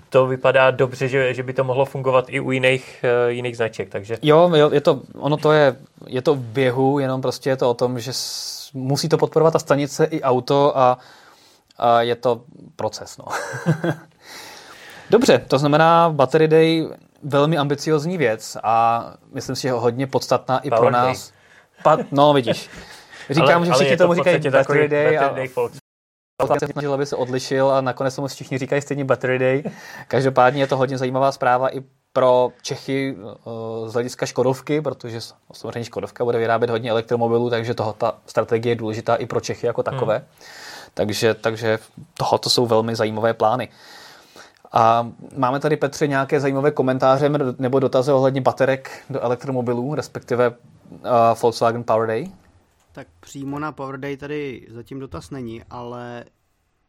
to 0.09 0.26
vypadá 0.26 0.71
dobře, 0.71 1.09
že, 1.09 1.35
že 1.35 1.43
by 1.43 1.53
to 1.53 1.65
mohlo 1.65 1.85
fungovat 1.85 2.25
i 2.29 2.41
u 2.41 2.50
jiných, 2.50 3.05
uh, 3.25 3.31
jiných 3.31 3.57
značek. 3.57 3.88
Takže... 3.88 4.19
Jo, 4.23 4.50
jo, 4.55 4.71
je 4.71 4.81
to, 4.81 5.00
ono 5.19 5.37
to 5.37 5.53
je, 5.53 5.76
je 6.07 6.23
to 6.23 6.35
v 6.35 6.38
běhu, 6.38 6.99
jenom 6.99 7.23
prostě 7.23 7.50
je 7.50 7.57
to 7.57 7.71
o 7.71 7.75
tom, 7.75 8.00
že 8.00 8.12
s, 8.12 8.71
musí 8.75 9.09
to 9.09 9.19
podporovat 9.19 9.50
ta 9.50 9.59
stanice 9.59 10.05
i 10.05 10.23
auto 10.23 10.79
a, 10.79 10.99
a 11.79 12.00
je 12.03 12.15
to 12.17 12.43
proces. 12.76 13.19
No. 13.19 13.25
Dobře, 15.11 15.38
to 15.49 15.59
znamená 15.59 16.11
Battery 16.11 16.49
Day 16.49 16.88
velmi 17.23 17.59
ambiciozní 17.59 18.19
věc 18.19 18.57
a 18.62 19.05
myslím 19.33 19.57
si, 19.57 19.62
že 19.62 19.73
hodně 19.73 20.07
podstatná 20.07 20.59
i 20.59 20.71
Power 20.71 20.81
pro 20.81 20.91
nás. 20.91 21.33
Pa, 21.83 21.99
no, 22.11 22.33
vidíš. 22.33 22.71
Říkám, 23.31 23.57
ale, 23.57 23.67
že 23.67 23.73
všichni 23.73 23.97
tomu 23.97 24.15
říkají 24.15 24.50
Battery 24.50 24.88
Day. 24.88 25.19
Battery 25.19 25.49
day 25.55 25.71
a, 26.38 26.59
se 26.61 26.66
snažil, 26.73 26.95
aby 26.95 27.07
se 27.07 27.16
odlišil 27.16 27.71
a 27.71 27.81
nakonec 27.81 28.14
tomu 28.14 28.28
všichni 28.28 28.59
říkají 28.59 28.83
stejně 28.83 29.05
Battery 29.05 29.38
Day. 29.38 29.62
Každopádně 30.09 30.62
je 30.62 30.66
to 30.66 30.76
hodně 30.76 30.99
zajímavá 30.99 31.33
zpráva 31.33 31.75
i 31.76 31.83
pro 32.12 32.50
Čechy 32.62 33.16
z 33.87 33.93
hlediska 33.93 34.26
Škodovky, 34.26 34.81
protože 34.81 35.21
samozřejmě 35.52 35.85
Škodovka 35.85 36.25
bude 36.25 36.38
vyrábět 36.38 36.71
hodně 36.71 36.90
elektromobilů, 36.90 37.50
takže 37.50 37.75
toho 37.75 37.93
ta 37.93 38.14
strategie 38.26 38.71
je 38.71 38.76
důležitá 38.76 39.14
i 39.14 39.26
pro 39.26 39.40
Čechy 39.40 39.66
jako 39.66 39.83
takové. 39.83 40.16
Hmm. 40.16 40.26
Takže, 40.95 41.35
takže 41.35 41.78
tohoto 42.14 42.50
jsou 42.50 42.66
velmi 42.66 42.97
zajímavé 42.97 43.35
plány. 43.35 43.69
A 44.73 45.09
máme 45.37 45.61
tady, 45.61 45.76
Petře, 45.76 46.07
nějaké 46.07 46.40
zajímavé 46.40 46.71
komentáře 46.71 47.31
nebo 47.59 47.81
dotazy 47.81 48.12
ohledně 48.12 48.40
baterek 48.40 48.90
do 49.11 49.21
elektromobilů, 49.21 49.95
respektive 49.95 50.49
uh, 50.49 50.57
Volkswagen 51.43 51.85
Power 51.85 52.09
Day? 52.09 52.28
Tak 52.97 53.09
přímo 53.21 53.59
na 53.59 53.73
Power 53.73 54.00
Day 54.00 54.17
tady 54.17 54.67
zatím 54.71 54.99
dotaz 54.99 55.31
není, 55.31 55.62
ale 55.71 56.25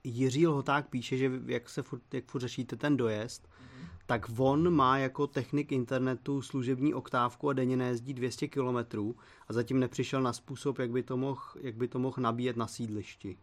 Jiří 0.03 0.47
Lhoták 0.47 0.87
píše, 0.87 1.17
že 1.17 1.31
jak 1.45 1.69
se 1.69 1.81
furt, 1.81 2.13
jak 2.13 2.25
furt 2.25 2.41
řešíte 2.41 2.75
ten 2.75 2.97
dojezd, 2.97 3.43
mm-hmm. 3.43 3.87
tak 4.05 4.25
on 4.37 4.69
má 4.69 4.97
jako 4.97 5.27
technik 5.27 5.71
internetu 5.71 6.41
služební 6.41 6.93
oktávku 6.93 7.49
a 7.49 7.53
denně 7.53 7.77
nejezdí 7.77 8.13
200 8.13 8.47
km 8.47 8.77
a 9.47 9.53
zatím 9.53 9.79
nepřišel 9.79 10.21
na 10.21 10.33
způsob, 10.33 10.79
jak 10.79 10.91
by 10.91 11.03
to 11.03 11.17
mohl, 11.17 11.41
jak 11.61 11.75
by 11.75 11.87
to 11.87 11.99
mohl 11.99 12.15
nabíjet 12.17 12.57
na 12.57 12.67
sídlišti. 12.67 13.37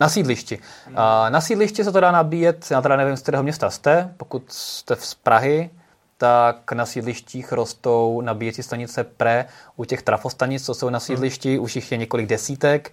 Na 0.00 0.08
sídlišti. 0.08 0.58
Na 1.28 1.40
sídlišti 1.40 1.84
se 1.84 1.92
to 1.92 2.00
dá 2.00 2.12
nabíjet, 2.12 2.66
já 2.70 2.80
teda 2.80 2.96
nevím, 2.96 3.16
z 3.16 3.22
kterého 3.22 3.42
města 3.42 3.70
jste, 3.70 4.14
pokud 4.16 4.52
jste 4.52 4.96
z 4.96 5.14
Prahy, 5.14 5.70
tak 6.18 6.72
na 6.72 6.86
sídlištích 6.86 7.52
rostou 7.52 8.20
nabíjecí 8.20 8.62
stanice 8.62 9.04
PRE. 9.04 9.44
U 9.76 9.84
těch 9.84 10.02
trafostanic, 10.02 10.64
co 10.64 10.74
jsou 10.74 10.90
na 10.90 11.00
sídlišti, 11.00 11.54
hmm. 11.54 11.64
už 11.64 11.76
jich 11.76 11.92
je 11.92 11.98
několik 11.98 12.26
desítek 12.26 12.92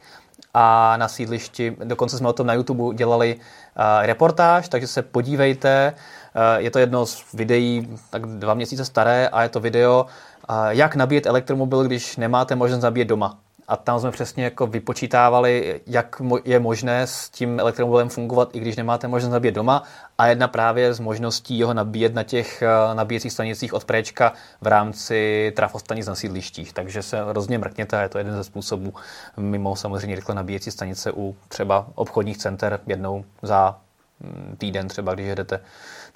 a 0.53 0.97
na 0.97 1.07
sídlišti, 1.07 1.75
dokonce 1.83 2.17
jsme 2.17 2.27
o 2.27 2.33
tom 2.33 2.47
na 2.47 2.53
YouTube 2.53 2.95
dělali 2.95 3.35
uh, 3.35 4.05
reportáž, 4.05 4.69
takže 4.69 4.87
se 4.87 5.01
podívejte, 5.01 5.93
uh, 6.35 6.41
je 6.63 6.71
to 6.71 6.79
jedno 6.79 7.05
z 7.05 7.23
videí, 7.33 7.89
tak 8.09 8.25
dva 8.25 8.53
měsíce 8.53 8.85
staré 8.85 9.27
a 9.27 9.43
je 9.43 9.49
to 9.49 9.59
video, 9.59 10.05
uh, 10.49 10.55
jak 10.69 10.95
nabíjet 10.95 11.25
elektromobil, 11.25 11.83
když 11.83 12.17
nemáte 12.17 12.55
možnost 12.55 12.83
nabíjet 12.83 13.07
doma 13.07 13.37
a 13.67 13.77
tam 13.77 13.99
jsme 13.99 14.11
přesně 14.11 14.43
jako 14.43 14.67
vypočítávali, 14.67 15.81
jak 15.87 16.21
je 16.45 16.59
možné 16.59 17.07
s 17.07 17.29
tím 17.29 17.59
elektromobilem 17.59 18.09
fungovat, 18.09 18.55
i 18.55 18.59
když 18.59 18.75
nemáte 18.75 19.07
možnost 19.07 19.31
nabíjet 19.31 19.55
doma 19.55 19.83
a 20.17 20.27
jedna 20.27 20.47
právě 20.47 20.93
z 20.93 20.99
možností 20.99 21.59
jeho 21.59 21.73
nabíjet 21.73 22.13
na 22.13 22.23
těch 22.23 22.61
eh, 22.61 22.95
nabíjecích 22.95 23.31
stanicích 23.31 23.73
od 23.73 23.85
préčka 23.85 24.33
v 24.61 24.67
rámci 24.67 25.51
trafostanic 25.55 26.07
na 26.07 26.15
sídlištích. 26.15 26.73
Takže 26.73 27.03
se 27.03 27.17
rozně 27.25 27.57
mrkněte 27.57 28.01
je 28.01 28.09
to 28.09 28.17
jeden 28.17 28.35
ze 28.35 28.43
způsobů 28.43 28.93
mimo 29.37 29.75
samozřejmě 29.75 30.15
rychle 30.15 30.35
nabíjecí 30.35 30.71
stanice 30.71 31.11
u 31.11 31.35
třeba 31.47 31.87
obchodních 31.95 32.37
center 32.37 32.79
jednou 32.87 33.25
za 33.41 33.77
mm, 34.19 34.55
týden 34.57 34.87
třeba, 34.87 35.13
když 35.13 35.27
jedete 35.27 35.59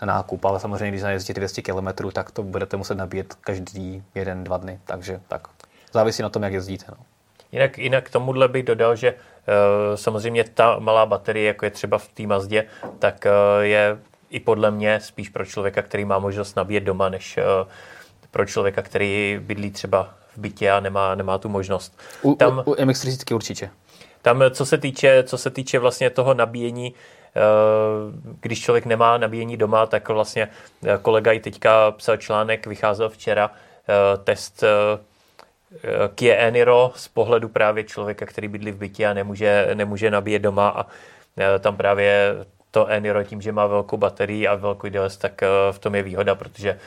na 0.02 0.06
nákup, 0.06 0.46
ale 0.46 0.60
samozřejmě, 0.60 0.92
když 0.92 1.04
najezdíte 1.04 1.40
200 1.40 1.62
km, 1.62 2.10
tak 2.12 2.32
to 2.32 2.44
budete 2.44 2.78
muset 2.78 2.96
nabíjet 2.96 3.34
každý 3.34 4.04
jeden, 4.16 4.44
dva 4.44 4.58
dny, 4.58 4.80
takže 4.86 5.22
tak. 5.28 5.48
Závisí 5.94 6.24
na 6.24 6.30
tom, 6.30 6.44
jak 6.44 6.54
jezdíte. 6.54 6.86
No. 6.90 6.98
Jinak, 7.52 7.78
jinak 7.78 8.06
k 8.06 8.12
tomuhle 8.12 8.48
bych 8.48 8.64
dodal, 8.64 8.96
že 8.96 9.14
uh, 9.14 9.96
samozřejmě 9.96 10.44
ta 10.44 10.80
malá 10.80 11.06
baterie, 11.06 11.48
jako 11.48 11.66
je 11.66 11.72
třeba 11.72 11.98
v 11.98 12.08
té 12.08 12.24
Mazdě, 12.24 12.66
tak 13.00 13.26
uh, 13.26 13.64
je 13.64 14.00
i 14.30 14.40
podle 14.40 14.72
mě 14.72 15.00
spíš 15.02 15.30
pro 15.30 15.46
člověka, 15.46 15.82
který 15.82 16.06
má 16.06 16.20
možnost 16.20 16.56
nabíjet 16.56 16.84
doma, 16.84 17.10
než 17.10 17.38
uh, 17.38 17.68
pro 18.32 18.46
člověka, 18.46 18.82
který 18.82 19.40
bydlí 19.42 19.72
třeba 19.72 20.14
v 20.36 20.38
bytě 20.38 20.72
a 20.72 20.80
nemá, 20.80 21.16
nemá 21.16 21.38
tu 21.38 21.50
možnost. 21.50 22.00
U, 22.22 22.36
tam, 22.36 22.64
u, 22.66 22.72
u 22.72 22.76
MX-30 22.76 23.36
určitě. 23.36 23.70
Tam, 24.22 24.44
co 24.52 24.66
se 24.66 24.78
týče, 24.78 25.24
co 25.24 25.38
se 25.38 25.50
týče 25.50 25.80
vlastně 25.80 26.10
toho 26.10 26.34
nabíjení, 26.34 26.94
když 28.42 28.62
člověk 28.62 28.86
nemá 28.86 29.18
nabíjení 29.18 29.58
doma, 29.58 29.86
tak 29.86 30.10
vlastně 30.10 30.50
kolega 31.02 31.32
i 31.32 31.40
teďka 31.40 31.92
psal 31.92 32.18
článek, 32.18 32.68
vycházel 32.68 33.10
včera, 33.10 33.52
test 34.24 34.64
Kia 36.15 36.36
Eniro 36.36 36.91
z 36.95 37.08
pohledu 37.08 37.49
právě 37.49 37.84
člověka, 37.84 38.25
který 38.25 38.47
bydlí 38.47 38.71
v 38.71 38.77
bytě 38.77 39.08
a 39.08 39.13
nemůže, 39.13 39.69
nemůže 39.73 40.12
nabíjet 40.12 40.41
doma 40.41 40.69
a 40.69 40.86
e, 41.55 41.60
tam 41.60 41.77
právě 41.77 42.36
to 42.71 42.88
Eniro 42.88 43.23
tím, 43.23 43.41
že 43.41 43.51
má 43.51 43.67
velkou 43.67 43.97
baterii 43.97 44.47
a 44.47 44.55
velký 44.55 44.89
DLS, 44.89 45.17
tak 45.17 45.43
e, 45.43 45.47
v 45.71 45.79
tom 45.79 45.95
je 45.95 46.03
výhoda, 46.03 46.36
protože 46.36 46.79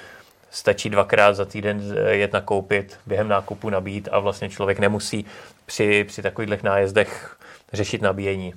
stačí 0.50 0.90
dvakrát 0.90 1.32
za 1.32 1.44
týden 1.44 1.96
jet 2.08 2.32
nakoupit, 2.32 2.98
během 3.06 3.28
nákupu 3.28 3.70
nabít 3.70 4.08
a 4.12 4.18
vlastně 4.18 4.48
člověk 4.48 4.78
nemusí 4.78 5.26
při, 5.66 6.04
při 6.04 6.22
takových 6.22 6.62
nájezdech 6.62 7.36
řešit 7.72 8.02
nabíjení. 8.02 8.54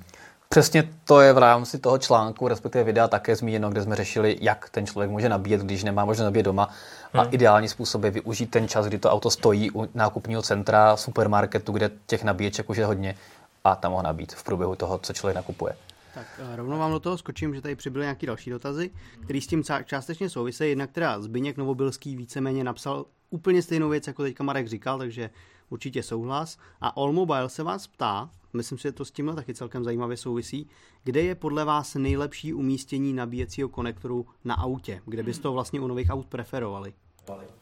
Přesně 0.48 0.90
to 1.04 1.20
je 1.20 1.32
v 1.32 1.38
rámci 1.38 1.78
toho 1.78 1.98
článku, 1.98 2.48
respektive 2.48 2.84
videa 2.84 3.08
také 3.08 3.36
zmíněno, 3.36 3.70
kde 3.70 3.82
jsme 3.82 3.96
řešili, 3.96 4.38
jak 4.40 4.68
ten 4.70 4.86
člověk 4.86 5.10
může 5.10 5.28
nabíjet, 5.28 5.60
když 5.60 5.84
nemá 5.84 6.04
možnost 6.04 6.24
nabíjet 6.24 6.44
doma. 6.44 6.68
A 7.14 7.22
hmm. 7.22 7.34
ideální 7.34 7.68
způsob 7.68 8.04
je 8.04 8.10
využít 8.10 8.50
ten 8.50 8.68
čas, 8.68 8.86
kdy 8.86 8.98
to 8.98 9.10
auto 9.10 9.30
stojí 9.30 9.70
u 9.70 9.88
nákupního 9.94 10.42
centra, 10.42 10.96
supermarketu, 10.96 11.72
kde 11.72 11.90
těch 12.06 12.24
nabíječek 12.24 12.70
už 12.70 12.76
je 12.76 12.86
hodně 12.86 13.16
a 13.64 13.76
tam 13.76 13.92
ho 13.92 14.02
nabít 14.02 14.34
v 14.34 14.44
průběhu 14.44 14.76
toho, 14.76 14.98
co 14.98 15.12
člověk 15.12 15.36
nakupuje. 15.36 15.76
Tak 16.14 16.26
eh, 16.38 16.56
rovnou 16.56 16.78
vám 16.78 16.90
do 16.90 17.00
toho 17.00 17.18
skočím, 17.18 17.54
že 17.54 17.60
tady 17.60 17.76
přibyly 17.76 18.04
nějaké 18.04 18.26
další 18.26 18.50
dotazy, 18.50 18.90
které 19.24 19.40
s 19.40 19.46
tím 19.46 19.62
částečně 19.84 20.30
souvisejí. 20.30 20.70
Jednak 20.70 20.92
teda 20.92 21.20
Zbyněk 21.20 21.56
Novobilský 21.56 22.16
víceméně 22.16 22.64
napsal 22.64 23.04
úplně 23.30 23.62
stejnou 23.62 23.88
věc, 23.88 24.06
jako 24.06 24.22
teďka 24.22 24.44
Marek 24.44 24.68
říkal, 24.68 24.98
takže 24.98 25.30
určitě 25.70 26.02
souhlas. 26.02 26.58
A 26.80 26.88
Allmobile 26.88 27.48
se 27.48 27.62
vás 27.62 27.86
ptá, 27.86 28.30
myslím 28.52 28.78
si, 28.78 28.82
že 28.82 28.92
to 28.92 29.04
s 29.04 29.10
tímhle 29.10 29.34
taky 29.34 29.54
celkem 29.54 29.84
zajímavě 29.84 30.16
souvisí, 30.16 30.68
kde 31.04 31.22
je 31.22 31.34
podle 31.34 31.64
vás 31.64 31.94
nejlepší 31.94 32.52
umístění 32.52 33.12
nabíjecího 33.12 33.68
konektoru 33.68 34.26
na 34.44 34.54
autě? 34.54 35.00
Kde 35.06 35.22
byste 35.22 35.42
to 35.42 35.52
vlastně 35.52 35.80
u 35.80 35.86
nových 35.86 36.10
aut 36.10 36.26
preferovali? 36.26 36.92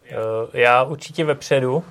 Eh, 0.04 0.16
já 0.52 0.82
určitě 0.82 1.24
vepředu, 1.24 1.84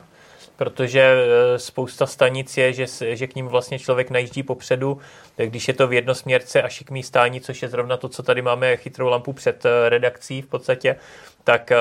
protože 0.55 1.01
eh, 1.01 1.59
spousta 1.59 2.05
stanic 2.05 2.57
je, 2.57 2.73
že, 2.73 3.15
že 3.15 3.27
k 3.27 3.35
ním 3.35 3.47
vlastně 3.47 3.79
člověk 3.79 4.09
najíždí 4.09 4.43
popředu, 4.43 4.97
když 5.37 5.67
je 5.67 5.73
to 5.73 5.87
v 5.87 5.93
jednosměrce 5.93 6.61
a 6.61 6.69
šikmý 6.69 7.03
stání, 7.03 7.41
což 7.41 7.61
je 7.61 7.69
zrovna 7.69 7.97
to, 7.97 8.09
co 8.09 8.23
tady 8.23 8.41
máme 8.41 8.77
chytrou 8.77 9.07
lampu 9.07 9.33
před 9.33 9.65
eh, 9.65 9.89
redakcí 9.89 10.41
v 10.41 10.47
podstatě, 10.47 10.95
tak 11.43 11.71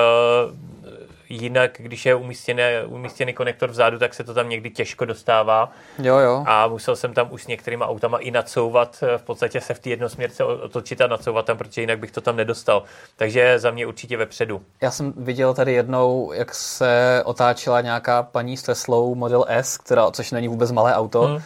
jinak, 1.33 1.71
když 1.79 2.07
je 2.07 2.15
umístěný, 2.15 2.63
umístěný 2.87 3.33
konektor 3.33 3.71
vzadu, 3.71 3.99
tak 3.99 4.15
se 4.15 4.25
to 4.25 4.35
tam 4.35 4.49
někdy 4.49 4.71
těžko 4.71 5.05
dostává. 5.05 5.73
Jo, 5.99 6.19
jo. 6.19 6.45
A 6.47 6.67
musel 6.67 6.97
jsem 6.97 7.15
tam 7.15 7.29
už 7.31 7.43
s 7.43 7.47
některýma 7.47 7.89
autama 7.89 8.19
i 8.19 8.31
nacouvat, 8.31 9.05
v 9.17 9.23
podstatě 9.23 9.61
se 9.61 9.75
v 9.75 9.79
té 9.79 9.91
jednosměrce 9.91 10.45
otočit 10.45 11.01
a 11.01 11.07
nacouvat 11.07 11.47
tam, 11.47 11.59
protože 11.59 11.81
jinak 11.81 11.99
bych 11.99 12.11
to 12.11 12.21
tam 12.21 12.37
nedostal. 12.37 12.83
Takže 13.17 13.59
za 13.59 13.71
mě 13.71 13.87
určitě 13.87 14.17
vepředu. 14.17 14.63
Já 14.81 14.91
jsem 14.91 15.13
viděl 15.17 15.55
tady 15.55 15.73
jednou, 15.73 16.33
jak 16.33 16.55
se 16.55 17.23
otáčela 17.25 17.81
nějaká 17.81 18.23
paní 18.23 18.57
s 18.57 18.63
Teslou 18.63 19.15
Model 19.15 19.45
S, 19.49 19.79
která, 19.79 20.11
což 20.11 20.31
není 20.31 20.49
vůbec 20.49 20.73
malé 20.73 20.95
auto, 20.95 21.23
hmm. 21.23 21.39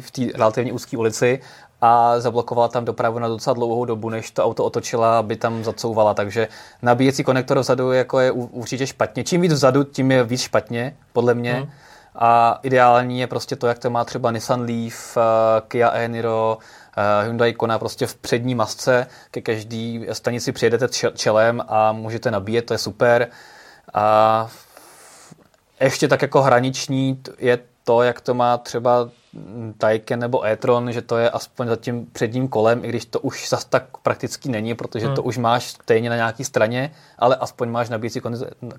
v 0.00 0.10
té 0.10 0.22
relativně 0.38 0.72
úzké 0.72 0.96
ulici 0.96 1.40
a 1.80 2.20
zablokovala 2.20 2.68
tam 2.68 2.84
dopravu 2.84 3.18
na 3.18 3.28
docela 3.28 3.54
dlouhou 3.54 3.84
dobu, 3.84 4.08
než 4.08 4.30
to 4.30 4.44
auto 4.44 4.64
otočila, 4.64 5.18
aby 5.18 5.36
tam 5.36 5.64
zacouvala. 5.64 6.14
Takže 6.14 6.48
nabíjecí 6.82 7.24
konektor 7.24 7.58
vzadu 7.58 7.92
jako 7.92 8.20
je 8.20 8.30
určitě 8.30 8.86
špatně. 8.86 9.24
Čím 9.24 9.40
víc 9.40 9.52
vzadu, 9.52 9.84
tím 9.84 10.10
je 10.10 10.24
víc 10.24 10.40
špatně, 10.40 10.96
podle 11.12 11.34
mě. 11.34 11.54
Hmm. 11.54 11.70
A 12.14 12.58
ideální 12.62 13.20
je 13.20 13.26
prostě 13.26 13.56
to, 13.56 13.66
jak 13.66 13.78
to 13.78 13.90
má 13.90 14.04
třeba 14.04 14.30
Nissan 14.30 14.60
Leaf, 14.60 15.16
uh, 15.16 15.22
Kia 15.68 15.90
e-Niro, 15.90 16.58
uh, 16.58 17.24
Hyundai 17.24 17.52
Kona 17.52 17.78
prostě 17.78 18.06
v 18.06 18.14
přední 18.14 18.54
masce. 18.54 19.06
Ke 19.30 19.40
každý 19.40 20.06
stanici 20.12 20.52
přijedete 20.52 20.88
čelem 21.14 21.62
a 21.68 21.92
můžete 21.92 22.30
nabíjet, 22.30 22.66
to 22.66 22.74
je 22.74 22.78
super. 22.78 23.28
A 23.94 24.48
ještě 25.80 26.08
tak 26.08 26.22
jako 26.22 26.42
hraniční 26.42 27.22
je 27.38 27.58
to, 27.84 28.02
jak 28.02 28.20
to 28.20 28.34
má 28.34 28.58
třeba 28.58 29.08
Taycan 29.78 30.18
nebo 30.18 30.46
e-tron, 30.46 30.92
že 30.92 31.02
to 31.02 31.16
je 31.16 31.30
aspoň 31.30 31.68
za 31.68 31.76
tím 31.76 32.06
předním 32.12 32.48
kolem, 32.48 32.84
i 32.84 32.88
když 32.88 33.04
to 33.04 33.20
už 33.20 33.48
zas 33.48 33.64
tak 33.64 33.98
prakticky 34.02 34.48
není, 34.48 34.74
protože 34.74 35.06
hmm. 35.06 35.14
to 35.14 35.22
už 35.22 35.38
máš 35.38 35.64
stejně 35.64 36.10
na 36.10 36.16
nějaké 36.16 36.44
straně, 36.44 36.90
ale 37.18 37.36
aspoň 37.36 37.70
máš 37.70 37.88
nabíjecí 37.88 38.20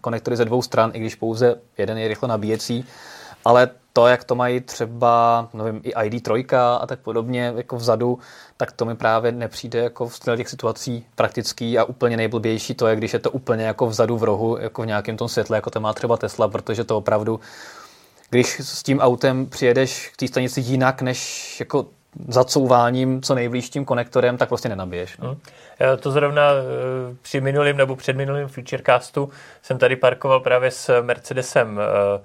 konektory 0.01 0.35
ze 0.35 0.45
dvou 0.45 0.61
stran, 0.61 0.91
i 0.93 0.99
když 0.99 1.15
pouze 1.15 1.55
jeden 1.77 1.97
je 1.97 2.07
rychle 2.07 2.29
nabíjecí. 2.29 2.85
Ale 3.45 3.69
to, 3.93 4.07
jak 4.07 4.23
to 4.23 4.35
mají 4.35 4.61
třeba, 4.61 5.47
nevím, 5.53 5.81
i 5.83 5.93
ID3 5.93 6.57
a 6.81 6.87
tak 6.87 6.99
podobně, 6.99 7.53
jako 7.55 7.75
vzadu, 7.75 8.19
tak 8.57 8.71
to 8.71 8.85
mi 8.85 8.95
právě 8.95 9.31
nepřijde 9.31 9.79
jako 9.79 10.07
v 10.07 10.19
těch 10.19 10.49
situací 10.49 11.05
praktický 11.15 11.77
a 11.77 11.83
úplně 11.83 12.17
nejblbější 12.17 12.73
to 12.73 12.87
je, 12.87 12.95
když 12.95 13.13
je 13.13 13.19
to 13.19 13.31
úplně 13.31 13.63
jako 13.63 13.87
vzadu 13.87 14.17
v 14.17 14.23
rohu, 14.23 14.57
jako 14.57 14.81
v 14.81 14.85
nějakém 14.85 15.17
tom 15.17 15.27
světle, 15.27 15.57
jako 15.57 15.69
to 15.69 15.79
má 15.79 15.93
třeba 15.93 16.17
Tesla, 16.17 16.47
protože 16.47 16.83
to 16.83 16.97
opravdu 16.97 17.39
když 18.29 18.59
s 18.59 18.83
tím 18.83 18.99
autem 18.99 19.45
přijedeš 19.45 20.09
k 20.09 20.17
té 20.17 20.27
stanici 20.27 20.61
jinak, 20.61 21.01
než 21.01 21.59
jako 21.59 21.85
zacouváním 22.27 23.21
co 23.21 23.35
nejblíž 23.35 23.69
tím 23.69 23.85
konektorem, 23.85 24.37
tak 24.37 24.49
prostě 24.49 24.69
nenabiješ. 24.69 25.17
No. 25.17 25.27
Hmm. 25.27 25.37
To 25.99 26.11
zrovna 26.11 26.51
eh, 26.51 27.15
při 27.21 27.41
minulým 27.41 27.77
nebo 27.77 27.95
předminulým 27.95 28.47
Futurecastu 28.47 29.29
jsem 29.61 29.77
tady 29.77 29.95
parkoval 29.95 30.39
právě 30.39 30.71
s 30.71 31.01
Mercedesem 31.01 31.79
eh, 31.79 32.21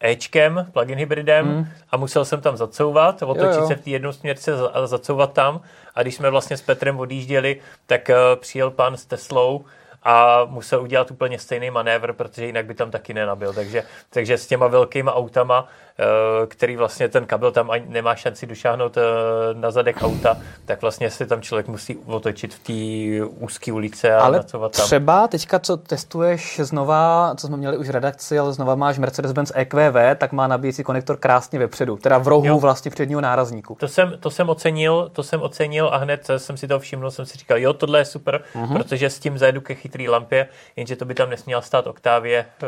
Ečkem, 0.00 0.66
plug-in 0.72 0.98
hybridem 0.98 1.46
hmm. 1.46 1.66
a 1.90 1.96
musel 1.96 2.24
jsem 2.24 2.40
tam 2.40 2.56
zacouvat, 2.56 3.22
otočit 3.22 3.54
jo, 3.54 3.60
jo. 3.60 3.68
se 3.68 3.74
v 3.74 3.80
té 3.80 3.90
jednosměrce 3.90 4.52
a 4.72 4.86
zacouvat 4.86 5.32
tam. 5.32 5.60
A 5.94 6.02
když 6.02 6.14
jsme 6.14 6.30
vlastně 6.30 6.56
s 6.56 6.62
Petrem 6.62 6.98
odjížděli, 6.98 7.60
tak 7.86 8.10
eh, 8.10 8.16
přijel 8.36 8.70
pan 8.70 8.96
s 8.96 9.04
Teslou 9.04 9.64
a 10.06 10.44
musel 10.44 10.82
udělat 10.82 11.10
úplně 11.10 11.38
stejný 11.38 11.70
manévr, 11.70 12.12
protože 12.12 12.46
jinak 12.46 12.66
by 12.66 12.74
tam 12.74 12.90
taky 12.90 13.14
nenabil. 13.14 13.52
Takže, 13.52 13.84
takže 14.10 14.38
s 14.38 14.46
těma 14.46 14.66
velkýma 14.66 15.14
autama 15.14 15.68
Eh, 15.98 16.46
který 16.46 16.76
vlastně 16.76 17.08
ten 17.08 17.26
kabel 17.26 17.52
tam 17.52 17.70
ani 17.70 17.84
nemá 17.88 18.14
šanci 18.14 18.46
došáhnout 18.46 18.96
eh, 18.96 19.00
na 19.52 19.70
zadek 19.70 20.02
auta, 20.02 20.36
tak 20.64 20.82
vlastně 20.82 21.10
se 21.10 21.26
tam 21.26 21.42
člověk 21.42 21.68
musí 21.68 21.98
otočit 22.06 22.54
v 22.54 22.58
té 22.58 23.26
úzké 23.28 23.72
ulice 23.72 24.14
a 24.14 24.20
ale 24.20 24.44
tam. 24.44 24.70
třeba 24.70 25.28
teďka, 25.28 25.58
co 25.58 25.76
testuješ 25.76 26.60
znova, 26.62 27.34
co 27.36 27.46
jsme 27.46 27.56
měli 27.56 27.76
už 27.76 27.88
v 27.88 27.90
redakci, 27.90 28.38
ale 28.38 28.52
znova 28.52 28.74
máš 28.74 28.98
Mercedes-Benz 28.98 29.52
EQV, 29.54 30.18
tak 30.18 30.32
má 30.32 30.46
nabíjecí 30.46 30.82
konektor 30.82 31.16
krásně 31.16 31.58
vepředu, 31.58 31.96
teda 31.96 32.18
v 32.18 32.28
rohu 32.28 32.46
jo. 32.46 32.58
vlastně 32.58 32.90
předního 32.90 33.20
nárazníku. 33.20 33.76
To 33.80 33.88
jsem, 33.88 34.14
to 34.20 34.30
jsem 34.30 34.48
ocenil, 34.48 35.10
to 35.12 35.22
jsem 35.22 35.42
ocenil 35.42 35.88
a 35.92 35.96
hned 35.96 36.26
jsem 36.36 36.56
si 36.56 36.68
to 36.68 36.78
všiml, 36.78 37.10
jsem 37.10 37.26
si 37.26 37.38
říkal, 37.38 37.58
jo, 37.58 37.72
tohle 37.72 37.98
je 37.98 38.04
super, 38.04 38.40
uh-huh. 38.54 38.76
protože 38.76 39.10
s 39.10 39.18
tím 39.18 39.38
zajedu 39.38 39.60
ke 39.60 39.74
chytrý 39.74 39.95
lampě, 40.08 40.48
jenže 40.76 40.96
to 40.96 41.04
by 41.04 41.14
tam 41.14 41.30
nesměl 41.30 41.62
stát 41.62 41.86
Octavie, 41.86 42.46
eh, 42.62 42.66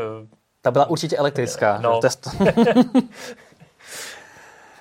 ta 0.63 0.71
byla 0.71 0.87
určitě 0.87 1.17
elektrická. 1.17 1.79
No. 1.81 2.01
Test. 2.01 2.29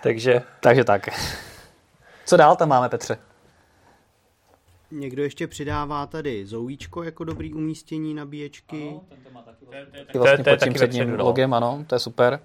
Takže. 0.04 0.42
Takže 0.60 0.84
tak. 0.84 1.10
Co 2.26 2.38
dál 2.38 2.56
tam 2.56 2.70
máme, 2.70 2.90
Petře? 2.90 3.18
Někdo 4.92 5.24
ještě 5.24 5.48
přidává 5.48 6.08
tady 6.08 6.46
zoujíčko 6.46 7.04
jako 7.04 7.24
dobrý 7.24 7.54
umístění 7.54 8.14
nabíječky. 8.14 8.88
Ano, 8.90 9.02
ten 9.10 9.24
to 9.24 9.30
má 9.32 9.42
taky 9.42 9.66
vlastně, 9.66 10.20
vlastně 10.20 10.44
pod 10.44 10.64
tím 10.64 10.74
předním 10.74 11.18
no. 11.18 11.26
logem, 11.26 11.54
ano, 11.54 11.86
to 11.88 11.96
je 11.96 12.00
super. 12.00 12.40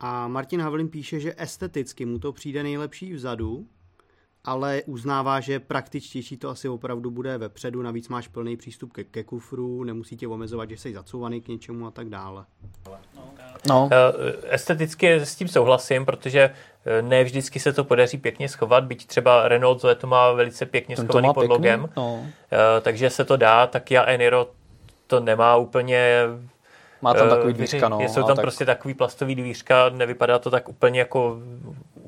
A 0.00 0.28
Martin 0.28 0.60
Havlin 0.60 0.88
píše, 0.88 1.20
že 1.20 1.34
esteticky 1.36 2.06
mu 2.06 2.18
to 2.18 2.32
přijde 2.32 2.62
nejlepší 2.62 3.12
vzadu, 3.12 3.66
ale 4.44 4.82
uznává, 4.86 5.40
že 5.40 5.60
praktičtější 5.60 6.36
to 6.36 6.48
asi 6.48 6.68
opravdu 6.68 7.10
bude 7.10 7.38
vepředu, 7.38 7.82
navíc 7.82 8.08
máš 8.08 8.28
plný 8.28 8.56
přístup 8.56 8.92
ke, 8.92 9.04
ke 9.04 9.24
kufru, 9.24 9.84
nemusí 9.84 10.16
tě 10.16 10.28
omezovat, 10.28 10.70
že 10.70 10.76
jsi 10.76 10.94
zacouvaný 10.94 11.40
k 11.40 11.48
něčemu 11.48 11.86
a 11.86 11.90
tak 11.90 12.08
dále. 12.08 12.44
No. 13.68 13.88
Eh, 13.92 14.54
esteticky 14.54 15.12
s 15.12 15.36
tím 15.36 15.48
souhlasím, 15.48 16.06
protože 16.06 16.50
eh, 16.84 17.02
ne 17.02 17.24
vždycky 17.24 17.60
se 17.60 17.72
to 17.72 17.84
podaří 17.84 18.18
pěkně 18.18 18.48
schovat, 18.48 18.84
byť 18.84 19.06
třeba 19.06 19.48
Renault 19.48 19.80
Zoe 19.80 19.94
to 19.94 20.06
má 20.06 20.32
velice 20.32 20.66
pěkně 20.66 20.96
Ten 20.96 21.04
schovaný 21.04 21.34
pod 21.34 21.48
logem, 21.48 21.88
no. 21.96 22.26
Eh, 22.52 22.80
takže 22.80 23.10
se 23.10 23.24
to 23.24 23.36
dá, 23.36 23.66
tak 23.66 23.90
já 23.90 24.04
Eniro 24.04 24.50
to 25.06 25.20
nemá 25.20 25.56
úplně 25.56 26.22
má 27.02 27.14
tam 27.14 27.28
takový 27.28 27.52
dvířka, 27.52 27.88
no. 27.88 28.00
Jsou 28.00 28.22
tam 28.22 28.36
tak... 28.36 28.42
prostě 28.42 28.64
takový 28.64 28.94
plastový 28.94 29.34
dvířka, 29.34 29.88
nevypadá 29.88 30.38
to 30.38 30.50
tak 30.50 30.68
úplně 30.68 30.98
jako 30.98 31.38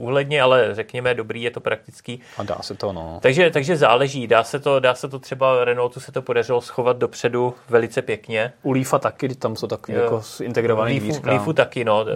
úhledně, 0.02 0.42
ale 0.42 0.74
řekněme 0.74 1.14
dobrý, 1.14 1.42
je 1.42 1.50
to 1.50 1.60
praktický. 1.60 2.20
A 2.36 2.42
dá 2.42 2.58
se 2.60 2.74
to, 2.74 2.92
no. 2.92 3.18
Takže, 3.22 3.50
takže 3.50 3.76
záleží, 3.76 4.26
dá 4.26 4.44
se 4.44 4.58
to, 4.58 4.80
dá 4.80 4.94
se 4.94 5.08
to 5.08 5.18
třeba 5.18 5.64
Renaultu 5.64 6.00
se 6.00 6.12
to 6.12 6.22
podařilo 6.22 6.60
schovat 6.60 6.96
dopředu 6.96 7.54
velice 7.68 8.02
pěkně. 8.02 8.52
U 8.62 8.72
Leafa 8.72 8.98
taky, 8.98 9.34
tam 9.34 9.56
jsou 9.56 9.66
takový 9.66 9.96
jo. 9.96 10.04
jako 10.04 10.22
integrovaný 10.42 10.92
Leafu, 10.92 11.06
dvířka. 11.06 11.30
Leafu 11.30 11.52
taky, 11.52 11.84
no. 11.84 12.06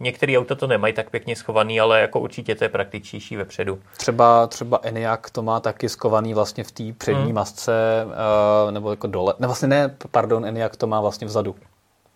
Některé 0.00 0.38
auta 0.38 0.54
to 0.54 0.66
nemají 0.66 0.94
tak 0.94 1.10
pěkně 1.10 1.36
schovaný, 1.36 1.80
ale 1.80 2.00
jako 2.00 2.20
určitě 2.20 2.54
to 2.54 2.64
je 2.64 2.68
praktičtější 2.68 3.36
vepředu. 3.36 3.78
Třeba, 3.96 4.46
třeba 4.46 4.80
Enyaq 4.82 5.30
to 5.32 5.42
má 5.42 5.60
taky 5.60 5.88
skovaný 5.88 6.34
vlastně 6.34 6.64
v 6.64 6.72
té 6.72 6.84
přední 6.98 7.24
hmm. 7.24 7.34
masce, 7.34 8.04
uh, 8.06 8.72
nebo 8.72 8.90
jako 8.90 9.06
dole. 9.06 9.34
Ne, 9.38 9.46
vlastně 9.46 9.68
ne, 9.68 9.96
pardon, 10.10 10.44
Enyaq 10.44 10.76
to 10.76 10.86
má 10.86 11.00
vlastně 11.00 11.26
vzadu. 11.26 11.54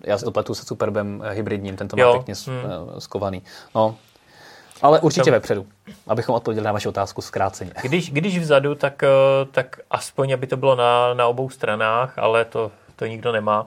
Já 0.05 0.19
si 0.19 0.25
to 0.25 0.31
pletu 0.31 0.55
se 0.55 0.65
Superbem 0.65 1.23
hybridním, 1.31 1.77
ten 1.77 1.89
to 1.89 1.97
má 1.97 2.03
jo. 2.03 2.13
pěkně 2.13 2.35
hmm. 2.47 3.01
skovaný. 3.01 3.43
No, 3.75 3.97
ale 4.83 5.01
určitě 5.01 5.25
to... 5.25 5.31
vepředu, 5.31 5.67
abychom 6.07 6.35
odpověděli 6.35 6.65
na 6.65 6.73
vaši 6.73 6.89
otázku 6.89 7.23
zkráceně. 7.23 7.73
Když, 7.83 8.11
když 8.11 8.39
vzadu, 8.39 8.75
tak, 8.75 9.03
eh, 9.03 9.09
tak 9.51 9.81
aspoň, 9.91 10.33
aby 10.33 10.47
to 10.47 10.57
bylo 10.57 10.77
na, 10.77 11.15
na 11.15 11.27
obou 11.27 11.51
stranách, 11.51 12.19
ale 12.19 12.45
to, 12.45 12.73
to 12.97 13.07
nikdo 13.07 13.33
nemá. 13.33 13.67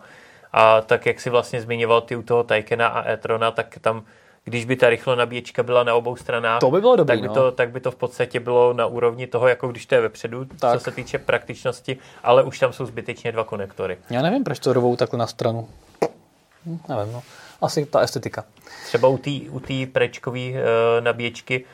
A 0.54 0.82
tak, 0.82 1.06
jak 1.06 1.22
si 1.22 1.30
vlastně 1.30 1.62
zmiňoval 1.62 2.02
ty 2.02 2.16
u 2.16 2.22
toho 2.22 2.44
Taycana 2.44 2.88
a 2.88 3.10
e-trona, 3.10 3.52
tak 3.52 3.78
tam 3.82 4.04
když 4.46 4.66
by 4.66 4.76
ta 4.76 4.90
rychlo 4.90 5.16
nabíječka 5.16 5.64
byla 5.64 5.84
na 5.84 5.96
obou 5.96 6.16
stranách, 6.16 6.60
to 6.60 6.72
by 6.72 6.82
bylo 6.82 6.96
dobrý, 6.96 7.14
tak, 7.14 7.22
by 7.22 7.28
no. 7.28 7.34
to, 7.34 7.52
tak 7.52 7.70
by 7.70 7.80
to 7.80 7.92
v 7.92 7.96
podstatě 7.96 8.40
bylo 8.40 8.74
na 8.74 8.86
úrovni 8.86 9.28
toho, 9.28 9.48
jako 9.48 9.68
když 9.68 9.86
to 9.86 9.96
je 9.96 10.02
vepředu, 10.02 10.46
tak. 10.46 10.74
co 10.74 10.80
se 10.80 10.92
týče 10.92 11.18
praktičnosti, 11.20 11.98
ale 12.24 12.44
už 12.44 12.60
tam 12.60 12.74
jsou 12.74 12.86
zbytečně 12.86 13.32
dva 13.32 13.44
konektory. 13.44 13.98
Já 14.10 14.22
nevím, 14.22 14.44
proč 14.44 14.60
to 14.60 14.74
rovou 14.74 14.96
takhle 14.96 15.20
na 15.20 15.28
stranu. 15.28 15.68
Hm, 16.66 16.80
nevím, 16.90 17.14
no. 17.14 17.24
Asi 17.66 17.86
ta 17.86 18.00
estetika. 18.00 18.44
Třeba 18.86 19.08
u 19.08 19.18
té 19.18 19.32
u 19.50 19.62
prečkové 19.92 20.50
uh, 20.50 20.56
nabíječky, 21.00 21.66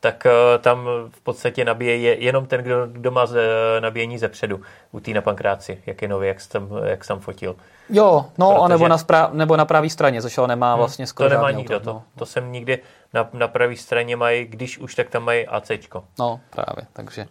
tak 0.00 0.26
uh, 0.26 0.62
tam 0.62 0.88
v 1.10 1.20
podstatě 1.20 1.64
nabíje 1.64 1.96
je 1.96 2.24
jenom 2.24 2.46
ten, 2.46 2.62
kdo, 2.62 2.86
kdo 2.86 3.10
má 3.10 3.26
z, 3.26 3.38
nabíjení 3.80 4.18
ze 4.18 4.28
předu. 4.28 4.60
U 4.92 5.00
té 5.00 5.10
na 5.10 5.20
pankráci, 5.20 5.82
jak 5.86 6.02
je 6.02 6.08
nový, 6.08 6.28
jak 6.28 6.40
jsem, 6.40 6.68
jak 6.84 7.04
jsem 7.04 7.20
fotil. 7.20 7.56
Jo, 7.88 8.26
no, 8.38 8.54
Protože... 8.54 8.68
nebo 8.68 8.88
na, 8.88 8.96
spra- 8.96 9.32
nebo 9.32 9.56
na 9.56 9.64
pravé 9.64 9.90
straně, 9.90 10.22
což 10.22 10.38
ale 10.38 10.48
nemá 10.48 10.72
hmm, 10.72 10.78
vlastně 10.78 11.06
skoro 11.06 11.28
To 11.28 11.34
nemá 11.34 11.50
nikdo, 11.50 11.80
to, 11.80 11.92
no. 11.92 12.02
to 12.18 12.26
jsem 12.26 12.52
nikdy, 12.52 12.78
na, 13.14 13.28
na 13.32 13.48
pravé 13.48 13.76
straně 13.76 14.16
mají, 14.16 14.46
když 14.46 14.78
už, 14.78 14.94
tak 14.94 15.10
tam 15.10 15.24
mají 15.24 15.46
ACčko. 15.46 16.04
No, 16.18 16.40
právě, 16.50 16.86
takže 16.92 17.26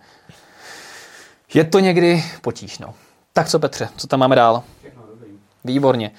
je 1.54 1.64
to 1.64 1.80
někdy 1.80 2.24
potíž, 2.42 2.80
no. 2.80 2.94
Tak 3.34 3.48
co 3.48 3.60
Petře, 3.60 3.90
co 3.98 4.08
tam 4.08 4.20
máme 4.20 4.36
dál? 4.36 4.64
Výborně. 5.64 6.12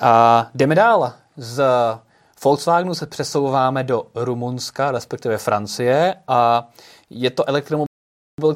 A 0.00 0.46
jdeme 0.54 0.74
dál. 0.74 1.12
Z 1.36 1.64
Volkswagenu 2.44 2.94
se 2.94 3.06
přesouváme 3.06 3.84
do 3.84 4.06
Rumunska, 4.14 4.90
respektive 4.90 5.38
Francie 5.38 6.14
a 6.28 6.68
je 7.10 7.30
to 7.30 7.48
elektromobil, 7.48 7.86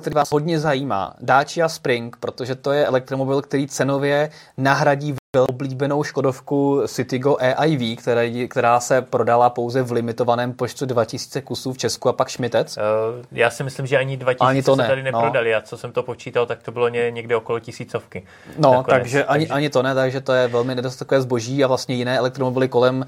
který 0.01 0.15
vás 0.15 0.31
hodně 0.31 0.61
zajímá. 0.61 1.15
Dacia 1.21 1.69
Spring, 1.69 2.17
protože 2.17 2.55
to 2.55 2.73
je 2.73 2.87
elektromobil, 2.87 3.43
který 3.43 3.67
cenově 3.67 4.31
nahradí 4.57 5.15
oblíbenou 5.37 6.03
Škodovku 6.03 6.83
Citigo 6.87 7.37
EIV, 7.41 7.99
která, 7.99 8.21
která 8.49 8.81
se 8.81 9.03
prodala 9.03 9.51
pouze 9.51 9.83
v 9.83 9.93
limitovaném 9.93 10.53
počtu 10.53 10.87
2000 10.87 11.43
kusů 11.43 11.73
v 11.73 11.79
Česku 11.79 12.09
a 12.09 12.13
pak 12.13 12.29
Šmitec? 12.29 12.77
Uh, 12.77 13.25
já 13.33 13.51
si 13.51 13.65
myslím, 13.65 13.87
že 13.87 13.99
ani 13.99 14.17
2000 14.17 14.51
ani 14.51 14.63
to 14.63 14.77
ne, 14.77 14.85
se 14.85 14.89
tady 14.89 15.03
no. 15.03 15.05
neprodali. 15.05 15.45
No. 15.45 15.51
Já 15.51 15.61
co 15.61 15.77
jsem 15.77 15.93
to 15.93 16.03
počítal, 16.03 16.47
tak 16.47 16.63
to 16.63 16.73
bylo 16.73 16.89
někde 16.89 17.37
okolo 17.37 17.61
tisícovky. 17.61 18.27
No, 18.59 18.73
nakonec. 18.73 18.87
takže 18.87 19.25
ani, 19.25 19.47
takže 19.47 19.55
ani 19.55 19.71
to 19.71 19.83
ne, 19.83 19.95
takže 19.95 20.21
to 20.21 20.33
je 20.33 20.49
velmi 20.49 20.75
nedostatkové 20.75 21.21
zboží 21.21 21.65
a 21.65 21.67
vlastně 21.67 21.95
jiné 21.95 22.19
elektromobily 22.19 22.69
kolem 22.69 23.07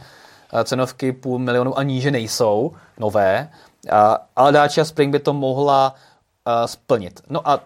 eh, 0.52 0.64
cenovky 0.64 1.12
půl 1.12 1.38
milionu 1.38 1.78
a 1.78 1.82
níže 1.82 2.10
nejsou 2.10 2.72
nové, 2.98 3.48
ale 4.36 4.52
Dacia 4.52 4.84
Spring 4.84 5.12
by 5.12 5.18
to 5.18 5.32
mohla 5.32 5.94
uh, 6.46 6.66
splnit. 6.66 7.20
No 7.30 7.48
a 7.48 7.60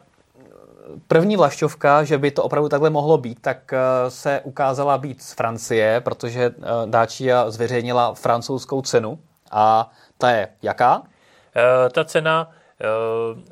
první 1.08 1.36
vlašťovka, 1.36 2.04
že 2.04 2.18
by 2.18 2.30
to 2.30 2.42
opravdu 2.42 2.68
takhle 2.68 2.90
mohlo 2.90 3.18
být, 3.18 3.38
tak 3.40 3.72
uh, 3.72 3.78
se 4.10 4.40
ukázala 4.44 4.98
být 4.98 5.22
z 5.22 5.32
Francie, 5.32 6.00
protože 6.00 6.50
uh, 6.50 6.64
Dacia 6.86 7.50
zveřejnila 7.50 8.14
francouzskou 8.14 8.82
cenu 8.82 9.18
a 9.50 9.90
ta 10.18 10.30
je 10.30 10.48
jaká? 10.62 10.98
Uh, 10.98 11.04
ta 11.92 12.04
cena, 12.04 12.50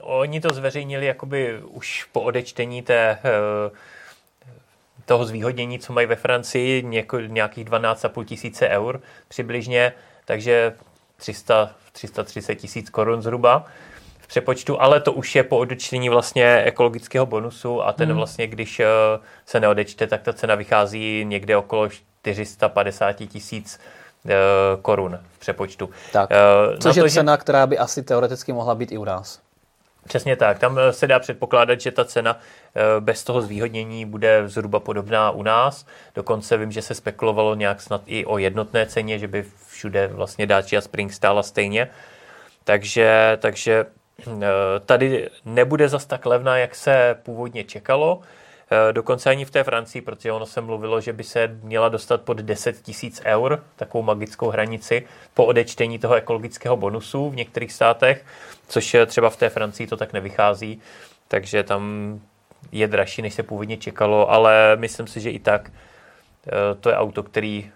oni 0.00 0.40
to 0.40 0.48
zveřejnili 0.54 1.06
jakoby 1.06 1.62
už 1.62 2.04
po 2.12 2.20
odečtení 2.20 2.82
té 2.82 3.18
toho 5.04 5.24
zvýhodnění, 5.24 5.78
co 5.78 5.92
mají 5.92 6.06
ve 6.06 6.16
Francii, 6.16 6.82
nějakých 7.26 7.64
12,5 7.64 8.24
tisíce 8.24 8.68
eur 8.68 9.00
přibližně, 9.28 9.92
takže 10.24 10.74
300, 11.16 11.70
330 11.92 12.54
tisíc 12.54 12.90
korun 12.90 13.22
zhruba 13.22 13.66
přepočtu, 14.32 14.80
ale 14.80 15.00
to 15.00 15.12
už 15.12 15.34
je 15.34 15.42
po 15.42 15.58
odečtení 15.58 16.08
vlastně 16.08 16.62
ekologického 16.62 17.26
bonusu 17.26 17.82
a 17.82 17.92
ten 17.92 18.08
hmm. 18.08 18.16
vlastně, 18.16 18.46
když 18.46 18.80
eh, 18.80 18.86
se 19.46 19.60
neodečte, 19.60 20.06
tak 20.06 20.22
ta 20.22 20.32
cena 20.32 20.54
vychází 20.54 21.24
někde 21.24 21.56
okolo 21.56 21.88
450 21.88 23.12
tisíc 23.12 23.80
eh, 24.26 24.32
korun 24.82 25.18
v 25.32 25.38
přepočtu. 25.38 25.90
Tak, 26.12 26.30
uh, 26.30 26.78
což 26.78 26.96
je 26.96 27.02
to, 27.02 27.08
cena, 27.08 27.32
že... 27.32 27.36
která 27.36 27.66
by 27.66 27.78
asi 27.78 28.02
teoreticky 28.02 28.52
mohla 28.52 28.74
být 28.74 28.92
i 28.92 28.98
u 28.98 29.04
nás. 29.04 29.40
Přesně 30.04 30.36
tak. 30.36 30.58
Tam 30.58 30.78
se 30.90 31.06
dá 31.06 31.18
předpokládat, 31.18 31.80
že 31.80 31.90
ta 31.90 32.04
cena 32.04 32.38
bez 33.00 33.24
toho 33.24 33.42
zvýhodnění 33.42 34.06
bude 34.06 34.48
zhruba 34.48 34.80
podobná 34.80 35.30
u 35.30 35.42
nás. 35.42 35.86
Dokonce 36.14 36.56
vím, 36.56 36.72
že 36.72 36.82
se 36.82 36.94
spekulovalo 36.94 37.54
nějak 37.54 37.80
snad 37.82 38.02
i 38.06 38.24
o 38.24 38.38
jednotné 38.38 38.86
ceně, 38.86 39.18
že 39.18 39.28
by 39.28 39.44
všude 39.68 40.06
vlastně 40.06 40.46
Dacia 40.46 40.80
Spring 40.80 41.12
stála 41.12 41.42
stejně. 41.42 41.88
Takže, 42.64 43.38
takže 43.40 43.86
eh, 43.88 44.01
tady 44.86 45.30
nebude 45.44 45.88
zas 45.88 46.06
tak 46.06 46.26
levná, 46.26 46.56
jak 46.56 46.74
se 46.74 47.16
původně 47.22 47.64
čekalo. 47.64 48.20
Eh, 48.72 48.92
dokonce 48.92 49.30
ani 49.30 49.44
v 49.44 49.50
té 49.50 49.64
Francii, 49.64 50.02
protože 50.02 50.32
ono 50.32 50.46
se 50.46 50.60
mluvilo, 50.60 51.00
že 51.00 51.12
by 51.12 51.24
se 51.24 51.58
měla 51.62 51.88
dostat 51.88 52.22
pod 52.22 52.36
10 52.36 52.82
tisíc 52.82 53.22
eur, 53.24 53.64
takovou 53.76 54.04
magickou 54.04 54.48
hranici, 54.48 55.06
po 55.34 55.44
odečtení 55.44 55.98
toho 55.98 56.14
ekologického 56.14 56.76
bonusu 56.76 57.30
v 57.30 57.36
některých 57.36 57.72
státech, 57.72 58.24
což 58.68 58.96
třeba 59.06 59.30
v 59.30 59.36
té 59.36 59.48
Francii 59.48 59.86
to 59.86 59.96
tak 59.96 60.12
nevychází, 60.12 60.80
takže 61.28 61.62
tam 61.62 62.20
je 62.72 62.88
dražší, 62.88 63.22
než 63.22 63.34
se 63.34 63.42
původně 63.42 63.76
čekalo, 63.76 64.30
ale 64.30 64.76
myslím 64.76 65.06
si, 65.06 65.20
že 65.20 65.30
i 65.30 65.38
tak 65.38 65.70
eh, 66.46 66.50
to 66.80 66.88
je 66.88 66.96
auto, 66.96 67.22
který 67.22 67.70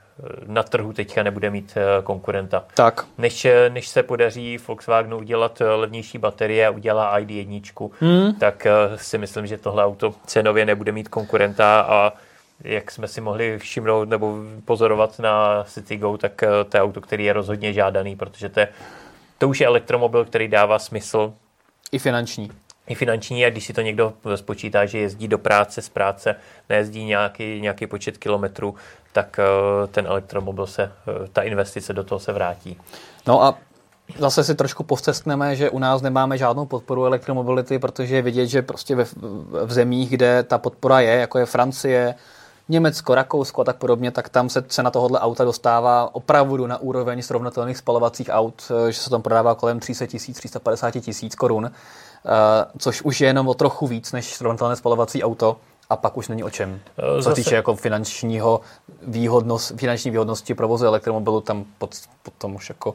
na 0.46 0.62
trhu 0.62 0.92
teďka 0.92 1.22
nebude 1.22 1.50
mít 1.50 1.76
eh, 1.76 2.02
konkurenta. 2.02 2.64
Tak. 2.74 3.06
Než, 3.18 3.44
eh, 3.44 3.70
než 3.70 3.88
se 3.88 4.02
podaří 4.02 4.58
Volkswagenu 4.58 5.18
udělat 5.18 5.60
eh, 5.60 5.64
levnější 5.64 6.18
baterie 6.18 6.66
a 6.66 6.70
udělá 6.70 7.20
ID1, 7.20 7.90
hmm. 8.00 8.34
tak 8.34 8.66
si 8.96 9.18
myslím, 9.18 9.46
že 9.46 9.58
tohle 9.58 9.84
auto 9.84 10.14
cenově 10.26 10.64
nebude 10.64 10.92
mít 10.92 11.08
konkurenta 11.08 11.80
a 11.80 12.12
jak 12.60 12.90
jsme 12.90 13.08
si 13.08 13.20
mohli 13.20 13.58
všimnout 13.58 14.08
nebo 14.08 14.36
pozorovat 14.64 15.18
na 15.18 15.64
Citigo, 15.64 16.18
tak 16.18 16.44
to 16.68 16.76
je 16.76 16.82
auto, 16.82 17.00
který 17.00 17.24
je 17.24 17.32
rozhodně 17.32 17.72
žádaný, 17.72 18.16
protože 18.16 18.48
to, 18.48 18.60
je, 18.60 18.68
to 19.38 19.48
už 19.48 19.60
je 19.60 19.66
elektromobil, 19.66 20.24
který 20.24 20.48
dává 20.48 20.78
smysl. 20.78 21.32
I 21.92 21.98
finanční 21.98 22.50
i 22.88 22.94
finanční 22.94 23.44
a 23.44 23.50
když 23.50 23.64
si 23.64 23.72
to 23.72 23.80
někdo 23.80 24.12
spočítá, 24.34 24.86
že 24.86 24.98
jezdí 24.98 25.28
do 25.28 25.38
práce, 25.38 25.82
z 25.82 25.88
práce, 25.88 26.36
nejezdí 26.68 27.04
nějaký, 27.04 27.60
nějaký 27.60 27.86
počet 27.86 28.18
kilometrů, 28.18 28.74
tak 29.12 29.38
eh, 29.38 29.86
ten 29.86 30.06
elektromobil 30.06 30.66
se, 30.66 30.82
eh, 30.82 31.28
ta 31.32 31.42
investice 31.42 31.92
do 31.92 32.04
toho 32.04 32.18
se 32.18 32.32
vrátí. 32.32 32.76
No 33.26 33.42
a 33.42 33.58
zase 34.18 34.44
si 34.44 34.54
trošku 34.54 34.84
povcestneme, 34.84 35.56
že 35.56 35.70
u 35.70 35.78
nás 35.78 36.02
nemáme 36.02 36.38
žádnou 36.38 36.66
podporu 36.66 37.04
elektromobility, 37.04 37.78
protože 37.78 38.16
je 38.16 38.22
vidět, 38.22 38.46
že 38.46 38.62
prostě 38.62 38.94
ve, 38.94 39.04
v 39.64 39.72
zemích, 39.72 40.10
kde 40.10 40.42
ta 40.42 40.58
podpora 40.58 41.00
je, 41.00 41.20
jako 41.20 41.38
je 41.38 41.46
Francie, 41.46 42.14
Německo, 42.68 43.14
Rakousko 43.14 43.60
a 43.60 43.64
tak 43.64 43.76
podobně, 43.76 44.10
tak 44.10 44.28
tam 44.28 44.48
se 44.48 44.62
cena 44.62 44.90
tohohle 44.90 45.20
auta 45.20 45.44
dostává 45.44 46.14
opravdu 46.14 46.66
na 46.66 46.78
úroveň 46.78 47.22
srovnatelných 47.22 47.76
spalovacích 47.76 48.28
aut, 48.32 48.62
eh, 48.70 48.92
že 48.92 49.00
se 49.00 49.10
tam 49.10 49.22
prodává 49.22 49.54
kolem 49.54 49.80
300 49.80 50.06
tisíc, 50.06 50.36
350 50.36 51.00
tisíc 51.00 51.34
korun, 51.34 51.70
což 52.78 53.02
už 53.02 53.20
je 53.20 53.28
jenom 53.28 53.48
o 53.48 53.54
trochu 53.54 53.86
víc 53.86 54.12
než 54.12 54.34
srovnatelné 54.34 54.76
spalovací 54.76 55.24
auto 55.24 55.56
a 55.90 55.96
pak 55.96 56.16
už 56.16 56.28
není 56.28 56.44
o 56.44 56.50
čem. 56.50 56.80
Co 57.22 57.28
se 57.28 57.34
týče 57.34 57.54
jako 57.54 57.76
finančního 57.76 58.60
výhodnost, 59.02 59.72
finanční 59.76 60.10
výhodnosti 60.10 60.54
provozu 60.54 60.86
elektromobilu, 60.86 61.40
tam 61.40 61.64
pod, 61.78 61.90
potom 62.22 62.54
už 62.54 62.68
jako 62.68 62.94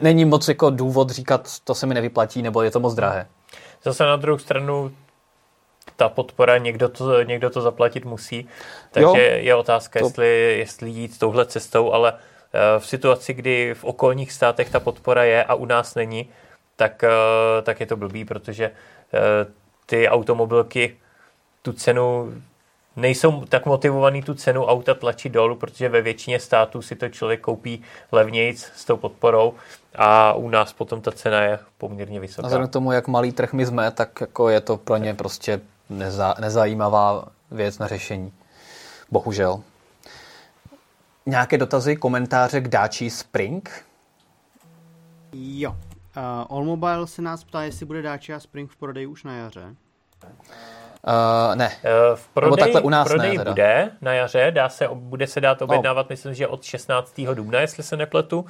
není 0.00 0.24
moc 0.24 0.48
jako 0.48 0.70
důvod 0.70 1.10
říkat, 1.10 1.48
to 1.64 1.74
se 1.74 1.86
mi 1.86 1.94
nevyplatí, 1.94 2.42
nebo 2.42 2.62
je 2.62 2.70
to 2.70 2.80
moc 2.80 2.94
drahé. 2.94 3.26
Zase 3.82 4.04
na 4.04 4.16
druhou 4.16 4.38
stranu 4.38 4.92
ta 5.96 6.08
podpora, 6.08 6.58
někdo 6.58 6.88
to, 6.88 7.22
někdo 7.22 7.50
to 7.50 7.60
zaplatit 7.60 8.04
musí, 8.04 8.48
takže 8.90 9.30
jo, 9.30 9.38
je 9.40 9.54
otázka, 9.54 10.00
to... 10.00 10.06
jestli, 10.06 10.58
jestli 10.58 10.90
jít 10.90 11.18
touhle 11.18 11.46
cestou, 11.46 11.92
ale 11.92 12.12
eh, 12.12 12.80
v 12.80 12.86
situaci, 12.86 13.34
kdy 13.34 13.74
v 13.74 13.84
okolních 13.84 14.32
státech 14.32 14.70
ta 14.70 14.80
podpora 14.80 15.24
je 15.24 15.44
a 15.44 15.54
u 15.54 15.64
nás 15.64 15.94
není, 15.94 16.28
tak, 16.76 17.04
eh, 17.04 17.62
tak 17.62 17.80
je 17.80 17.86
to 17.86 17.96
blbý, 17.96 18.24
protože 18.24 18.64
eh, 18.64 19.20
ty 19.86 20.08
automobilky 20.08 20.96
tu 21.62 21.72
cenu 21.72 22.32
nejsou 22.96 23.44
tak 23.44 23.66
motivovaný 23.66 24.22
tu 24.22 24.34
cenu 24.34 24.64
auta 24.64 24.94
tlačit 24.94 25.28
dolů, 25.28 25.56
protože 25.56 25.88
ve 25.88 26.02
většině 26.02 26.40
států 26.40 26.82
si 26.82 26.96
to 26.96 27.08
člověk 27.08 27.40
koupí 27.40 27.82
levnějc 28.12 28.70
s 28.76 28.84
tou 28.84 28.96
podporou 28.96 29.54
a 29.94 30.32
u 30.32 30.48
nás 30.48 30.72
potom 30.72 31.00
ta 31.00 31.12
cena 31.12 31.40
je 31.40 31.58
poměrně 31.78 32.20
vysoká. 32.20 32.42
A 32.42 32.46
vzhledem 32.46 32.68
k 32.68 32.72
tomu, 32.72 32.92
jak 32.92 33.08
malý 33.08 33.32
trh 33.32 33.52
my 33.52 33.66
jsme, 33.66 33.90
tak 33.90 34.20
jako 34.20 34.48
je 34.48 34.60
to 34.60 34.76
pro 34.76 34.96
ně 34.96 35.14
prostě 35.14 35.60
neza, 35.90 36.34
nezajímavá 36.40 37.24
věc 37.50 37.78
na 37.78 37.88
řešení. 37.88 38.32
Bohužel. 39.10 39.60
Nějaké 41.26 41.58
dotazy, 41.58 41.96
komentáře 41.96 42.60
k 42.60 42.68
Daci 42.68 43.10
Spring? 43.10 43.84
Jo. 45.32 45.76
Uh, 46.16 46.56
Allmobile 46.56 47.06
se 47.06 47.22
nás 47.22 47.44
ptá, 47.44 47.62
jestli 47.62 47.86
bude 47.86 48.02
Dacia 48.02 48.40
Spring 48.40 48.70
v 48.70 48.76
prodeji 48.76 49.06
už 49.06 49.24
na 49.24 49.36
jaře. 49.36 49.74
Uh, 51.06 51.54
ne. 51.54 51.66
Uh, 51.66 52.16
v 52.16 52.28
prodej, 52.28 52.64
takhle 52.64 52.80
u 52.80 52.88
nás 52.88 53.08
prodej 53.08 53.30
ne, 53.30 53.38
teda. 53.38 53.50
bude 53.50 53.90
na 54.00 54.12
jaře, 54.12 54.50
dá 54.50 54.68
se, 54.68 54.88
bude 54.92 55.26
se 55.26 55.40
dát 55.40 55.62
objednávat, 55.62 56.06
oh. 56.06 56.10
myslím, 56.10 56.34
že 56.34 56.46
od 56.46 56.64
16. 56.64 57.20
dubna, 57.34 57.60
jestli 57.60 57.82
se 57.82 57.96
nepletu, 57.96 58.46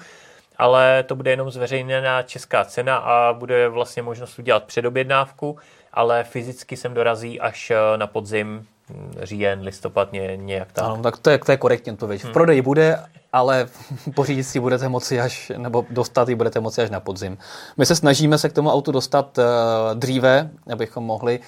ale 0.58 1.02
to 1.02 1.16
bude 1.16 1.30
jenom 1.30 1.50
zveřejněná 1.50 2.22
česká 2.22 2.64
cena 2.64 2.96
a 2.96 3.32
bude 3.32 3.68
vlastně 3.68 4.02
možnost 4.02 4.38
udělat 4.38 4.64
předobjednávku, 4.64 5.58
ale 5.92 6.24
fyzicky 6.24 6.76
sem 6.76 6.94
dorazí 6.94 7.40
až 7.40 7.70
eh, 7.70 7.96
na 7.96 8.06
podzim, 8.06 8.66
říjen, 9.22 9.60
listopad, 9.60 10.12
ně, 10.12 10.36
nějak 10.36 10.72
tak. 10.72 10.84
Ano, 10.84 11.02
tak 11.02 11.16
to 11.16 11.30
je, 11.30 11.38
to 11.38 11.52
je 11.52 11.56
korektní 11.56 11.92
odpověď. 11.92 12.22
Hmm. 12.22 12.30
V 12.30 12.32
prodeji 12.32 12.62
bude, 12.62 12.98
ale 13.32 13.68
pořídit 14.14 14.44
si 14.44 14.60
budete 14.60 14.88
moci 14.88 15.20
až, 15.20 15.52
nebo 15.56 15.84
dostat 15.90 16.28
ji 16.28 16.34
budete 16.34 16.60
moci 16.60 16.82
až 16.82 16.90
na 16.90 17.00
podzim. 17.00 17.38
My 17.76 17.86
se 17.86 17.96
snažíme 17.96 18.38
se 18.38 18.48
k 18.48 18.52
tomu 18.52 18.70
autu 18.70 18.92
dostat 18.92 19.38
uh, 19.38 19.44
dříve, 19.94 20.50
abychom 20.72 21.04
mohli 21.04 21.40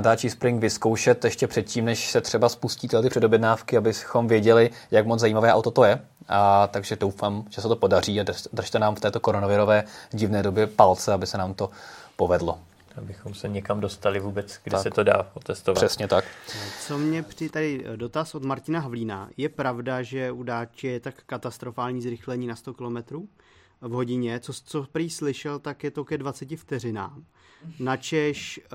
Daci 0.00 0.30
Spring 0.30 0.60
vyzkoušet 0.60 1.24
ještě 1.24 1.46
předtím, 1.46 1.84
než 1.84 2.10
se 2.10 2.20
třeba 2.20 2.48
spustí 2.48 2.88
ty 2.88 3.08
předobjednávky, 3.08 3.76
abychom 3.76 4.28
věděli, 4.28 4.70
jak 4.90 5.06
moc 5.06 5.20
zajímavé 5.20 5.54
auto 5.54 5.70
to 5.70 5.84
je. 5.84 6.00
A 6.28 6.66
takže 6.66 6.96
doufám, 6.96 7.44
že 7.50 7.62
se 7.62 7.68
to 7.68 7.76
podaří 7.76 8.20
a 8.20 8.24
držte 8.52 8.78
nám 8.78 8.94
v 8.94 9.00
této 9.00 9.20
koronavirové 9.20 9.84
divné 10.10 10.42
době 10.42 10.66
palce, 10.66 11.12
aby 11.12 11.26
se 11.26 11.38
nám 11.38 11.54
to 11.54 11.70
povedlo. 12.16 12.58
Abychom 12.96 13.34
se 13.34 13.48
někam 13.48 13.80
dostali 13.80 14.20
vůbec, 14.20 14.60
kde 14.64 14.70
tak. 14.70 14.82
se 14.82 14.90
to 14.90 15.04
dá 15.04 15.30
otestovat. 15.34 15.76
Přesně 15.76 16.08
tak. 16.08 16.24
Co 16.80 16.98
mě 16.98 17.22
při 17.22 17.48
tady 17.48 17.84
dotaz 17.96 18.34
od 18.34 18.44
Martina 18.44 18.80
Havlína. 18.80 19.30
Je 19.36 19.48
pravda, 19.48 20.02
že 20.02 20.30
u 20.30 20.42
Dáči 20.42 20.86
je 20.86 21.00
tak 21.00 21.22
katastrofální 21.26 22.02
zrychlení 22.02 22.46
na 22.46 22.56
100 22.56 22.74
km 22.74 22.96
v 23.80 23.90
hodině? 23.90 24.40
Co, 24.40 24.52
co 24.52 24.86
prý 24.92 25.10
slyšel, 25.10 25.58
tak 25.58 25.84
je 25.84 25.90
to 25.90 26.04
ke 26.04 26.18
20 26.18 26.56
vteřinám. 26.56 27.24
Načež 27.78 28.60
uh, 28.60 28.68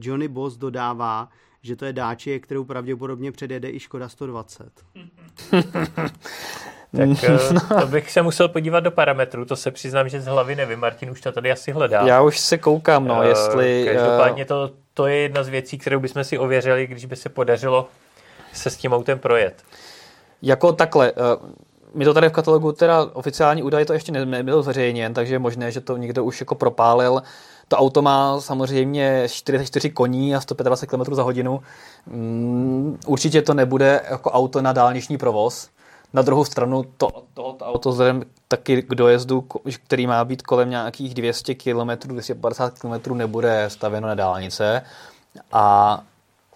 Johnny 0.00 0.28
Boss 0.28 0.56
dodává, 0.56 1.28
že 1.62 1.76
to 1.76 1.84
je 1.84 1.92
dáči, 1.92 2.40
kterou 2.40 2.64
pravděpodobně 2.64 3.32
předjede 3.32 3.70
i 3.70 3.80
Škoda 3.80 4.08
120. 4.08 4.64
tak 6.96 7.08
uh, 7.08 7.80
to 7.80 7.86
bych 7.86 8.10
se 8.10 8.22
musel 8.22 8.48
podívat 8.48 8.80
do 8.80 8.90
parametrů, 8.90 9.44
to 9.44 9.56
se 9.56 9.70
přiznám, 9.70 10.08
že 10.08 10.20
z 10.20 10.26
hlavy 10.26 10.56
nevím, 10.56 10.78
Martin 10.78 11.10
už 11.10 11.20
to 11.20 11.32
tady 11.32 11.52
asi 11.52 11.72
hledá. 11.72 12.06
Já 12.06 12.22
už 12.22 12.38
se 12.38 12.58
koukám, 12.58 13.04
no, 13.04 13.18
uh, 13.18 13.24
jestli... 13.24 13.90
Každopádně 13.92 14.44
to, 14.44 14.70
to 14.94 15.06
je 15.06 15.16
jedna 15.16 15.42
z 15.42 15.48
věcí, 15.48 15.78
kterou 15.78 16.00
bychom 16.00 16.24
si 16.24 16.38
ověřili, 16.38 16.86
když 16.86 17.04
by 17.04 17.16
se 17.16 17.28
podařilo 17.28 17.88
se 18.52 18.70
s 18.70 18.76
tím 18.76 18.92
autem 18.92 19.18
projet. 19.18 19.62
Jako 20.42 20.72
takhle, 20.72 21.12
my 21.94 22.04
to 22.04 22.14
tady 22.14 22.28
v 22.28 22.32
katalogu, 22.32 22.72
teda 22.72 23.04
oficiální 23.12 23.62
údaj 23.62 23.84
to 23.84 23.92
ještě 23.92 24.12
nebyl 24.12 24.62
zveřejněn, 24.62 25.14
takže 25.14 25.34
je 25.34 25.38
možné, 25.38 25.70
že 25.70 25.80
to 25.80 25.96
někdo 25.96 26.24
už 26.24 26.40
jako 26.40 26.54
propálil. 26.54 27.22
To 27.68 27.76
auto 27.76 28.02
má 28.02 28.40
samozřejmě 28.40 29.28
44 29.28 29.90
koní 29.90 30.34
a 30.34 30.40
125 30.40 30.90
km 30.90 31.14
za 31.14 31.22
hodinu. 31.22 31.60
Mm, 32.06 32.98
určitě 33.06 33.42
to 33.42 33.54
nebude 33.54 34.00
jako 34.10 34.30
auto 34.30 34.62
na 34.62 34.72
dálniční 34.72 35.18
provoz. 35.18 35.68
Na 36.12 36.22
druhou 36.22 36.44
stranu 36.44 36.84
to, 36.96 37.08
tohoto 37.34 37.64
auto 37.64 37.90
vzhledem 37.90 38.22
taky 38.48 38.82
k 38.82 38.94
dojezdu, 38.94 39.44
který 39.84 40.06
má 40.06 40.24
být 40.24 40.42
kolem 40.42 40.70
nějakých 40.70 41.14
200 41.14 41.54
km, 41.54 41.90
250 42.04 42.78
km, 42.78 43.14
nebude 43.14 43.64
stavěno 43.68 44.08
na 44.08 44.14
dálnice. 44.14 44.82
A 45.52 46.00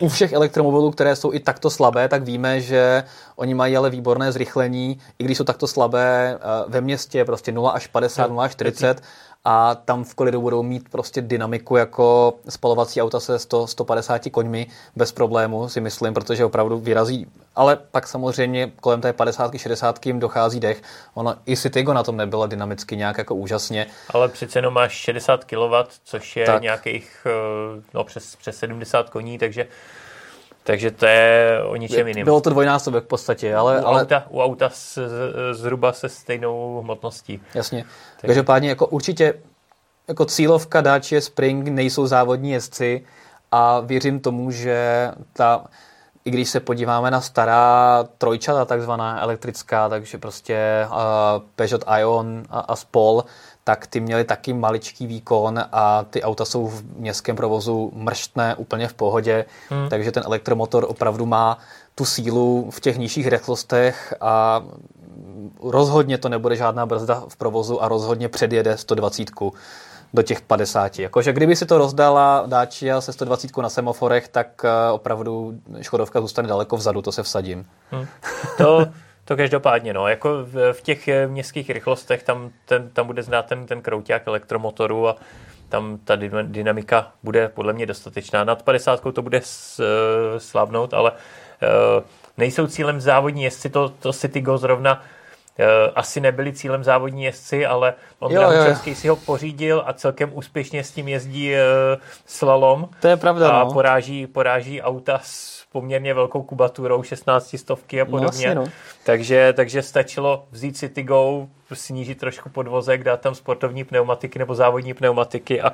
u 0.01 0.09
všech 0.09 0.33
elektromobilů, 0.33 0.91
které 0.91 1.17
jsou 1.17 1.33
i 1.33 1.41
takto 1.41 1.71
slabé, 1.71 2.09
tak 2.09 2.23
víme, 2.23 2.61
že 2.61 3.05
oni 3.37 3.55
mají 3.55 3.77
ale 3.77 3.91
výborné 3.91 4.33
zrychlení, 4.33 4.99
i 5.19 5.25
když 5.25 5.39
jsou 5.39 5.45
takto 5.45 5.67
slabé 5.67 6.35
eh, 6.35 6.39
ve 6.69 6.81
městě, 6.81 7.25
prostě 7.25 7.53
0 7.53 7.71
až 7.71 7.87
50, 7.87 8.31
0 8.31 8.45
až 8.45 8.53
40, 8.53 9.03
a 9.45 9.75
tam 9.75 10.05
v 10.05 10.15
kolidu 10.15 10.41
budou 10.41 10.63
mít 10.63 10.89
prostě 10.89 11.21
dynamiku 11.21 11.77
jako 11.77 12.35
spalovací 12.49 13.03
auta 13.03 13.21
se 13.21 13.39
100, 13.39 13.67
150 13.67 14.23
koňmi 14.31 14.67
bez 14.97 15.13
problému, 15.13 15.69
si 15.69 15.81
myslím, 15.81 16.15
protože 16.15 16.45
opravdu 16.45 16.79
vyrazí, 16.79 17.27
ale 17.55 17.77
pak 17.77 18.07
samozřejmě 18.09 18.73
kolem 18.81 19.01
té 19.01 19.13
50, 19.13 19.55
60 19.57 20.07
jim 20.07 20.21
dochází 20.21 20.61
dech. 20.61 20.83
Ono 21.15 21.35
i 21.49 21.57
Citigo 21.57 21.93
na 21.93 22.03
tom 22.03 22.17
nebylo 22.17 22.47
dynamicky 22.47 22.97
nějak 22.97 23.19
jako 23.19 23.35
úžasně. 23.35 23.87
Ale 24.11 24.29
přece 24.29 24.59
jenom 24.59 24.75
máš 24.75 24.93
60 24.93 25.45
kW, 25.45 25.75
což 26.05 26.37
je 26.37 26.47
tak. 26.47 26.63
nějakých 26.63 27.27
eh, 27.27 27.83
no, 27.95 28.05
přes, 28.05 28.37
přes 28.37 28.57
70 28.57 29.11
koní, 29.11 29.39
takže 29.39 29.67
takže 30.65 30.91
to 30.91 31.07
je 31.07 31.61
o 31.65 31.77
ničem 31.77 32.09
jiným. 32.09 32.25
Bylo 32.25 32.41
to 32.41 32.51
dvojnásobek 32.51 33.05
v 33.05 33.07
podstatě, 33.07 33.55
ale... 33.55 33.83
U 33.83 33.87
ale... 33.87 34.03
auta, 34.03 34.25
u 34.29 34.41
auta 34.41 34.71
s, 34.73 35.09
zhruba 35.53 35.93
se 35.93 36.09
stejnou 36.09 36.81
hmotností. 36.81 37.43
Jasně. 37.55 37.85
Takže 38.21 38.27
Každopádně 38.27 38.69
jako 38.69 38.87
určitě 38.87 39.35
jako 40.09 40.25
cílovka 40.25 40.81
Dacia 40.81 41.21
Spring 41.21 41.69
nejsou 41.69 42.07
závodní 42.07 42.51
jezdci 42.51 43.05
a 43.51 43.81
věřím 43.81 44.21
tomu, 44.21 44.51
že 44.51 45.11
ta, 45.33 45.65
i 46.25 46.31
když 46.31 46.51
se 46.51 46.61
podíváme 46.61 47.11
na 47.11 47.21
stará 47.21 48.05
trojčata 48.19 48.65
takzvaná 48.65 49.23
elektrická, 49.23 49.89
takže 49.89 50.19
prostě 50.19 50.87
uh, 50.91 50.97
Peugeot 51.57 51.85
Ion 51.99 52.43
a, 52.51 52.61
a 52.61 52.77
Spol, 52.77 53.25
tak 53.65 53.87
ty 53.87 54.01
měly 54.01 54.25
taky 54.25 54.53
maličký 54.53 55.07
výkon 55.07 55.65
a 55.73 56.05
ty 56.11 56.23
auta 56.23 56.45
jsou 56.45 56.67
v 56.67 56.83
městském 56.97 57.37
provozu 57.37 57.93
mrštné 57.95 58.55
úplně 58.55 58.89
v 58.89 58.95
pohodě, 58.95 59.45
hmm. 59.71 59.89
takže 59.89 60.13
ten 60.13 60.23
elektromotor 60.27 60.87
opravdu 60.89 61.27
má 61.27 61.59
tu 61.95 62.05
sílu 62.05 62.71
v 62.71 62.81
těch 62.81 62.99
nižších 62.99 63.29
rychlostech 63.29 64.15
a 64.21 64.65
rozhodně 65.63 66.19
to 66.19 66.29
nebude 66.29 66.57
žádná 66.57 66.87
brzda 66.87 67.23
v 67.29 67.37
provozu 67.37 67.83
a 67.83 67.89
rozhodně 67.89 68.29
předjede 68.29 68.79
120 68.79 69.31
do 70.15 70.23
těch 70.23 70.41
50. 70.41 70.99
Jakože 70.99 71.33
kdyby 71.33 71.57
si 71.57 71.67
to 71.67 71.79
rozdala 71.79 72.45
Dacia 72.47 73.01
se 73.01 73.13
120 73.13 73.57
na 73.57 73.69
semaforech, 73.69 74.29
tak 74.29 74.65
eh, 74.65 74.93
opravdu 74.93 75.55
Škodovka 75.81 76.21
zůstane 76.21 76.49
daleko 76.49 76.77
vzadu, 76.77 77.03
to 77.03 77.13
se 77.13 77.23
vsadím. 77.23 77.67
Hmm. 77.91 78.07
To 78.59 78.87
to 79.25 79.37
každopádně, 79.37 79.95
no, 79.95 80.09
jako 80.09 80.45
v, 80.45 80.73
v 80.73 80.83
těch 80.83 81.09
eh, 81.09 81.27
městských 81.27 81.71
rychlostech 81.71 82.23
tam, 82.23 82.51
ten, 82.65 82.91
tam 82.91 83.07
bude 83.07 83.23
znát 83.23 83.47
ten, 83.47 83.67
ten 83.67 83.83
krouťák 83.83 84.27
elektromotoru 84.27 85.09
a 85.09 85.17
tam 85.69 85.99
ta 86.05 86.17
dynamika 86.43 87.13
bude 87.23 87.49
podle 87.49 87.73
mě 87.73 87.87
dostatečná. 87.87 88.45
Nad 88.45 88.63
50 88.63 89.01
to 89.13 89.23
bude 89.23 89.41
eh, 89.41 90.41
slavnout, 90.41 90.95
ale 90.95 91.11
uh, 91.11 92.05
nejsou 92.39 92.67
cílem 92.67 93.01
závodní 93.01 93.43
jezdci, 93.43 93.71
to, 93.71 93.89
to 93.89 94.13
Go 94.41 94.59
zrovna 94.59 95.03
asi 95.95 96.21
nebyli 96.21 96.53
cílem 96.53 96.85
závodní 96.85 97.25
jezdci, 97.25 97.67
ale 97.67 97.95
on 98.19 98.33
Drahučevský 98.33 98.95
si 98.95 99.09
ho 99.09 99.17
pořídil 99.17 99.83
a 99.87 99.93
celkem 99.93 100.31
úspěšně 100.35 100.85
s 100.85 100.91
tím 100.91 101.09
jezdí 101.09 101.53
uh, 101.53 101.59
slalom. 102.27 102.89
To 103.01 103.09
je 103.09 103.17
pravda, 103.17 103.51
A 103.51 103.65
no. 103.65 103.73
poráží, 103.73 104.27
poráží 104.27 104.83
auta 104.83 105.21
s 105.23 105.63
poměrně 105.73 106.15
velkou 106.15 106.43
kubaturou, 106.43 107.03
16 107.03 107.57
stovky 107.59 108.01
a 108.01 108.05
no, 108.05 108.11
podobně. 108.11 108.55
No, 108.55 108.65
no. 108.65 108.71
Takže, 109.05 109.53
takže 109.53 109.83
stačilo 109.83 110.45
vzít 110.51 110.77
City 110.77 111.03
Go, 111.03 111.47
snížit 111.73 112.19
trošku 112.19 112.49
podvozek, 112.49 113.05
dát 113.05 113.21
tam 113.21 113.35
sportovní 113.35 113.85
pneumatiky 113.85 114.39
nebo 114.39 114.55
závodní 114.55 114.95
pneumatiky 114.95 115.61
a, 115.61 115.73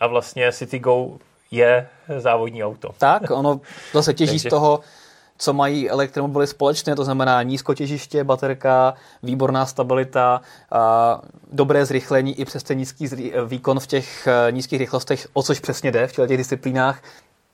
a 0.00 0.06
vlastně 0.06 0.52
City 0.52 0.78
Go 0.78 1.08
je 1.50 1.88
závodní 2.18 2.64
auto. 2.64 2.90
Tak, 2.98 3.30
ono 3.30 3.60
zase 3.92 4.14
těží 4.14 4.32
takže... 4.32 4.48
z 4.48 4.50
toho, 4.50 4.80
co 5.38 5.52
mají 5.52 5.90
elektromobily 5.90 6.46
společné, 6.46 6.96
to 6.96 7.04
znamená 7.04 7.42
nízkotěžiště, 7.42 8.24
baterka, 8.24 8.94
výborná 9.22 9.66
stabilita, 9.66 10.40
a 10.72 11.20
dobré 11.52 11.86
zrychlení 11.86 12.40
i 12.40 12.44
přes 12.44 12.62
ten 12.62 12.78
nízký 12.78 13.08
výkon 13.46 13.80
v 13.80 13.86
těch 13.86 14.26
eh, 14.26 14.52
nízkých 14.52 14.78
rychlostech, 14.78 15.28
o 15.32 15.42
což 15.42 15.60
přesně 15.60 15.92
jde 15.92 16.06
v 16.06 16.12
těch 16.12 16.36
disciplínách, 16.36 17.02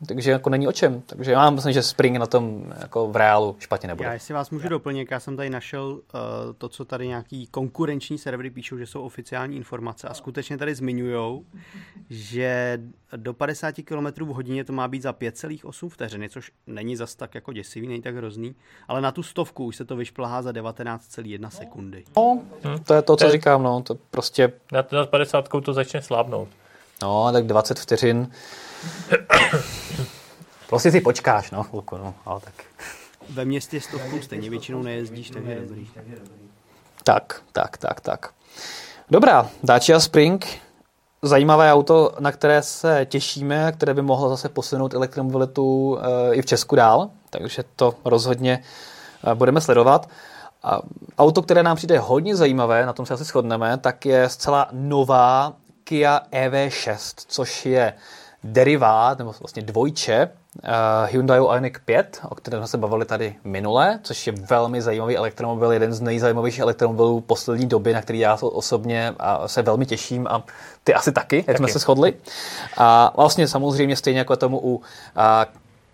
takže 0.06 0.30
jako 0.30 0.50
není 0.50 0.68
o 0.68 0.72
čem. 0.72 1.02
Takže 1.06 1.32
já 1.32 1.50
myslím, 1.50 1.72
že 1.72 1.82
Spring 1.82 2.16
na 2.16 2.26
tom 2.26 2.72
jako 2.80 3.08
v 3.08 3.16
reálu 3.16 3.56
špatně 3.58 3.86
nebude. 3.86 4.06
Já 4.06 4.12
jestli 4.12 4.34
vás 4.34 4.50
můžu 4.50 4.68
doplnit, 4.68 5.10
já 5.10 5.20
jsem 5.20 5.36
tady 5.36 5.50
našel 5.50 5.86
uh, 5.86 6.00
to, 6.58 6.68
co 6.68 6.84
tady 6.84 7.08
nějaký 7.08 7.46
konkurenční 7.46 8.18
servery 8.18 8.50
píšou, 8.50 8.78
že 8.78 8.86
jsou 8.86 9.02
oficiální 9.02 9.56
informace 9.56 10.08
a 10.08 10.14
skutečně 10.14 10.58
tady 10.58 10.74
zmiňují, 10.74 11.44
že 12.10 12.80
do 13.16 13.34
50 13.34 13.74
km 13.84 14.24
v 14.24 14.28
hodině 14.28 14.64
to 14.64 14.72
má 14.72 14.88
být 14.88 15.02
za 15.02 15.12
5,8 15.12 15.88
vteřiny, 15.88 16.28
což 16.28 16.50
není 16.66 16.96
zas 16.96 17.14
tak 17.14 17.34
jako 17.34 17.52
děsivý, 17.52 17.88
není 17.88 18.02
tak 18.02 18.16
hrozný, 18.16 18.54
ale 18.88 19.00
na 19.00 19.12
tu 19.12 19.22
stovku 19.22 19.64
už 19.64 19.76
se 19.76 19.84
to 19.84 19.96
vyšplhá 19.96 20.42
za 20.42 20.50
19,1 20.50 21.48
sekundy. 21.48 22.04
No, 22.16 22.42
to 22.84 22.94
je 22.94 23.02
to, 23.02 23.16
co 23.16 23.30
říkám, 23.30 23.62
no, 23.62 23.82
to 23.82 23.94
prostě... 24.10 24.52
Na 24.72 25.06
50 25.06 25.48
to 25.64 25.72
začne 25.72 26.02
slábnout. 26.02 26.48
No, 27.02 27.32
tak 27.32 27.46
20 27.46 27.78
vteřin 27.78 28.28
Prostě 30.68 30.90
si 30.90 31.00
počkáš, 31.00 31.50
no, 31.50 31.62
chvilku, 31.62 31.96
no, 31.96 32.14
ale 32.26 32.40
tak. 32.40 32.54
Ve 33.30 33.44
městě 33.44 33.80
stovkou 33.80 34.22
stejně 34.22 34.50
většinou 34.50 34.82
nejezdíš, 34.82 35.30
tak 35.30 35.44
je 35.46 35.60
dobrý. 35.60 35.88
Tak, 37.04 37.42
tak, 37.52 37.76
tak, 37.76 38.00
tak. 38.00 38.30
Dobrá, 39.10 39.48
Dacia 39.62 40.00
Spring, 40.00 40.46
zajímavé 41.22 41.72
auto, 41.72 42.12
na 42.18 42.32
které 42.32 42.62
se 42.62 43.06
těšíme, 43.10 43.72
které 43.72 43.94
by 43.94 44.02
mohlo 44.02 44.28
zase 44.28 44.48
posunout 44.48 44.94
elektromobilitu 44.94 45.98
e, 45.98 46.34
i 46.34 46.42
v 46.42 46.46
Česku 46.46 46.76
dál, 46.76 47.10
takže 47.30 47.64
to 47.76 47.94
rozhodně 48.04 48.62
e, 49.32 49.34
budeme 49.34 49.60
sledovat. 49.60 50.08
A 50.62 50.80
auto, 51.18 51.42
které 51.42 51.62
nám 51.62 51.76
přijde 51.76 51.98
hodně 51.98 52.36
zajímavé, 52.36 52.86
na 52.86 52.92
tom 52.92 53.06
se 53.06 53.14
asi 53.14 53.24
shodneme, 53.24 53.78
tak 53.78 54.06
je 54.06 54.28
zcela 54.28 54.68
nová 54.72 55.52
Kia 55.84 56.20
EV6, 56.32 57.24
což 57.26 57.66
je 57.66 57.94
derivát, 58.44 59.18
nebo 59.18 59.34
vlastně 59.40 59.62
dvojče 59.62 60.28
uh, 60.28 60.70
Hyundai 61.06 61.38
Ioniq 61.38 61.78
5, 61.84 62.20
o 62.28 62.34
kterém 62.34 62.60
jsme 62.60 62.68
se 62.68 62.78
bavili 62.78 63.04
tady 63.04 63.34
minule, 63.44 63.98
což 64.02 64.26
je 64.26 64.32
velmi 64.32 64.82
zajímavý 64.82 65.16
elektromobil, 65.16 65.72
jeden 65.72 65.92
z 65.92 66.00
nejzajímavějších 66.00 66.60
elektromobilů 66.60 67.20
poslední 67.20 67.66
doby, 67.66 67.92
na 67.92 68.02
který 68.02 68.18
já 68.18 68.38
osobně 68.40 69.14
a 69.18 69.48
se 69.48 69.62
velmi 69.62 69.86
těším 69.86 70.26
a 70.26 70.42
ty 70.84 70.94
asi 70.94 71.12
taky, 71.12 71.36
jak 71.36 71.46
taky. 71.46 71.58
jsme 71.58 71.68
se 71.68 71.78
shodli. 71.78 72.14
A 72.76 73.12
vlastně 73.16 73.48
samozřejmě 73.48 73.96
stejně 73.96 74.18
jako 74.18 74.36
tomu 74.36 74.60
u 74.62 74.74
uh, 74.74 74.82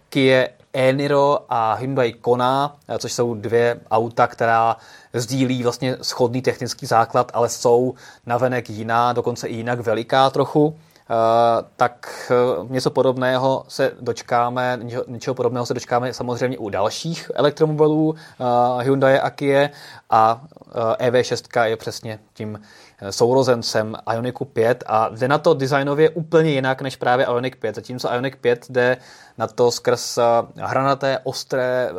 Kia 0.08 0.46
Eniro 0.72 1.38
a 1.48 1.74
Hyundai 1.74 2.12
Kona, 2.12 2.76
což 2.98 3.12
jsou 3.12 3.34
dvě 3.34 3.80
auta, 3.90 4.26
která 4.26 4.76
sdílí 5.12 5.62
vlastně 5.62 5.96
schodný 6.02 6.42
technický 6.42 6.86
základ, 6.86 7.30
ale 7.34 7.48
jsou 7.48 7.94
navenek 8.26 8.70
jiná, 8.70 9.12
dokonce 9.12 9.48
i 9.48 9.54
jinak 9.54 9.80
veliká 9.80 10.30
trochu. 10.30 10.76
Eh, 11.10 11.64
tak 11.76 12.30
eh, 12.30 12.66
něco 12.68 12.90
podobného 12.90 13.64
se 13.68 13.92
dočkáme, 14.00 14.78
něčeho 15.06 15.34
podobného 15.34 15.66
se 15.66 15.74
dočkáme 15.74 16.12
samozřejmě 16.12 16.58
u 16.58 16.68
dalších 16.68 17.30
elektromobilů 17.34 18.14
eh, 18.14 18.44
Hyundai 18.82 19.18
a 19.18 19.30
Kia. 19.30 19.68
A 20.10 20.42
EV6 20.98 21.64
je 21.64 21.76
přesně 21.76 22.18
tím 22.34 22.60
sourozencem 23.10 23.96
Ioniku 24.12 24.44
5 24.44 24.84
a 24.86 25.08
jde 25.08 25.28
na 25.28 25.38
to 25.38 25.54
designově 25.54 26.10
úplně 26.10 26.50
jinak 26.50 26.82
než 26.82 26.96
právě 26.96 27.26
Ioniq 27.26 27.56
5, 27.56 27.74
zatímco 27.74 28.08
Ioniq 28.12 28.36
5 28.36 28.66
jde 28.70 28.96
na 29.38 29.46
to 29.46 29.70
skrz 29.70 30.18
hranaté, 30.56 31.18
ostré 31.24 31.90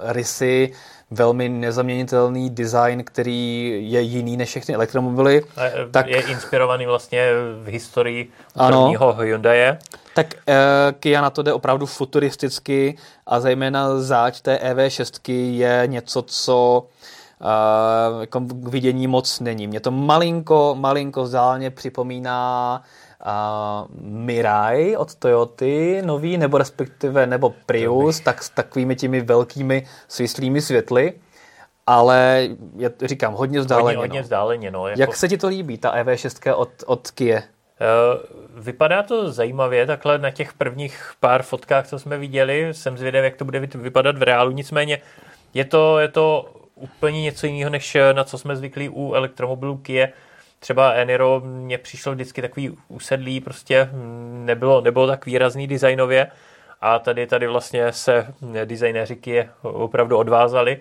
rysy, 0.00 0.72
velmi 1.10 1.48
nezaměnitelný 1.48 2.50
design, 2.50 3.04
který 3.04 3.78
je 3.92 4.00
jiný 4.00 4.36
než 4.36 4.48
všechny 4.48 4.74
elektromobily. 4.74 5.42
A 5.56 5.62
tak 5.90 6.06
je 6.06 6.20
inspirovaný 6.20 6.86
vlastně 6.86 7.30
v 7.62 7.68
historii 7.68 8.30
prvního 8.66 9.12
Hyundai. 9.12 9.76
Tak 10.14 10.34
uh, 10.34 10.54
Kia 11.00 11.20
na 11.20 11.30
to 11.30 11.42
jde 11.42 11.52
opravdu 11.52 11.86
futuristicky 11.86 12.98
a 13.26 13.40
zejména 13.40 14.00
záč 14.00 14.40
té 14.40 14.56
EV6 14.56 15.32
je 15.52 15.82
něco, 15.86 16.22
co 16.22 16.86
uh, 17.40 18.20
jako 18.20 18.40
k 18.40 18.68
vidění 18.68 19.06
moc 19.06 19.40
není. 19.40 19.66
Mě 19.66 19.80
to 19.80 19.90
malinko, 19.90 20.76
malinko 20.78 21.22
vzdáleně 21.22 21.70
připomíná 21.70 22.82
uh, 23.26 23.88
Mirai 24.00 24.96
od 24.96 25.14
Toyoty, 25.14 26.02
nový, 26.04 26.38
nebo 26.38 26.58
respektive, 26.58 27.26
nebo 27.26 27.54
Prius, 27.66 28.20
tak 28.20 28.42
s 28.42 28.50
takovými 28.50 28.96
těmi 28.96 29.20
velkými 29.20 29.86
svislými 30.08 30.60
světly 30.60 31.14
ale 31.90 32.48
já 32.76 32.90
říkám, 33.04 33.34
hodně 33.34 33.60
vzdáleně. 33.60 33.96
Hodně, 33.96 33.98
hodně 33.98 34.18
no. 34.18 34.22
vzdáleně, 34.22 34.70
no. 34.70 34.88
Jako... 34.88 35.00
Jak 35.00 35.16
se 35.16 35.28
ti 35.28 35.38
to 35.38 35.48
líbí, 35.48 35.78
ta 35.78 36.02
EV6 36.02 36.54
od, 36.56 36.70
od 36.86 37.10
Kia? 37.10 37.36
Uh, 37.36 38.62
vypadá 38.62 39.02
to 39.02 39.32
zajímavě, 39.32 39.86
takhle 39.86 40.18
na 40.18 40.30
těch 40.30 40.52
prvních 40.52 41.12
pár 41.20 41.42
fotkách, 41.42 41.86
co 41.86 41.98
jsme 41.98 42.18
viděli, 42.18 42.68
jsem 42.72 42.98
zvědav, 42.98 43.24
jak 43.24 43.36
to 43.36 43.44
bude 43.44 43.60
vypadat 43.60 44.18
v 44.18 44.22
reálu, 44.22 44.50
nicméně 44.50 45.00
je 45.54 45.64
to, 45.64 45.98
je 45.98 46.08
to 46.08 46.54
úplně 46.74 47.22
něco 47.22 47.46
jiného, 47.46 47.70
než 47.70 47.96
na 48.12 48.24
co 48.24 48.38
jsme 48.38 48.56
zvyklí 48.56 48.88
u 48.88 49.14
elektromobilů 49.14 49.76
Kia. 49.76 50.08
Třeba 50.60 50.92
Eniro 50.92 51.40
mě 51.44 51.78
přišlo 51.78 52.12
vždycky 52.12 52.42
takový 52.42 52.78
usedlý, 52.88 53.40
prostě 53.40 53.88
nebylo, 54.44 54.80
nebylo 54.80 55.06
tak 55.06 55.26
výrazný 55.26 55.66
designově. 55.66 56.30
A 56.80 56.98
tady, 56.98 57.26
tady 57.26 57.46
vlastně 57.46 57.92
se 57.92 58.34
designéři 58.64 59.16
Kia 59.16 59.44
opravdu 59.62 60.16
odvázali. 60.16 60.78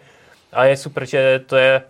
A 0.53 0.65
je 0.65 0.77
super, 0.77 1.05
že 1.05 1.41
to 1.45 1.55
je 1.55 1.81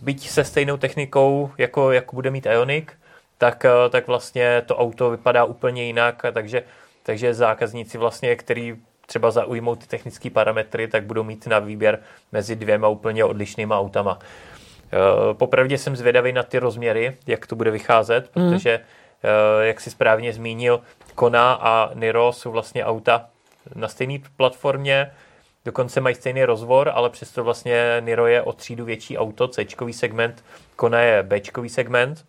byť 0.00 0.28
se 0.28 0.44
stejnou 0.44 0.76
technikou, 0.76 1.50
jako, 1.58 1.92
jako 1.92 2.16
bude 2.16 2.30
mít 2.30 2.46
Ioniq, 2.46 2.92
tak, 3.38 3.66
tak 3.90 4.06
vlastně 4.06 4.62
to 4.66 4.76
auto 4.76 5.10
vypadá 5.10 5.44
úplně 5.44 5.84
jinak, 5.84 6.22
takže, 6.32 6.62
takže 7.02 7.34
zákazníci 7.34 7.98
vlastně, 7.98 8.36
který 8.36 8.76
třeba 9.06 9.30
zaujmou 9.30 9.76
ty 9.76 9.86
technické 9.86 10.30
parametry, 10.30 10.88
tak 10.88 11.04
budou 11.04 11.22
mít 11.22 11.46
na 11.46 11.58
výběr 11.58 11.98
mezi 12.32 12.56
dvěma 12.56 12.88
úplně 12.88 13.24
odlišnýma 13.24 13.78
autama. 13.78 14.18
Eh, 14.92 15.34
popravdě 15.34 15.78
jsem 15.78 15.96
zvědavý 15.96 16.32
na 16.32 16.42
ty 16.42 16.58
rozměry, 16.58 17.16
jak 17.26 17.46
to 17.46 17.56
bude 17.56 17.70
vycházet, 17.70 18.36
mm. 18.36 18.50
protože, 18.50 18.70
eh, 18.70 19.66
jak 19.66 19.80
si 19.80 19.90
správně 19.90 20.32
zmínil, 20.32 20.80
Kona 21.14 21.52
a 21.52 21.90
Niro 21.94 22.32
jsou 22.32 22.50
vlastně 22.50 22.84
auta 22.84 23.26
na 23.74 23.88
stejné 23.88 24.18
platformě, 24.36 25.10
Dokonce 25.64 26.00
mají 26.00 26.14
stejný 26.14 26.44
rozvor, 26.44 26.90
ale 26.94 27.10
přesto 27.10 27.44
vlastně 27.44 27.96
Niro 28.00 28.26
je 28.26 28.42
o 28.42 28.52
třídu 28.52 28.84
větší 28.84 29.18
auto, 29.18 29.48
C 29.48 29.66
segment, 29.90 30.44
Kona 30.76 31.00
je 31.00 31.22
B 31.22 31.40
segment 31.66 32.24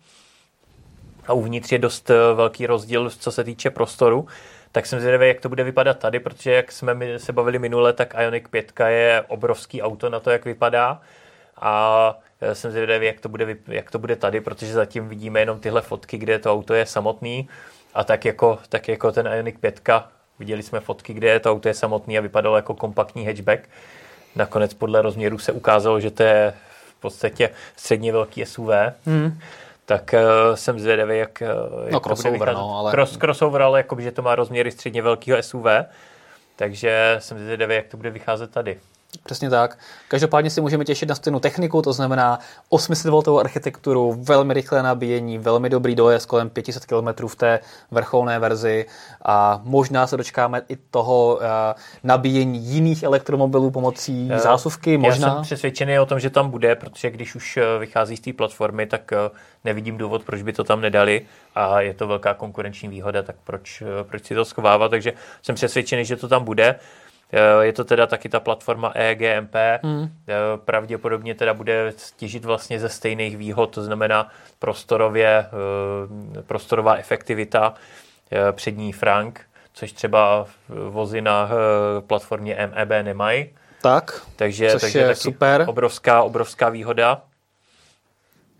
a 1.26 1.32
uvnitř 1.32 1.72
je 1.72 1.78
dost 1.78 2.10
eh, 2.10 2.14
velký 2.34 2.66
rozdíl, 2.66 3.10
co 3.10 3.32
se 3.32 3.44
týče 3.44 3.70
prostoru. 3.70 4.26
Tak 4.72 4.86
jsem 4.86 5.00
zvědavý, 5.00 5.28
jak 5.28 5.40
to 5.40 5.48
bude 5.48 5.64
vypadat 5.64 5.98
tady, 5.98 6.20
protože 6.20 6.52
jak 6.52 6.72
jsme 6.72 7.18
se 7.18 7.32
bavili 7.32 7.58
minule, 7.58 7.92
tak 7.92 8.14
Ioniq 8.18 8.48
5 8.48 8.72
je 8.86 9.24
obrovský 9.28 9.82
auto 9.82 10.10
na 10.10 10.20
to, 10.20 10.30
jak 10.30 10.44
vypadá. 10.44 11.00
A 11.60 12.18
jsem 12.52 12.70
zvědavý, 12.70 13.06
jak 13.06 13.20
to, 13.20 13.28
bude, 13.28 13.56
jak 13.68 13.90
to 13.90 13.98
bude 13.98 14.16
tady, 14.16 14.40
protože 14.40 14.72
zatím 14.72 15.08
vidíme 15.08 15.40
jenom 15.40 15.60
tyhle 15.60 15.82
fotky, 15.82 16.18
kde 16.18 16.38
to 16.38 16.52
auto 16.52 16.74
je 16.74 16.86
samotný. 16.86 17.48
A 17.94 18.04
tak 18.04 18.24
jako, 18.24 18.58
tak 18.68 18.88
jako 18.88 19.12
ten 19.12 19.26
Ioniq 19.26 19.58
5 19.58 19.80
Viděli 20.38 20.62
jsme 20.62 20.80
fotky, 20.80 21.14
kde 21.14 21.40
to 21.40 21.50
auto 21.50 21.68
je 21.68 21.74
samotný 21.74 22.18
a 22.18 22.20
vypadalo 22.20 22.56
jako 22.56 22.74
kompaktní 22.74 23.26
hatchback. 23.26 23.68
Nakonec 24.36 24.74
podle 24.74 25.02
rozměru 25.02 25.38
se 25.38 25.52
ukázalo, 25.52 26.00
že 26.00 26.10
to 26.10 26.22
je 26.22 26.54
v 26.98 27.00
podstatě 27.00 27.50
středně 27.76 28.12
velký 28.12 28.46
SUV. 28.46 28.70
Hmm. 29.06 29.38
Tak 29.86 30.14
uh, 30.14 30.54
jsem 30.54 30.78
zvědavý, 30.78 31.18
jak, 31.18 31.42
eh, 31.42 31.46
jak 31.84 31.92
no, 31.92 32.00
to 32.00 32.30
bude 32.30 32.52
no, 32.52 32.78
ale... 32.78 32.90
Cross, 32.90 33.16
crossover, 33.16 33.62
ale 33.62 33.78
jako, 33.78 34.00
že 34.00 34.12
to 34.12 34.22
má 34.22 34.34
rozměry 34.34 34.70
středně 34.70 35.02
velkého 35.02 35.42
SUV. 35.42 35.66
Takže 36.56 37.16
jsem 37.18 37.38
zvědavý, 37.38 37.74
jak 37.74 37.86
to 37.86 37.96
bude 37.96 38.10
vycházet 38.10 38.50
tady. 38.50 38.78
Přesně 39.16 39.50
tak. 39.50 39.78
Každopádně 40.08 40.50
si 40.50 40.60
můžeme 40.60 40.84
těšit 40.84 41.08
na 41.08 41.14
stejnou 41.14 41.40
techniku, 41.40 41.82
to 41.82 41.92
znamená 41.92 42.38
800V 42.70 43.38
architekturu, 43.38 44.16
velmi 44.22 44.54
rychlé 44.54 44.82
nabíjení, 44.82 45.38
velmi 45.38 45.70
dobrý 45.70 45.94
dojezd 45.94 46.26
kolem 46.26 46.50
500 46.50 46.86
km 46.86 47.26
v 47.26 47.36
té 47.36 47.60
vrcholné 47.90 48.38
verzi 48.38 48.86
a 49.24 49.60
možná 49.64 50.06
se 50.06 50.16
dočkáme 50.16 50.62
i 50.68 50.76
toho 50.76 51.34
uh, 51.34 51.42
nabíjení 52.02 52.58
jiných 52.58 53.02
elektromobilů 53.02 53.70
pomocí 53.70 54.28
uh, 54.32 54.38
zásuvky. 54.38 54.98
Možná. 54.98 55.28
Já 55.28 55.34
jsem 55.34 55.42
přesvědčený 55.42 55.98
o 55.98 56.06
tom, 56.06 56.20
že 56.20 56.30
tam 56.30 56.50
bude, 56.50 56.74
protože 56.74 57.10
když 57.10 57.34
už 57.34 57.56
eh, 57.56 57.78
vychází 57.78 58.16
z 58.16 58.20
té 58.20 58.32
platformy, 58.32 58.86
tak 58.86 59.12
uh, 59.12 59.36
nevidím 59.64 59.98
důvod, 59.98 60.22
proč 60.24 60.42
by 60.42 60.52
to 60.52 60.64
tam 60.64 60.80
nedali 60.80 61.26
a 61.54 61.80
je 61.80 61.94
to 61.94 62.06
velká 62.06 62.34
konkurenční 62.34 62.88
výhoda, 62.88 63.22
tak 63.22 63.36
proč, 63.44 63.82
proč 64.02 64.24
si 64.24 64.34
to 64.34 64.44
schovávat, 64.44 64.90
takže 64.90 65.12
jsem 65.42 65.54
přesvědčený, 65.54 66.04
že 66.04 66.16
to 66.16 66.28
tam 66.28 66.44
bude. 66.44 66.74
Je 67.60 67.72
to 67.72 67.84
teda 67.84 68.06
taky 68.06 68.28
ta 68.28 68.40
platforma 68.40 68.92
EGMP, 68.94 69.54
hmm. 69.82 70.08
pravděpodobně 70.56 71.34
teda 71.34 71.54
bude 71.54 71.92
těžit 72.16 72.44
vlastně 72.44 72.80
ze 72.80 72.88
stejných 72.88 73.36
výhod, 73.36 73.70
to 73.70 73.84
znamená 73.84 74.28
prostorově, 74.58 75.46
eh, 75.46 76.42
prostorová 76.42 76.94
efektivita, 76.96 77.74
eh, 78.32 78.52
přední 78.52 78.92
frank, 78.92 79.40
což 79.72 79.92
třeba 79.92 80.46
vozy 80.88 81.20
na 81.20 81.50
eh, 81.50 82.00
platformě 82.00 82.70
MEB 82.74 83.02
nemají. 83.02 83.46
Tak, 83.82 84.22
takže, 84.36 84.70
což 84.70 84.80
takže 84.80 84.98
je 84.98 85.06
taky 85.06 85.20
super. 85.20 85.64
Obrovská, 85.68 86.22
obrovská 86.22 86.68
výhoda. 86.68 87.22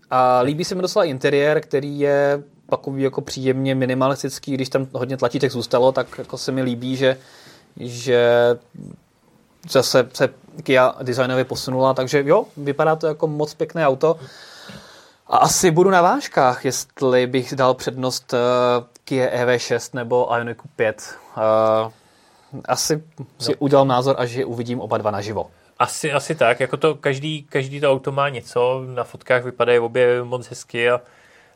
A 0.09 0.39
líbí 0.39 0.65
se 0.65 0.75
mi 0.75 0.81
docela 0.81 1.05
interiér, 1.05 1.61
který 1.61 1.99
je 1.99 2.43
takový 2.69 3.03
jako 3.03 3.21
příjemně 3.21 3.75
minimalistický, 3.75 4.53
když 4.53 4.69
tam 4.69 4.87
hodně 4.93 5.17
tlačítek 5.17 5.51
zůstalo, 5.51 5.91
tak 5.91 6.07
jako 6.17 6.37
se 6.37 6.51
mi 6.51 6.61
líbí, 6.61 6.95
že 6.95 7.17
že 7.77 8.29
zase 9.69 10.09
se 10.13 10.29
Kia 10.63 10.95
designově 11.03 11.45
posunula, 11.45 11.93
takže 11.93 12.23
jo, 12.25 12.45
vypadá 12.57 12.95
to 12.95 13.07
jako 13.07 13.27
moc 13.27 13.53
pěkné 13.53 13.87
auto. 13.87 14.19
A 15.27 15.37
asi 15.37 15.71
budu 15.71 15.89
na 15.89 16.01
vážkách, 16.01 16.65
jestli 16.65 17.27
bych 17.27 17.55
dal 17.55 17.73
přednost 17.73 18.33
uh, 18.33 18.39
Kia 19.03 19.45
EV6 19.45 19.89
nebo 19.93 20.29
Ioniqu 20.37 20.69
5. 20.75 21.17
Uh, 21.37 21.43
asi 22.65 23.03
no. 23.19 23.25
si 23.39 23.55
udělám 23.55 23.87
názor, 23.87 24.15
až 24.19 24.31
je 24.31 24.45
uvidím 24.45 24.79
oba 24.79 24.97
dva 24.97 25.11
naživo. 25.11 25.51
Asi, 25.79 26.11
asi 26.11 26.35
tak, 26.35 26.59
jako 26.59 26.77
to 26.77 26.95
každý, 26.95 27.43
každý 27.43 27.79
to 27.79 27.91
auto 27.91 28.11
má 28.11 28.29
něco, 28.29 28.83
na 28.87 29.03
fotkách 29.03 29.43
vypadají 29.43 29.79
obě 29.79 30.23
moc 30.23 30.47
hezky 30.47 30.89
a 30.89 31.01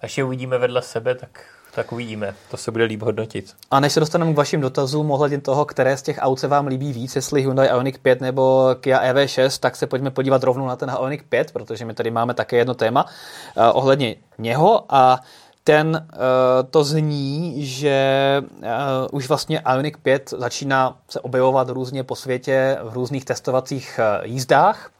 až 0.01 0.17
je 0.17 0.24
uvidíme 0.24 0.57
vedle 0.57 0.82
sebe, 0.82 1.15
tak 1.15 1.45
tak 1.80 1.91
uvidíme, 1.91 2.36
to 2.51 2.57
se 2.57 2.71
bude 2.71 2.84
líp 2.84 3.01
hodnotit. 3.01 3.53
A 3.71 3.80
než 3.80 3.93
se 3.93 3.99
dostaneme 3.99 4.34
k 4.34 4.38
vašim 4.38 4.61
dotazům 4.61 5.11
ohledně 5.11 5.41
toho, 5.41 5.65
které 5.65 5.97
z 5.97 6.01
těch 6.01 6.17
aut 6.21 6.39
se 6.39 6.47
vám 6.47 6.67
líbí 6.67 6.93
víc, 6.93 7.15
jestli 7.15 7.41
Hyundai 7.41 7.67
Ioniq 7.67 7.97
5 7.97 8.21
nebo 8.21 8.75
Kia 8.80 9.13
EV6, 9.13 9.59
tak 9.59 9.75
se 9.75 9.88
pojďme 9.88 10.11
podívat 10.11 10.43
rovnou 10.43 10.67
na 10.67 10.75
ten 10.75 10.89
Ioniq 10.89 11.23
5, 11.30 11.51
protože 11.51 11.86
my 11.86 11.93
tady 11.93 12.11
máme 12.11 12.34
také 12.34 12.57
jedno 12.57 12.73
téma 12.73 13.05
uh, 13.05 13.63
ohledně 13.73 14.15
něho 14.38 14.86
a 14.89 15.21
ten 15.64 16.07
uh, 16.14 16.20
to 16.72 16.84
zní, 16.84 17.66
že 17.66 18.41
uh, 18.41 18.68
už 19.12 19.28
vlastně 19.28 19.62
Ioniq 19.74 19.97
5 19.97 20.30
začíná 20.38 20.97
se 21.10 21.20
objevovat 21.20 21.70
různě 21.70 22.03
po 22.03 22.16
světě 22.16 22.78
v 22.84 22.93
různých 22.93 23.26
testovacích 23.26 23.99
uh, 23.99 24.26
jízdách. 24.26 24.91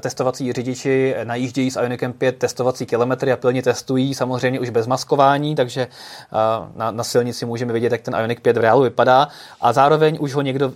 Testovací 0.00 0.52
řidiči 0.52 1.14
najíždějí 1.24 1.70
s 1.70 1.80
Ioniqem 1.80 2.12
5 2.12 2.38
testovací 2.38 2.86
kilometry 2.86 3.32
a 3.32 3.36
plně 3.36 3.62
testují, 3.62 4.14
samozřejmě 4.14 4.60
už 4.60 4.70
bez 4.70 4.86
maskování, 4.86 5.54
takže 5.54 5.88
na, 6.76 6.90
na 6.90 7.04
silnici 7.04 7.46
můžeme 7.46 7.72
vidět, 7.72 7.92
jak 7.92 8.00
ten 8.00 8.14
Ioniq 8.14 8.40
5 8.40 8.56
v 8.56 8.60
reálu 8.60 8.82
vypadá. 8.82 9.28
A 9.60 9.72
zároveň 9.72 10.18
už 10.20 10.34
ho 10.34 10.42
někdo 10.42 10.68
uh, 10.68 10.74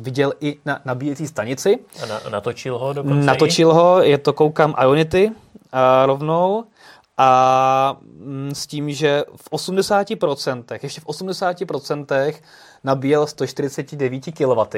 viděl 0.00 0.32
i 0.40 0.56
na 0.64 0.80
nabíjecí 0.84 1.26
stanici. 1.26 1.78
A 2.02 2.06
na, 2.06 2.20
natočil 2.30 2.78
ho 2.78 2.92
dokonce 2.92 3.26
Natočil 3.26 3.70
i? 3.70 3.72
ho, 3.72 4.02
je 4.02 4.18
to 4.18 4.32
koukám 4.32 4.74
Ionity 4.82 5.26
uh, 5.28 5.32
rovnou. 6.06 6.64
A 7.18 7.96
mm, 8.02 8.50
s 8.54 8.66
tím, 8.66 8.92
že 8.92 9.24
v 9.36 9.50
80%, 9.50 10.78
ještě 10.82 11.00
v 11.00 11.06
80% 11.06 12.34
nabíjel 12.84 13.26
149 13.26 14.24
kW, 14.24 14.76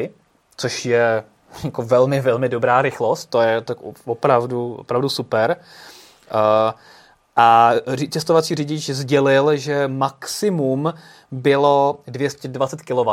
což 0.56 0.86
je 0.86 1.24
jako 1.64 1.82
velmi, 1.82 2.20
velmi 2.20 2.48
dobrá 2.48 2.82
rychlost, 2.82 3.26
to 3.26 3.40
je 3.40 3.60
tak 3.60 3.78
opravdu, 4.04 4.74
opravdu 4.74 5.08
super. 5.08 5.56
A 7.36 7.72
testovací 8.12 8.54
řidič 8.54 8.90
sdělil, 8.90 9.56
že 9.56 9.88
maximum 9.88 10.94
bylo 11.30 12.00
220 12.06 12.82
kW, 12.82 13.10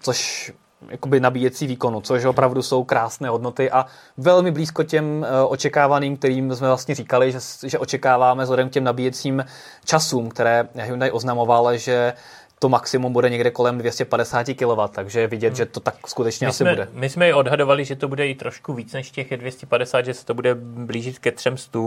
což 0.00 0.52
jakoby 0.88 1.20
nabíjecí 1.20 1.66
výkonu, 1.66 2.00
což 2.00 2.24
opravdu 2.24 2.62
jsou 2.62 2.84
krásné 2.84 3.28
hodnoty 3.28 3.70
a 3.70 3.86
velmi 4.16 4.50
blízko 4.50 4.82
těm 4.82 5.26
eh, 5.28 5.44
očekávaným, 5.44 6.16
kterým 6.16 6.54
jsme 6.54 6.68
vlastně 6.68 6.94
říkali, 6.94 7.32
že, 7.32 7.38
že 7.66 7.78
očekáváme 7.78 8.42
vzhledem 8.42 8.68
k 8.68 8.72
těm 8.72 8.84
nabíjecím 8.84 9.44
časům, 9.84 10.28
které 10.28 10.68
Hyundai 10.74 11.10
oznamoval, 11.10 11.76
že 11.76 12.12
to 12.58 12.68
maximum 12.68 13.12
bude 13.12 13.30
někde 13.30 13.50
kolem 13.50 13.78
250 13.78 14.46
kW, 14.46 14.80
takže 14.92 15.20
je 15.20 15.26
vidět, 15.26 15.48
hmm. 15.48 15.56
že 15.56 15.66
to 15.66 15.80
tak 15.80 16.08
skutečně 16.08 16.46
my 16.46 16.48
asi 16.48 16.56
jsme, 16.56 16.70
bude. 16.70 16.88
My 16.92 17.10
jsme 17.10 17.28
i 17.28 17.32
odhadovali, 17.32 17.84
že 17.84 17.96
to 17.96 18.08
bude 18.08 18.28
i 18.28 18.34
trošku 18.34 18.72
víc 18.72 18.92
než 18.92 19.10
těch 19.10 19.36
250, 19.36 20.04
že 20.04 20.14
se 20.14 20.26
to 20.26 20.34
bude 20.34 20.54
blížit 20.54 21.18
ke 21.18 21.32
300, 21.32 21.78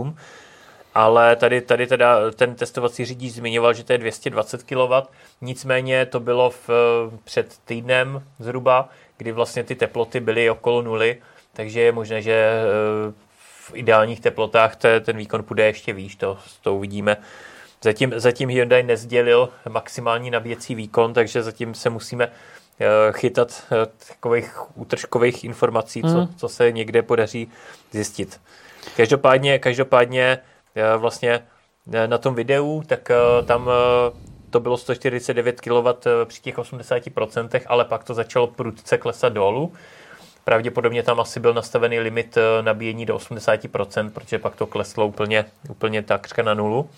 ale 0.94 1.36
tady, 1.36 1.60
tady 1.60 1.86
teda 1.86 2.30
ten 2.30 2.54
testovací 2.54 3.04
řidič 3.04 3.32
zmiňoval, 3.32 3.74
že 3.74 3.84
to 3.84 3.92
je 3.92 3.98
220 3.98 4.62
kW, 4.62 5.08
nicméně 5.40 6.06
to 6.06 6.20
bylo 6.20 6.50
v, 6.50 6.70
před 7.24 7.58
týdnem 7.64 8.22
zhruba, 8.38 8.88
kdy 9.16 9.32
vlastně 9.32 9.64
ty 9.64 9.74
teploty 9.74 10.20
byly 10.20 10.50
okolo 10.50 10.82
nuly, 10.82 11.16
takže 11.52 11.80
je 11.80 11.92
možné, 11.92 12.22
že 12.22 12.62
v 13.68 13.70
ideálních 13.74 14.20
teplotách 14.20 14.76
te, 14.76 15.00
ten 15.00 15.16
výkon 15.16 15.42
půjde 15.42 15.64
ještě 15.66 15.92
výš, 15.92 16.16
to, 16.16 16.38
to 16.62 16.74
uvidíme. 16.74 17.16
Zatím, 17.82 18.12
zatím 18.16 18.48
Hyundai 18.48 18.82
nezdělil 18.82 19.48
maximální 19.68 20.30
nabíjecí 20.30 20.74
výkon, 20.74 21.12
takže 21.14 21.42
zatím 21.42 21.74
se 21.74 21.90
musíme 21.90 22.28
eh, 22.80 22.86
chytat 23.12 23.62
eh, 23.72 23.86
takových 24.08 24.76
útržkových 24.78 25.44
informací, 25.44 26.02
co, 26.02 26.08
Mhm. 26.08 26.34
co 26.36 26.48
se 26.48 26.72
někde 26.72 27.02
podaří 27.02 27.48
zjistit. 27.90 28.40
Každopádně, 28.96 29.58
každopádně 29.58 30.38
eh, 30.74 30.96
vlastně 30.96 31.40
eh, 31.92 32.06
na 32.08 32.18
tom 32.18 32.34
videu, 32.34 32.82
tak 32.86 33.10
eh, 33.10 33.16
tam 33.44 33.70
eh, 33.70 34.28
to 34.50 34.60
bylo 34.60 34.76
149 34.76 35.60
kW 35.60 35.88
při 36.24 36.40
těch 36.40 36.58
80%, 36.58 37.60
ale 37.66 37.84
pak 37.84 38.04
to 38.04 38.14
začalo 38.14 38.46
prudce 38.46 38.98
klesat 38.98 39.32
dolů. 39.32 39.72
Pravděpodobně 40.44 41.02
tam 41.02 41.20
asi 41.20 41.40
byl 41.40 41.54
nastavený 41.54 42.00
limit 42.00 42.36
eh, 42.36 42.62
nabíjení 42.62 43.06
do 43.06 43.16
80%, 43.16 44.10
protože 44.10 44.38
pak 44.38 44.56
to 44.56 44.66
kleslo 44.66 45.06
úplně, 45.06 45.44
úplně 45.70 46.02
takřka 46.02 46.42
na 46.42 46.54
nulu. 46.54 46.90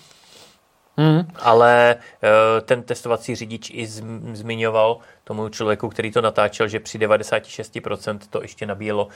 Hmm. 0.97 1.22
Ale 1.36 1.97
eh, 1.97 2.61
ten 2.61 2.82
testovací 2.82 3.34
řidič 3.34 3.70
i 3.70 3.86
zm- 3.86 4.34
zmiňoval 4.34 4.99
tomu 5.24 5.49
člověku, 5.49 5.88
který 5.88 6.11
to 6.12 6.20
natáčel, 6.20 6.68
že 6.68 6.80
při 6.80 6.99
96% 6.99 8.18
to 8.30 8.43
ještě 8.43 8.66
nabíjelo 8.66 9.09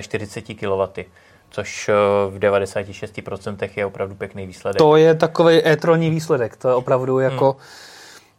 45 0.00 0.54
kW, 0.54 1.02
což 1.50 1.88
eh, 1.88 1.92
v 2.30 2.38
96% 2.38 3.70
je 3.76 3.86
opravdu 3.86 4.14
pěkný 4.14 4.46
výsledek. 4.46 4.78
To 4.78 4.96
je 4.96 5.14
takový 5.14 5.66
e-tronní 5.66 6.10
výsledek. 6.10 6.56
To 6.56 6.68
je 6.68 6.74
opravdu 6.74 7.18
jako, 7.18 7.56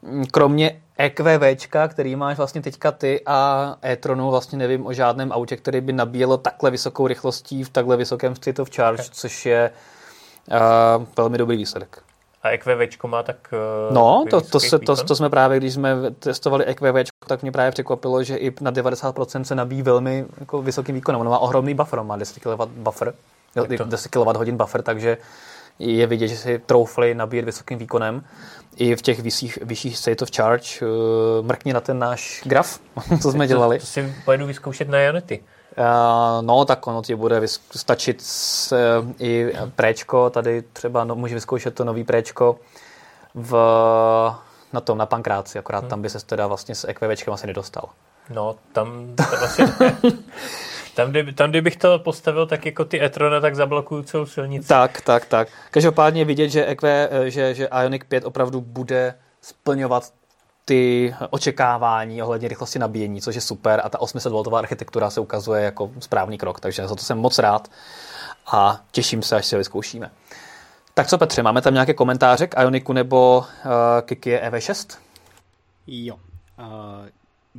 hmm. 0.04 0.26
kromě 0.32 0.82
EQVčka, 0.98 1.88
který 1.88 2.16
máš 2.16 2.38
vlastně 2.38 2.62
teďka 2.62 2.92
ty 2.92 3.22
a 3.26 3.76
e-tronu, 3.86 4.30
vlastně 4.30 4.58
nevím 4.58 4.86
o 4.86 4.94
žádném 4.94 5.32
autě, 5.32 5.58
který 5.58 5.82
by 5.82 5.94
nabíjelo 5.94 6.38
takhle 6.38 6.72
vysokou 6.72 7.08
rychlostí 7.08 7.64
v 7.64 7.70
takhle 7.70 7.98
vysokém 7.98 8.36
state 8.36 8.60
of 8.60 8.70
charge, 8.76 9.04
což 9.12 9.46
je 9.46 9.72
uh, 10.52 11.06
velmi 11.18 11.38
dobrý 11.38 11.58
výsledek. 11.58 12.09
A 12.44 12.50
EQVčko 12.50 13.08
má 13.08 13.24
tak 13.24 13.36
eh, 13.54 13.94
No, 13.94 14.26
to, 14.30 14.42
to, 14.42 14.60
se, 14.60 14.80
to, 14.80 14.96
to 14.96 15.16
jsme 15.16 15.30
právě, 15.30 15.58
když 15.60 15.74
jsme 15.74 15.96
testovali 16.20 16.66
EQV, 16.66 17.10
tak 17.28 17.42
mě 17.42 17.52
právě 17.52 17.72
překvapilo, 17.72 18.24
že 18.24 18.36
i 18.36 18.54
na 18.62 18.72
90% 18.72 19.42
se 19.42 19.56
nabíjí 19.56 19.82
velmi 19.82 20.26
jako 20.40 20.62
vysokým 20.62 20.96
výkonem. 20.96 21.22
Ono 21.22 21.30
má 21.30 21.40
ohromný 21.40 21.74
buffer, 21.74 22.04
má 22.04 22.18
10 22.18 22.40
kW 22.40 22.66
buffer, 22.66 23.14
Tak 23.54 23.68
to- 23.78 23.84
10 23.86 24.10
kWh 24.12 24.52
buffer, 24.54 24.82
takže 24.82 25.18
je 25.80 26.08
vidět, 26.08 26.28
že 26.28 26.38
si 26.38 26.60
troufli 26.66 27.16
nabíjet 27.16 27.46
vysokým 27.46 27.78
výkonem. 27.78 28.24
I 28.76 28.96
v 28.96 29.02
těch 29.02 29.20
vyšších, 29.20 29.60
vyšších 29.62 29.98
state 29.98 30.22
of 30.22 30.30
charge 30.36 30.82
uh, 30.82 31.46
mrkni 31.46 31.74
na 31.74 31.80
ten 31.80 32.00
náš 32.00 32.42
graf, 32.46 32.80
co 33.22 33.32
jsme 33.32 33.48
dělali. 33.48 33.78
To, 33.78 33.82
to 33.82 33.88
si 33.88 34.14
pojedu 34.26 34.46
vyzkoušet 34.46 34.90
na 34.90 35.00
Ionity. 35.00 35.44
Uh, 35.78 36.46
no, 36.46 36.66
tak 36.66 36.88
ono 36.88 37.02
ti 37.02 37.16
bude 37.16 37.42
stačit 37.72 38.22
s, 38.22 38.72
uh, 38.72 39.12
i 39.20 39.54
préčko, 39.76 40.30
tady 40.30 40.62
třeba 40.62 41.04
no, 41.04 41.16
může 41.16 41.36
vyzkoušet 41.36 41.76
to 41.76 41.84
nový 41.84 42.04
préčko 42.04 42.60
v, 43.36 43.52
na 44.74 44.82
tom, 44.82 44.98
na 44.98 45.06
pankráci, 45.06 45.60
akorát 45.60 45.80
Hmm. 45.80 45.90
tam 45.90 46.02
by 46.02 46.10
se 46.10 46.26
teda 46.26 46.48
vlastně 46.48 46.76
s 46.76 46.88
EQVčkem 46.88 47.34
asi 47.34 47.48
nedostal. 47.48 47.90
No, 48.30 48.56
tam, 48.74 49.16
tam 49.16 49.28
asi 49.44 49.62
ne. 49.62 49.98
Tam, 50.96 51.10
kdy, 51.10 51.34
tam, 51.34 51.50
kdybych 51.50 51.78
to 51.78 52.00
postavil 52.00 52.48
tak 52.48 52.66
jako 52.66 52.86
ty 52.86 53.02
e-trona, 53.02 53.40
tak 53.40 53.56
zablokuju 53.56 54.04
celou 54.04 54.26
silnici. 54.26 54.68
Tak, 54.68 55.02
tak, 55.02 55.26
tak. 55.26 55.48
Každopádně 55.72 56.26
vidět, 56.26 56.50
že, 56.50 56.66
EQ, 56.66 57.10
eh, 57.12 57.30
že, 57.30 57.54
že 57.54 57.68
Ioniq 57.82 58.06
5 58.06 58.26
opravdu 58.26 58.62
bude 58.62 59.16
splňovat 59.42 60.04
ty 60.70 61.16
očekávání 61.30 62.24
ohledně 62.24 62.48
rychlosti 62.48 62.80
nabíjení, 62.80 63.22
což 63.22 63.36
je 63.36 63.42
super 63.42 63.82
a 63.84 63.90
ta 63.90 63.98
800V 63.98 64.56
architektura 64.56 65.10
se 65.10 65.20
ukazuje 65.20 65.64
jako 65.64 65.92
správný 66.00 66.38
krok, 66.38 66.60
takže 66.60 66.88
za 66.88 66.96
to 66.96 67.04
jsem 67.04 67.18
moc 67.18 67.40
rád 67.40 67.72
a 68.46 68.82
těším 68.92 69.24
se, 69.24 69.36
až 69.36 69.46
si 69.46 69.56
ho 69.56 69.58
vyzkoušíme. 69.58 70.12
Tak 70.94 71.08
co 71.08 71.18
Petře, 71.18 71.44
máme 71.44 71.62
tam 71.62 71.74
nějaké 71.74 71.94
komentáře 71.94 72.48
k 72.48 72.62
Ioniku 72.62 72.94
nebo 72.94 73.38
uh, 73.40 73.72
k 74.06 74.16
Kia 74.16 74.50
EV6? 74.50 74.98
Jo. 75.88 76.16
Uh, 76.16 76.66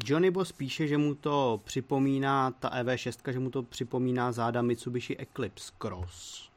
Johnny 0.04 0.30
Boss 0.30 0.52
píše, 0.52 0.88
že 0.88 0.98
mu 0.98 1.14
to 1.14 1.60
připomíná, 1.64 2.50
ta 2.50 2.70
EV6, 2.82 3.32
že 3.32 3.38
mu 3.38 3.50
to 3.50 3.62
připomíná 3.62 4.32
záda 4.32 4.62
Mitsubishi 4.62 5.16
Eclipse 5.16 5.72
Cross. 5.78 6.48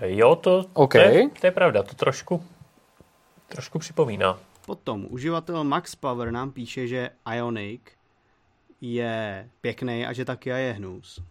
Jo, 0.00 0.36
to, 0.36 0.64
OK. 0.72 0.92
to, 0.92 0.98
je, 0.98 1.28
to 1.40 1.46
je 1.46 1.50
pravda, 1.50 1.82
to 1.82 1.94
trošku, 1.94 2.44
trošku 3.48 3.78
připomíná. 3.78 4.38
Potom 4.66 5.06
uživatel 5.10 5.64
Max 5.64 5.94
Power 5.94 6.30
nám 6.30 6.50
píše, 6.50 6.86
že 6.86 7.10
Ionic 7.34 7.80
je 8.80 9.48
pěkný 9.60 10.06
a 10.06 10.12
že 10.12 10.24
taky 10.24 10.48
je 10.48 10.72
hnus. 10.72 11.22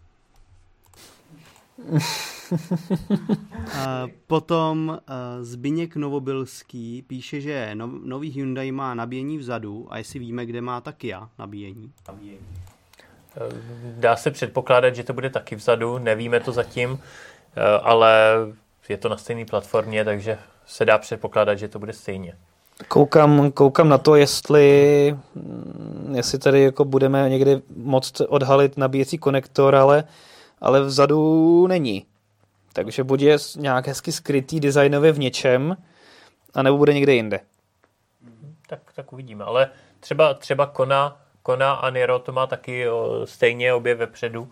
Potom 4.27 4.89
uh, 4.89 4.95
Zbyněk 5.41 5.95
Novobilský 5.95 7.01
píše, 7.01 7.41
že 7.41 7.71
no, 7.73 7.87
nový 7.87 8.29
Hyundai 8.29 8.71
má 8.71 8.93
nabíjení 8.93 9.37
vzadu 9.37 9.87
a 9.89 9.97
jestli 9.97 10.19
víme, 10.19 10.45
kde 10.45 10.61
má 10.61 10.81
ta 10.81 10.91
Kia 10.91 11.29
nabíjení. 11.39 11.93
Dá 13.95 14.15
se 14.15 14.31
předpokládat, 14.31 14.95
že 14.95 15.03
to 15.03 15.13
bude 15.13 15.29
taky 15.29 15.55
vzadu, 15.55 15.97
nevíme 15.97 16.39
to 16.39 16.51
zatím, 16.51 16.99
eh, 17.55 17.61
ale 17.81 18.35
je 18.89 18.97
to 18.97 19.09
na 19.09 19.17
stejné 19.17 19.45
platformě, 19.45 20.05
takže 20.05 20.37
se 20.65 20.85
dá 20.85 20.97
předpokládat, 20.97 21.55
že 21.55 21.67
to 21.67 21.79
bude 21.79 21.93
stejně. 21.93 22.37
Koukám, 22.87 23.51
koukám 23.51 23.89
na 23.89 23.97
to, 23.97 24.15
jestli, 24.15 25.15
mm, 25.35 26.13
jestli 26.15 26.39
tady 26.39 26.63
jako 26.63 26.85
budeme 26.85 27.29
někdy 27.29 27.61
moct 27.75 28.21
odhalit 28.21 28.77
nabíjecí 28.77 29.17
konektor, 29.17 29.75
ale, 29.75 30.03
ale 30.61 30.81
vzadu 30.81 31.67
není. 31.67 32.05
Takže 32.73 33.03
buď 33.03 33.21
je 33.21 33.37
nějak 33.57 33.87
hezky 33.87 34.11
skrytý 34.11 34.59
designově 34.59 35.11
v 35.11 35.19
něčem, 35.19 35.77
anebo 36.53 36.77
bude 36.77 36.93
někde 36.93 37.13
jinde. 37.13 37.39
Tak, 38.67 38.79
tak 38.95 39.13
uvidíme, 39.13 39.43
ale 39.43 39.69
třeba, 39.99 40.33
třeba 40.33 40.65
Kona, 40.65 41.21
Kona 41.43 41.73
a 41.73 41.89
Niro 41.89 42.19
to 42.19 42.31
má 42.31 42.47
taky 42.47 42.89
o, 42.89 43.21
stejně 43.25 43.73
obě 43.73 43.95
vepředu. 43.95 44.51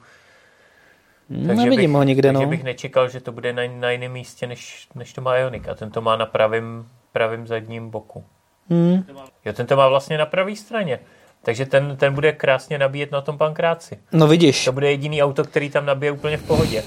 Nevidím 1.30 1.76
bych, 1.76 1.90
ho 1.90 2.04
nikde, 2.04 2.30
takže 2.30 2.46
no. 2.46 2.50
bych 2.50 2.64
nečekal, 2.64 3.10
že 3.10 3.20
to 3.20 3.32
bude 3.32 3.54
na, 3.54 3.62
na 3.68 3.92
jiném 3.92 4.12
místě, 4.12 4.48
než, 4.48 4.88
než 4.96 5.14
to 5.14 5.22
má 5.22 5.38
Ioniq. 5.38 5.70
A 5.70 5.76
ten 5.76 5.92
to 5.92 6.02
má 6.02 6.16
na 6.16 6.26
pravém, 6.26 6.90
pravém 7.14 7.48
zadním 7.48 7.90
boku. 7.90 8.24
Hmm. 8.70 9.04
Jo, 9.46 9.54
ten 9.54 9.66
to 9.66 9.76
má 9.76 9.88
vlastně 9.88 10.18
na 10.18 10.26
pravé 10.26 10.56
straně. 10.56 11.00
Takže 11.46 11.66
ten, 11.66 11.98
ten 11.98 12.14
bude 12.14 12.32
krásně 12.32 12.78
nabíjet 12.78 13.12
na 13.12 13.22
tom 13.22 13.38
pankráci. 13.38 14.00
No 14.12 14.28
vidíš, 14.28 14.66
To 14.66 14.72
bude 14.72 14.92
jediný 14.92 15.24
auto, 15.24 15.44
který 15.44 15.70
tam 15.70 15.86
nabije 15.86 16.12
úplně 16.12 16.38
v 16.38 16.44
pohodě. 16.44 16.84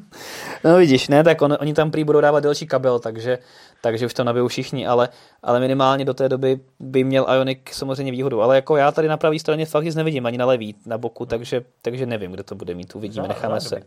no 0.64 0.76
vidíš, 0.76 1.08
ne, 1.08 1.24
tak 1.24 1.42
on, 1.42 1.56
oni 1.60 1.74
tam 1.74 1.90
prý 1.90 2.04
budou 2.04 2.20
dávat 2.20 2.40
delší 2.40 2.66
kabel, 2.66 2.98
takže, 2.98 3.38
takže 3.80 4.06
už 4.06 4.14
to 4.14 4.24
nabijou 4.24 4.48
všichni, 4.48 4.86
ale, 4.86 5.08
ale 5.42 5.60
minimálně 5.60 6.04
do 6.04 6.14
té 6.14 6.28
doby 6.28 6.60
by 6.80 7.04
měl 7.04 7.26
Ioniq 7.34 7.74
samozřejmě 7.74 8.12
výhodu. 8.12 8.42
Ale 8.42 8.54
jako 8.54 8.76
já 8.76 8.92
tady 8.92 9.08
na 9.08 9.16
pravé 9.16 9.38
straně 9.38 9.66
fakt 9.66 9.84
nic 9.84 9.94
nevidím, 9.94 10.26
ani 10.26 10.38
na 10.38 10.46
levý, 10.46 10.74
na 10.86 10.98
boku, 10.98 11.26
takže, 11.26 11.64
takže 11.82 12.06
nevím, 12.06 12.32
kde 12.32 12.42
to 12.42 12.54
bude 12.54 12.74
mít, 12.74 12.94
uvidíme, 12.94 13.28
necháme 13.28 13.60
se. 13.60 13.82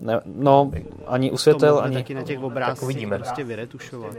Ne, 0.00 0.20
no, 0.24 0.70
ani 1.06 1.30
u 1.30 1.36
světel, 1.36 1.80
ani 1.80 1.96
taky 1.96 2.14
na 2.14 2.22
těch 2.22 2.42
obrázcích 2.42 3.08
prostě 3.08 3.44
vyretušovat. 3.44 4.14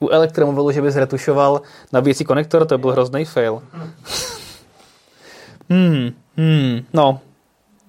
U 0.00 0.08
elektromobilu, 0.08 0.72
že 0.72 0.82
by 0.82 0.90
zretušoval 0.90 1.60
nabíjecí 1.92 2.24
konektor, 2.24 2.66
to 2.66 2.78
byl 2.78 2.92
hrozný 2.92 3.24
fail. 3.24 3.62
Hmm, 5.70 6.10
hmm, 6.36 6.80
no, 6.92 7.20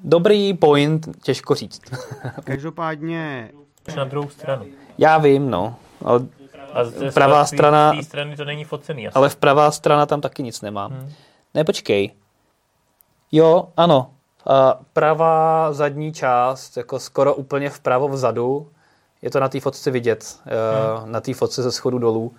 dobrý 0.04 0.54
point, 0.54 1.08
těžko 1.24 1.56
říct. 1.56 1.82
Každopádně 2.44 3.52
Na 3.98 4.04
druhou 4.04 4.30
stranu. 4.30 4.66
Já 4.98 5.18
vím, 5.18 5.50
no, 5.52 5.76
ale, 6.06 6.20
A 6.74 6.84
z, 6.84 7.14
Pravá 7.14 7.46
strana- 7.46 8.02
Z 8.02 8.06
strany 8.06 8.36
to 8.36 8.46
není 8.46 8.64
focený. 8.64 9.08
Asi. 9.08 9.16
ale 9.16 9.30
v 9.30 9.36
pravá 9.36 9.72
strana 9.72 10.06
tam 10.06 10.22
taky 10.22 10.44
nic 10.44 10.62
nemá. 10.62 10.88
Hmm. 10.88 11.14
Ne, 11.54 11.64
počkej. 11.64 12.12
Jo, 13.32 13.68
ano. 13.78 14.12
A 14.50 14.80
pravá 14.94 15.74
zadní 15.74 16.14
část, 16.14 16.78
jako 16.78 17.00
skoro 17.00 17.36
úplně 17.36 17.70
vpravo 17.70 18.08
vzadu, 18.08 18.70
je 19.22 19.32
to 19.32 19.40
na 19.40 19.50
té 19.50 19.60
fotce 19.60 19.92
vidět. 19.92 20.40
Hmm. 20.46 21.12
Na 21.12 21.22
té 21.22 21.34
fotce 21.34 21.64
ze 21.64 21.72
schodu 21.72 22.00
dolů. 22.00 22.36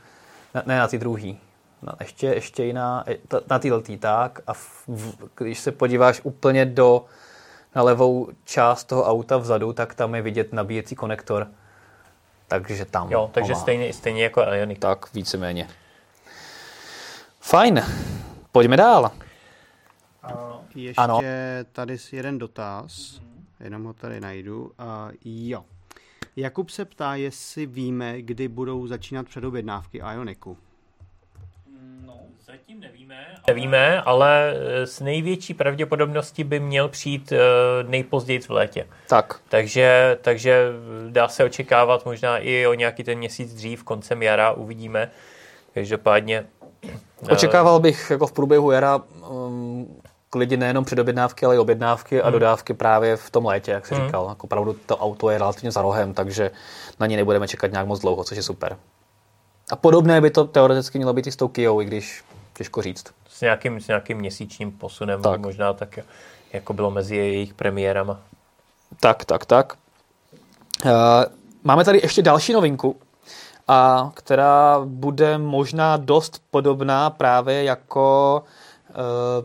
Ne, 0.55 0.63
ne 0.67 0.79
na 0.79 0.89
té 0.89 0.99
druhý. 0.99 1.41
Na, 1.83 1.95
ještě, 2.01 2.27
ještě 2.27 2.65
jiná, 2.65 3.05
e, 3.11 3.17
ta- 3.29 3.41
na 3.51 3.59
té 3.59 3.73
letý 3.73 3.97
tak. 3.99 4.41
A 4.47 4.55
v, 4.55 4.85
v, 4.89 5.29
když 5.37 5.59
se 5.61 5.73
podíváš 5.73 6.21
úplně 6.25 6.67
do 6.67 7.05
na 7.75 7.83
levou 7.83 8.29
část 8.45 8.85
toho 8.85 9.05
auta 9.05 9.37
vzadu, 9.37 9.73
tak 9.73 9.95
tam 9.95 10.15
je 10.15 10.23
vidět 10.23 10.53
nabíjecí 10.53 10.95
konektor. 10.95 11.47
Takže 12.49 12.85
tam. 12.85 13.11
Jo, 13.13 13.31
takže 13.33 13.53
má. 13.53 13.59
stejně, 13.59 13.93
stejně 13.93 14.23
jako 14.23 14.41
Ioniq. 14.41 14.79
Tak, 14.79 15.15
víceméně. 15.15 15.69
Fajn. 17.41 17.85
Pojďme 18.53 18.77
dál. 18.77 19.11
ještě 20.75 21.01
Ano. 21.01 21.21
tady 21.73 21.97
jeden 22.13 22.39
dotaz, 22.39 23.21
jenom 23.61 23.85
ho 23.85 23.93
tady 23.93 24.21
najdu. 24.21 24.65
Uh, 24.65 25.13
jo. 25.25 25.65
Jakub 26.39 26.71
se 26.71 26.85
ptá, 26.85 27.15
jestli 27.15 27.67
víme, 27.67 28.23
kdy 28.23 28.49
budou 28.49 28.87
začínat 28.87 29.27
předobjednávky 29.27 29.99
Ioniku. 29.99 30.57
Zatím 32.47 32.81
nevíme, 32.81 33.27
ale... 33.27 33.43
nevíme, 33.47 34.03
ale 34.03 34.55
s 34.85 35.01
největší 35.01 35.55
pravděpodobností 35.55 36.45
by 36.45 36.61
měl 36.61 36.89
přijít 36.89 37.33
nejpozději 37.89 38.41
v 38.41 38.51
létě. 38.51 38.87
Tak. 39.09 39.41
Takže, 39.49 40.19
takže 40.23 40.67
dá 41.11 41.29
se 41.29 41.45
očekávat 41.45 42.05
možná 42.05 42.39
i 42.39 42.67
o 42.67 42.75
nějaký 42.75 43.05
ten 43.05 43.19
měsíc 43.19 43.55
dřív, 43.55 43.85
koncem 43.85 44.23
jara, 44.23 44.53
uvidíme. 44.53 45.11
Každopádně... 45.75 46.47
Očekával 47.31 47.81
bych 47.81 48.11
jako 48.11 48.27
v 48.27 48.33
průběhu 48.33 48.71
jara 48.71 48.97
um, 48.97 50.01
lidi 50.35 50.57
nejenom 50.57 50.85
předobjednávky, 50.85 51.47
ale 51.47 51.57
i 51.57 51.59
objednávky 51.59 52.17
hmm. 52.17 52.27
a 52.27 52.31
dodávky 52.31 52.75
právě 52.75 53.17
v 53.17 53.31
tom 53.31 53.47
létě, 53.47 53.71
jak 53.71 53.87
jsi 53.87 53.95
hmm. 53.95 54.07
říkal. 54.07 54.27
Jako 54.29 54.45
opravdu 54.47 54.77
to 54.87 54.97
auto 54.97 55.31
je 55.31 55.39
relativně 55.39 55.71
za 55.71 55.83
rohem, 55.83 56.15
takže 56.15 56.51
na 57.01 57.07
ně 57.07 57.17
nebudeme 57.17 57.49
čekat 57.49 57.73
nějak 57.73 57.87
moc 57.87 58.01
dlouho, 58.01 58.25
což 58.25 58.37
je 58.37 58.43
super. 58.43 58.77
A 59.71 59.77
podobné 59.77 60.21
by 60.21 60.31
to 60.31 60.45
teoreticky 60.45 60.99
mělo 60.99 61.13
být 61.13 61.27
i 61.27 61.33
s 61.33 61.37
tou 61.37 61.49
Kijou, 61.49 61.81
i 61.81 61.85
když 61.85 62.25
těžko 62.55 62.83
říct. 62.83 63.05
S 63.29 63.41
nějakým, 63.41 63.81
s 63.81 63.89
nějakým 63.89 64.19
měsíčním 64.19 64.73
posunem, 64.73 65.23
tak. 65.23 65.41
možná 65.41 65.73
tak, 65.73 65.99
jako 66.53 66.73
bylo 66.73 66.91
mezi 66.91 67.17
jejich 67.17 67.55
premiérama. 67.55 68.21
Tak, 69.01 69.25
tak, 69.25 69.47
tak. 69.47 69.75
Uh, 70.85 70.93
máme 71.65 71.85
tady 71.85 71.99
ještě 72.03 72.23
další 72.23 72.53
novinku, 72.53 72.97
a 73.69 74.11
která 74.15 74.81
bude 74.85 75.39
možná 75.39 75.97
dost 75.97 76.43
podobná 76.51 77.11
právě 77.11 77.65
jako 77.65 78.43
uh, 78.43 78.49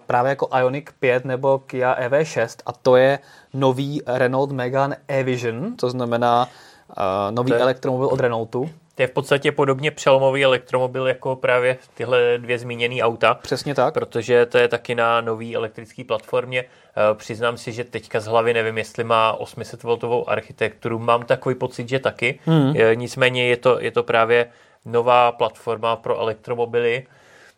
právě 0.07 0.29
jako 0.29 0.49
Ioniq 0.59 0.91
5 0.99 1.25
nebo 1.25 1.59
Kia 1.59 1.95
EV6 2.07 2.47
a 2.65 2.73
to 2.73 2.95
je 2.95 3.19
nový 3.53 4.01
Renault 4.07 4.51
Megane 4.51 4.97
E-Vision, 5.07 5.75
to 5.75 5.89
znamená 5.89 6.49
uh, 6.97 7.35
nový 7.35 7.51
to 7.51 7.55
je, 7.55 7.61
elektromobil 7.61 8.07
od 8.07 8.19
Renaultu. 8.19 8.69
To 8.95 9.01
je 9.01 9.07
v 9.07 9.11
podstatě 9.11 9.51
podobně 9.51 9.91
přelomový 9.91 10.43
elektromobil 10.43 11.07
jako 11.07 11.35
právě 11.35 11.77
tyhle 11.93 12.37
dvě 12.37 12.59
zmíněné 12.59 13.01
auta. 13.01 13.33
Přesně 13.33 13.75
tak. 13.75 13.93
Protože 13.93 14.45
to 14.45 14.57
je 14.57 14.67
taky 14.67 14.95
na 14.95 15.21
nový 15.21 15.55
elektrické 15.55 16.03
platformě. 16.03 16.63
Uh, 16.63 17.17
přiznám 17.17 17.57
si, 17.57 17.71
že 17.71 17.83
teďka 17.83 18.19
z 18.19 18.25
hlavy 18.25 18.53
nevím, 18.53 18.77
jestli 18.77 19.03
má 19.03 19.37
800V 19.39 20.23
architekturu. 20.27 20.99
Mám 20.99 21.23
takový 21.23 21.55
pocit, 21.55 21.89
že 21.89 21.99
taky. 21.99 22.39
Hmm. 22.45 22.73
Nicméně 22.93 23.47
je 23.47 23.57
to, 23.57 23.79
je 23.79 23.91
to 23.91 24.03
právě 24.03 24.49
nová 24.85 25.31
platforma 25.31 25.95
pro 25.95 26.19
elektromobily 26.19 27.05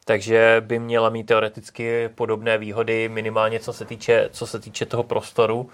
takže 0.05 0.63
by 0.65 0.79
měla 0.79 1.09
mít 1.09 1.23
teoreticky 1.23 2.09
podobné 2.15 2.57
výhody, 2.57 3.09
minimálně 3.09 3.59
co 3.59 3.73
se 3.73 3.85
týče, 3.85 4.29
co 4.31 4.47
se 4.47 4.59
týče 4.59 4.85
toho 4.85 5.03
prostoru. 5.03 5.69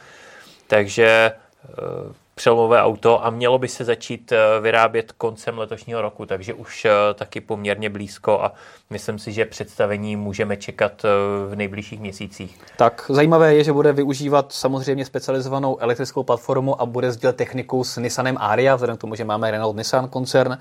Takže 0.67 1.31
eh, 1.65 2.13
přelomové 2.41 2.81
auto 2.81 3.25
a 3.25 3.29
mělo 3.29 3.59
by 3.59 3.67
se 3.67 3.85
začít 3.85 4.31
eh, 4.31 4.59
vyrábět 4.61 5.11
koncem 5.11 5.57
letošního 5.57 6.01
roku, 6.01 6.25
takže 6.25 6.53
už 6.53 6.85
eh, 6.85 6.91
taky 7.13 7.41
poměrně 7.41 7.89
blízko 7.89 8.41
a 8.43 8.53
myslím 8.89 9.19
si, 9.19 9.31
že 9.31 9.45
představení 9.45 10.15
můžeme 10.15 10.57
čekat 10.57 11.03
v 11.49 11.55
nejbližších 11.55 11.99
měsících. 11.99 12.59
Tak 12.77 13.05
zajímavé 13.09 13.55
je, 13.55 13.63
že 13.63 13.73
bude 13.73 13.93
využívat 13.93 14.53
samozřejmě 14.53 15.05
specializovanou 15.05 15.77
elektrickou 15.79 16.23
platformu 16.23 16.81
a 16.81 16.85
bude 16.85 17.11
sdílet 17.11 17.35
techniku 17.35 17.83
s 17.83 17.97
Nissanem 17.97 18.37
Aria, 18.39 18.75
vzhledem 18.75 18.97
k 18.97 19.01
tomu, 19.01 19.15
že 19.15 19.23
máme 19.23 19.51
Renault 19.51 19.77
Nissan 19.77 20.07
koncern, 20.07 20.57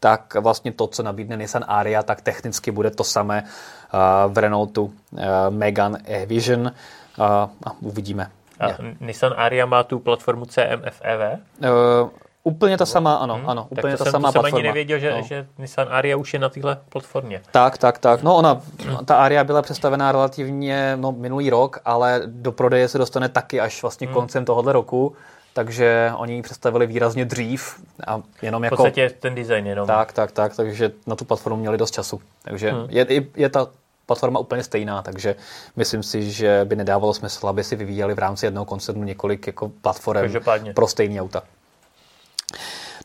tak 0.00 0.34
vlastně 0.40 0.72
to, 0.72 0.86
co 0.86 1.02
nabídne 1.02 1.36
Nissan 1.36 1.64
Aria, 1.68 2.02
tak 2.02 2.20
technicky 2.20 2.70
bude 2.70 2.90
to 2.90 3.04
samé 3.04 3.44
v 4.28 4.38
Renaultu 4.38 4.92
Megane 5.50 5.98
E-Vision 6.06 6.72
a 7.18 7.50
uvidíme. 7.80 8.30
A 8.60 8.66
Nissan 9.00 9.34
Aria 9.36 9.66
má 9.66 9.82
tu 9.82 9.98
platformu 9.98 10.44
CMFEV? 10.46 11.38
Uh, 11.60 12.10
Úplně 12.46 12.78
ta 12.78 12.86
sama, 12.86 13.14
ano, 13.14 13.34
hmm. 13.34 13.48
ano, 13.48 13.66
úplně 13.70 13.92
tak 13.92 13.98
ta 13.98 14.04
jsem, 14.04 14.10
sama 14.10 14.28
to 14.28 14.32
jsem 14.32 14.40
platforma. 14.40 14.58
ani 14.58 14.68
nevěděl, 14.68 14.98
že, 14.98 15.10
no. 15.10 15.22
že 15.22 15.46
Nissan 15.58 15.88
Aria 15.90 16.16
už 16.16 16.32
je 16.32 16.38
na 16.38 16.48
téhle 16.48 16.78
platformě. 16.88 17.42
Tak, 17.50 17.78
tak, 17.78 17.98
tak. 17.98 18.22
No 18.22 18.36
ona, 18.36 18.60
ta 19.04 19.16
Aria 19.16 19.44
byla 19.44 19.62
představená 19.62 20.12
relativně 20.12 20.92
no, 20.96 21.12
minulý 21.12 21.50
rok, 21.50 21.80
ale 21.84 22.22
do 22.26 22.52
prodeje 22.52 22.88
se 22.88 22.98
dostane 22.98 23.28
taky 23.28 23.60
až 23.60 23.82
vlastně 23.82 24.06
hmm. 24.06 24.14
koncem 24.14 24.44
tohohle 24.44 24.72
roku, 24.72 25.16
takže 25.52 26.12
oni 26.16 26.34
ji 26.34 26.42
představili 26.42 26.86
výrazně 26.86 27.24
dřív. 27.24 27.82
A 28.06 28.20
jenom 28.42 28.64
jako, 28.64 28.74
v 28.74 28.78
podstatě 28.78 29.10
ten 29.20 29.34
design 29.34 29.66
jenom. 29.66 29.86
Tak, 29.86 30.12
tak, 30.12 30.32
tak, 30.32 30.56
takže 30.56 30.92
na 31.06 31.16
tu 31.16 31.24
platformu 31.24 31.60
měli 31.60 31.78
dost 31.78 31.90
času. 31.90 32.20
Takže 32.42 32.72
hmm. 32.72 32.86
je, 32.88 33.06
je 33.36 33.48
ta 33.48 33.66
platforma 34.06 34.40
úplně 34.40 34.62
stejná, 34.62 35.02
takže 35.02 35.36
myslím 35.76 36.02
si, 36.02 36.30
že 36.30 36.60
by 36.64 36.76
nedávalo 36.76 37.14
smysl, 37.14 37.48
aby 37.48 37.64
si 37.64 37.76
vyvíjeli 37.76 38.14
v 38.14 38.18
rámci 38.18 38.46
jednoho 38.46 38.64
koncernu 38.64 39.04
několik 39.04 39.46
jako 39.46 39.68
platform 39.68 40.32
pro 40.74 40.88
stejný 40.88 41.20
auta. 41.20 41.42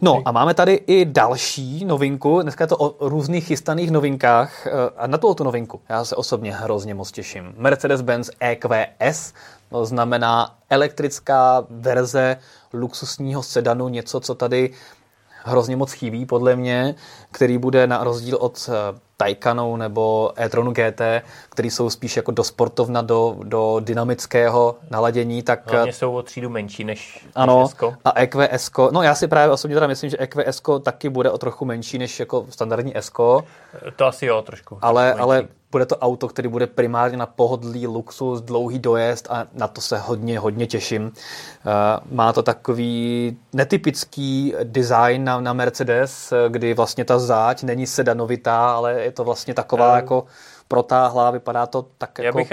No 0.01 0.21
a 0.25 0.31
máme 0.31 0.53
tady 0.53 0.73
i 0.73 1.05
další 1.05 1.85
novinku. 1.85 2.41
Dneska 2.41 2.63
je 2.63 2.67
to 2.67 2.77
o 2.77 3.09
různých 3.09 3.45
chystaných 3.45 3.91
novinkách. 3.91 4.67
Eh, 4.67 4.71
a 4.97 5.07
na 5.07 5.17
tu 5.17 5.43
novinku 5.43 5.81
já 5.89 6.05
se 6.05 6.15
osobně 6.15 6.55
hrozně 6.55 6.93
moc 6.93 7.11
těším. 7.11 7.53
Mercedes-Benz 7.57 8.29
EQS, 8.39 9.33
to 9.69 9.85
znamená 9.85 10.55
elektrická 10.69 11.65
verze 11.69 12.37
luxusního 12.73 13.43
sedanu, 13.43 13.89
něco, 13.89 14.19
co 14.19 14.35
tady 14.35 14.73
hrozně 15.43 15.75
moc 15.75 15.91
chybí 15.91 16.25
podle 16.25 16.55
mě, 16.55 16.95
který 17.31 17.57
bude 17.57 17.87
na 17.87 18.03
rozdíl 18.03 18.37
od 18.41 18.69
eh, 19.21 19.23
Taycanu 19.23 19.75
nebo 19.75 20.31
e-tronu 20.37 20.71
GT, 20.71 21.01
který 21.49 21.69
jsou 21.69 21.89
spíš 21.89 22.17
jako 22.17 22.31
do 22.31 22.43
sportovna, 22.43 23.01
do, 23.01 23.35
do 23.43 23.79
dynamického 23.79 24.75
naladění, 24.89 25.43
tak... 25.43 25.71
Hlavně 25.71 25.93
jsou 25.93 26.13
o 26.13 26.23
třídu 26.23 26.49
menší 26.49 26.83
než, 26.83 27.27
ano, 27.35 27.61
než 27.61 27.71
S-ko. 27.71 27.93
a 28.05 28.19
EQS, 28.19 28.71
no 28.91 29.01
já 29.03 29.15
si 29.15 29.27
právě 29.27 29.53
osobně 29.53 29.75
teda 29.75 29.87
myslím, 29.87 30.09
že 30.09 30.17
EQS 30.19 30.61
taky 30.83 31.09
bude 31.09 31.31
o 31.31 31.37
trochu 31.37 31.65
menší 31.65 31.97
než 31.97 32.19
jako 32.19 32.45
standardní 32.49 32.97
S. 32.97 33.11
To 33.95 34.05
asi 34.05 34.25
jo, 34.25 34.41
trošku. 34.41 34.77
Ale, 34.81 35.13
ale 35.13 35.47
bude 35.71 35.85
to 35.85 35.97
auto, 35.97 36.27
který 36.27 36.47
bude 36.47 36.67
primárně 36.67 37.17
na 37.17 37.25
pohodlý 37.25 37.87
luxus, 37.87 38.41
dlouhý 38.41 38.79
dojezd 38.79 39.27
a 39.29 39.47
na 39.53 39.67
to 39.67 39.81
se 39.81 39.97
hodně, 39.97 40.39
hodně 40.39 40.67
těším. 40.67 41.11
Eh, 41.13 41.99
má 42.11 42.33
to 42.33 42.43
takový 42.43 43.37
netypický 43.53 44.53
design 44.63 45.23
na, 45.23 45.41
na 45.41 45.53
Mercedes, 45.53 46.33
kdy 46.49 46.73
vlastně 46.73 47.05
ta 47.05 47.19
záď 47.19 47.63
není 47.63 47.87
sedanovitá, 47.87 48.71
ale 48.71 49.01
je 49.01 49.11
to 49.11 49.23
vlastně 49.23 49.53
taková 49.53 49.91
um, 49.91 49.95
jako 49.95 50.25
protáhlá, 50.67 51.31
vypadá 51.31 51.65
to 51.65 51.85
tak 51.97 52.19
jako... 52.19 52.37
Bych... 52.37 52.51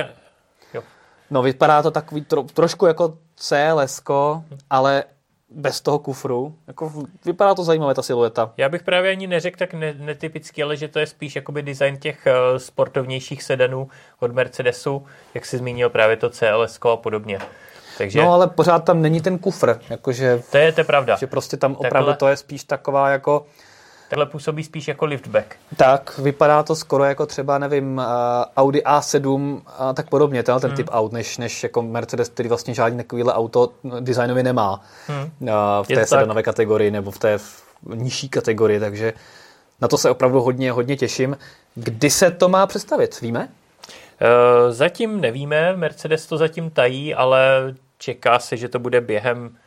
Jo. 0.74 0.82
No, 1.30 1.42
vypadá 1.42 1.82
to 1.82 1.90
takový 1.90 2.24
tro, 2.24 2.42
trošku 2.42 2.86
jako 2.86 3.18
CLS, 3.36 4.02
ale 4.70 5.04
bez 5.50 5.80
toho 5.80 5.98
kufru. 5.98 6.54
Jako, 6.66 6.92
vypadá 7.24 7.54
to 7.54 7.64
zajímavé, 7.64 7.94
ta 7.94 8.02
silueta. 8.02 8.52
Já 8.56 8.68
bych 8.68 8.82
právě 8.82 9.10
ani 9.10 9.26
neřekl 9.26 9.58
tak 9.58 9.74
ne- 9.74 9.94
netypicky, 9.98 10.62
ale 10.62 10.76
že 10.76 10.88
to 10.88 10.98
je 10.98 11.06
spíš 11.06 11.36
jakoby 11.36 11.62
design 11.62 11.96
těch 11.96 12.26
uh, 12.26 12.58
sportovnějších 12.58 13.42
sedanů 13.42 13.88
od 14.20 14.32
Mercedesu, 14.32 15.06
jak 15.34 15.46
si 15.46 15.58
zmínil 15.58 15.90
právě 15.90 16.16
to 16.16 16.30
CLS 16.30 16.78
a 16.92 16.96
podobně. 16.96 17.38
Takže... 17.98 18.22
No 18.22 18.32
ale 18.32 18.46
pořád 18.46 18.78
tam 18.78 19.02
není 19.02 19.20
ten 19.20 19.38
kufr, 19.38 19.78
jakože... 19.90 20.42
To 20.50 20.58
je, 20.58 20.72
to 20.72 20.80
je 20.80 20.84
pravda. 20.84 21.16
Že 21.16 21.26
prostě 21.26 21.56
tam 21.56 21.72
opravdu 21.72 22.10
Takhle... 22.10 22.16
to 22.16 22.28
je 22.28 22.36
spíš 22.36 22.64
taková 22.64 23.10
jako 23.10 23.46
Takhle 24.08 24.26
působí 24.26 24.64
spíš 24.64 24.88
jako 24.88 25.04
liftback. 25.04 25.56
Tak, 25.76 26.18
vypadá 26.18 26.62
to 26.62 26.76
skoro 26.76 27.04
jako 27.04 27.26
třeba, 27.26 27.58
nevím, 27.58 28.02
Audi 28.56 28.80
A7 28.80 29.62
a 29.66 29.92
tak 29.92 30.08
podobně, 30.08 30.42
ten, 30.42 30.60
ten 30.60 30.70
hmm. 30.70 30.76
typ 30.76 30.88
aut, 30.90 31.12
než, 31.12 31.38
než 31.38 31.62
jako 31.62 31.82
Mercedes, 31.82 32.28
který 32.28 32.48
vlastně 32.48 32.74
žádný 32.74 32.96
takovýhle 32.96 33.34
auto 33.34 33.70
designově 34.00 34.42
nemá 34.42 34.80
hmm. 35.06 35.30
v 35.82 35.86
té 35.86 36.06
sedanové 36.06 36.42
kategorii 36.42 36.90
nebo 36.90 37.10
v 37.10 37.18
té 37.18 37.38
nižší 37.94 38.28
kategorii, 38.28 38.80
takže 38.80 39.12
na 39.80 39.88
to 39.88 39.98
se 39.98 40.10
opravdu 40.10 40.40
hodně, 40.40 40.72
hodně 40.72 40.96
těším. 40.96 41.36
Kdy 41.74 42.10
se 42.10 42.30
to 42.30 42.48
má 42.48 42.66
představit, 42.66 43.20
víme? 43.20 43.48
Zatím 44.70 45.20
nevíme, 45.20 45.76
Mercedes 45.76 46.26
to 46.26 46.36
zatím 46.36 46.70
tají, 46.70 47.14
ale 47.14 47.74
čeká 47.98 48.38
se, 48.38 48.56
že 48.56 48.68
to 48.68 48.78
bude 48.78 49.00
během 49.00 49.50
Eh, 49.50 49.65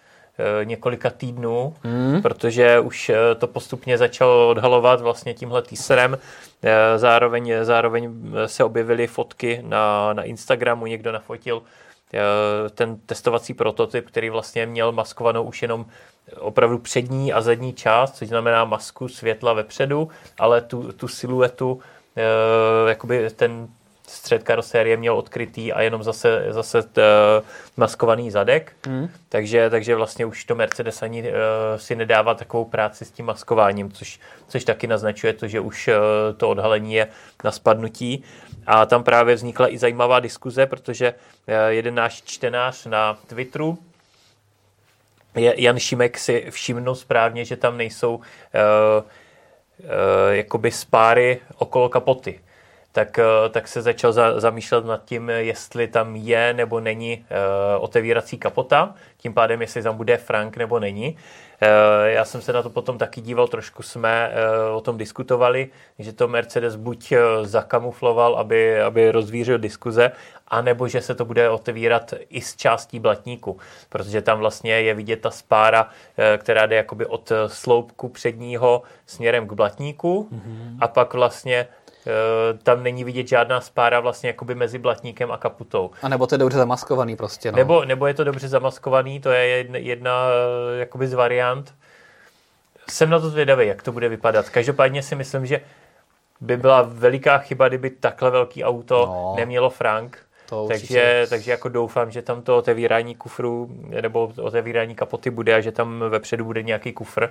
několika 0.63 1.09
týdnů, 1.09 1.75
mm. 1.83 2.21
protože 2.21 2.79
už 2.79 3.09
eh, 3.09 3.35
to 3.35 3.47
postupně 3.47 3.97
začalo 3.97 4.49
odhalovat 4.49 5.01
vlastně 5.01 5.33
tímhle 5.33 5.61
teaserem. 5.61 6.17
Eh, 6.63 6.99
zároveň, 6.99 7.53
zároveň 7.61 8.13
se 8.45 8.63
objevily 8.63 9.07
fotky 9.07 9.61
na, 9.65 10.13
na 10.13 10.23
Instagramu, 10.23 10.85
někdo 10.85 11.11
nafotil 11.11 11.61
ten 12.75 12.97
testovací 13.05 13.53
prototyp, 13.53 14.07
který 14.07 14.29
vlastně 14.29 14.65
měl 14.65 14.91
maskovanou 14.91 15.43
už 15.43 15.61
jenom 15.61 15.85
opravdu 16.39 16.77
přední 16.77 17.33
a 17.33 17.41
zadní 17.41 17.73
část, 17.73 18.15
což 18.15 18.27
znamená 18.27 18.65
masku 18.65 19.07
světla 19.07 19.53
vepředu, 19.53 20.09
ale 20.39 20.61
tu, 20.61 20.91
tu 20.91 21.07
siluetu, 21.07 21.79
jakoby 22.87 23.29
ten 23.29 23.67
střed 24.09 24.43
karosérie 24.43 24.97
měl 24.97 25.17
odkrytý 25.17 25.73
a 25.73 25.81
jenom 25.81 26.03
zase, 26.03 26.45
zase 26.49 26.83
t, 26.83 27.01
uh, 27.01 27.45
maskovaný 27.77 28.31
zadek. 28.31 28.73
Mm. 28.87 29.09
Takže, 29.29 29.69
takže 29.69 29.95
vlastně 29.95 30.25
už 30.25 30.45
to 30.45 30.55
Mercedes 30.55 31.01
ani 31.01 31.21
uh, 31.23 31.27
si 31.77 31.95
nedává 31.95 32.33
takovou 32.33 32.65
práci 32.65 33.05
s 33.05 33.11
tím 33.11 33.25
maskováním, 33.25 33.91
což, 33.91 34.19
což 34.47 34.63
taky 34.63 34.87
naznačuje 34.87 35.33
to, 35.33 35.47
že 35.47 35.59
už 35.59 35.87
uh, 35.87 35.93
to 36.37 36.49
odhalení 36.49 36.93
je 36.93 37.07
na 37.43 37.51
spadnutí. 37.51 38.23
A 38.67 38.85
tam 38.85 39.03
právě 39.03 39.35
vznikla 39.35 39.73
i 39.73 39.77
zajímavá 39.77 40.19
diskuze, 40.19 40.65
protože 40.65 41.13
uh, 41.13 41.53
jeden 41.67 41.95
náš 41.95 42.21
čtenář 42.21 42.85
na 42.85 43.17
Twitteru, 43.27 43.77
Jan 45.35 45.79
Šimek 45.79 46.17
si 46.17 46.45
všimnul 46.49 46.95
správně, 46.95 47.45
že 47.45 47.57
tam 47.57 47.77
nejsou 47.77 48.15
uh, 48.15 48.21
uh, 48.23 49.05
jakoby 50.29 50.71
spáry 50.71 51.39
okolo 51.57 51.89
kapoty 51.89 52.39
tak, 52.91 53.19
tak 53.51 53.67
se 53.67 53.81
začal 53.81 54.11
za, 54.11 54.39
zamýšlet 54.39 54.85
nad 54.85 55.05
tím, 55.05 55.29
jestli 55.29 55.87
tam 55.87 56.15
je 56.15 56.53
nebo 56.53 56.79
není 56.79 57.17
uh, 57.17 57.83
otevírací 57.83 58.37
kapota, 58.37 58.93
tím 59.17 59.33
pádem, 59.33 59.61
jestli 59.61 59.83
tam 59.83 59.97
bude 59.97 60.17
Frank 60.17 60.57
nebo 60.57 60.79
není. 60.79 61.17
Uh, 61.61 61.67
já 62.05 62.25
jsem 62.25 62.41
se 62.41 62.53
na 62.53 62.61
to 62.61 62.69
potom 62.69 62.97
taky 62.97 63.21
díval, 63.21 63.47
trošku 63.47 63.83
jsme 63.83 64.31
o 64.73 64.81
tom 64.81 64.97
diskutovali, 64.97 65.69
že 65.99 66.13
to 66.13 66.27
Mercedes 66.27 66.75
buď 66.75 67.13
zakamufloval, 67.41 68.35
aby, 68.35 68.81
aby 68.81 69.11
rozvířil 69.11 69.57
diskuze, 69.57 70.11
anebo 70.47 70.87
že 70.87 71.01
se 71.01 71.15
to 71.15 71.25
bude 71.25 71.49
otevírat 71.49 72.13
i 72.29 72.41
z 72.41 72.55
částí 72.55 72.99
blatníku, 72.99 73.57
protože 73.89 74.21
tam 74.21 74.39
vlastně 74.39 74.81
je 74.81 74.93
vidět 74.93 75.21
ta 75.21 75.31
spára, 75.31 75.89
která 76.37 76.65
jde 76.65 76.75
jakoby 76.75 77.05
od 77.05 77.31
sloupku 77.47 78.09
předního 78.09 78.81
směrem 79.05 79.47
k 79.47 79.53
blatníku 79.53 80.29
mm-hmm. 80.31 80.77
a 80.81 80.87
pak 80.87 81.13
vlastně 81.13 81.67
Eh, 81.69 81.78
tam 82.63 82.83
není 82.83 83.03
vidět 83.03 83.27
žádná 83.27 83.61
spára 83.61 83.99
vlastně 83.99 84.29
jakoby 84.29 84.55
mezi 84.55 84.79
blatníkem 84.79 85.31
a 85.31 85.37
kaputou. 85.37 85.91
A 86.01 86.09
nebo 86.09 86.27
to 86.27 86.35
je 86.35 86.39
dobře 86.39 86.57
zamaskovaný 86.57 87.15
prostě. 87.15 87.51
No. 87.51 87.57
Nebo, 87.57 87.85
nebo 87.85 88.07
je 88.07 88.13
to 88.13 88.23
dobře 88.23 88.47
zamaskovaný, 88.47 89.19
to 89.19 89.31
je 89.31 89.47
jedna, 89.47 89.77
jedna 89.77 90.11
eh, 90.29 90.79
jakoby 90.79 91.07
z 91.07 91.13
variant. 91.13 91.73
Jsem 92.89 93.09
na 93.09 93.19
to 93.19 93.29
zvědavý, 93.29 93.67
jak 93.67 93.83
to 93.83 93.91
bude 93.91 94.09
vypadat. 94.09 94.49
Každopádně 94.49 95.03
si 95.03 95.15
myslím, 95.15 95.45
že 95.45 95.61
by 96.41 96.57
byla 96.57 96.81
veliká 96.81 97.37
chyba, 97.37 97.67
kdyby 97.67 97.89
takhle 97.89 98.31
velký 98.31 98.63
auto 98.63 99.05
no. 99.05 99.33
nemělo 99.37 99.69
Frank. 99.69 100.17
To 100.49 100.67
takže, 100.67 101.25
takže 101.29 101.51
jako 101.51 101.69
doufám, 101.69 102.11
že 102.11 102.21
tam 102.21 102.41
to 102.41 102.57
otevírání 102.57 103.15
kufru 103.15 103.69
nebo 104.01 104.31
otevírání 104.41 104.95
kapoty 104.95 105.29
bude 105.29 105.55
a 105.55 105.61
že 105.61 105.71
tam 105.71 105.99
vepředu 106.09 106.45
bude 106.45 106.63
nějaký 106.63 106.93
kufr. 106.93 107.29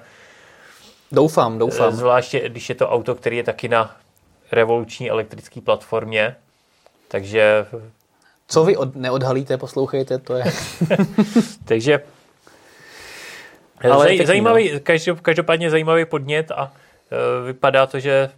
Doufám, 1.12 1.58
doufám. 1.58 1.92
Zvláště, 1.92 2.48
když 2.48 2.68
je 2.68 2.74
to 2.74 2.90
auto, 2.90 3.14
který 3.14 3.36
je 3.36 3.44
taky 3.44 3.68
na 3.68 3.96
revoluční 4.52 5.10
elektrické 5.10 5.60
platformě, 5.60 6.36
takže... 7.08 7.66
Co 8.48 8.64
vy 8.64 8.76
od, 8.76 8.96
neodhalíte, 8.96 9.56
poslouchejte, 9.56 10.18
to 10.18 10.34
je... 10.34 10.44
takže 11.64 12.00
ale 13.84 14.04
zaj, 14.04 14.26
zajímavý, 14.26 14.72
no. 14.72 15.16
každopádně 15.22 15.70
zajímavý 15.70 16.04
podnět 16.04 16.50
a 16.50 16.62
uh, 16.62 17.46
vypadá 17.46 17.86
to, 17.86 18.00
že 18.00 18.30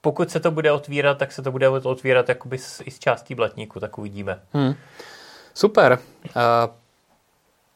pokud 0.00 0.30
se 0.30 0.40
to 0.40 0.50
bude 0.50 0.72
otvírat, 0.72 1.18
tak 1.18 1.32
se 1.32 1.42
to 1.42 1.52
bude 1.52 1.68
otvírat 1.68 2.28
jakoby 2.28 2.58
z, 2.58 2.82
i 2.84 2.90
z 2.90 2.98
částí 2.98 3.34
blatníku, 3.34 3.80
tak 3.80 3.98
uvidíme. 3.98 4.40
Hmm. 4.52 4.74
Super. 5.54 5.98
Uh, 6.24 6.32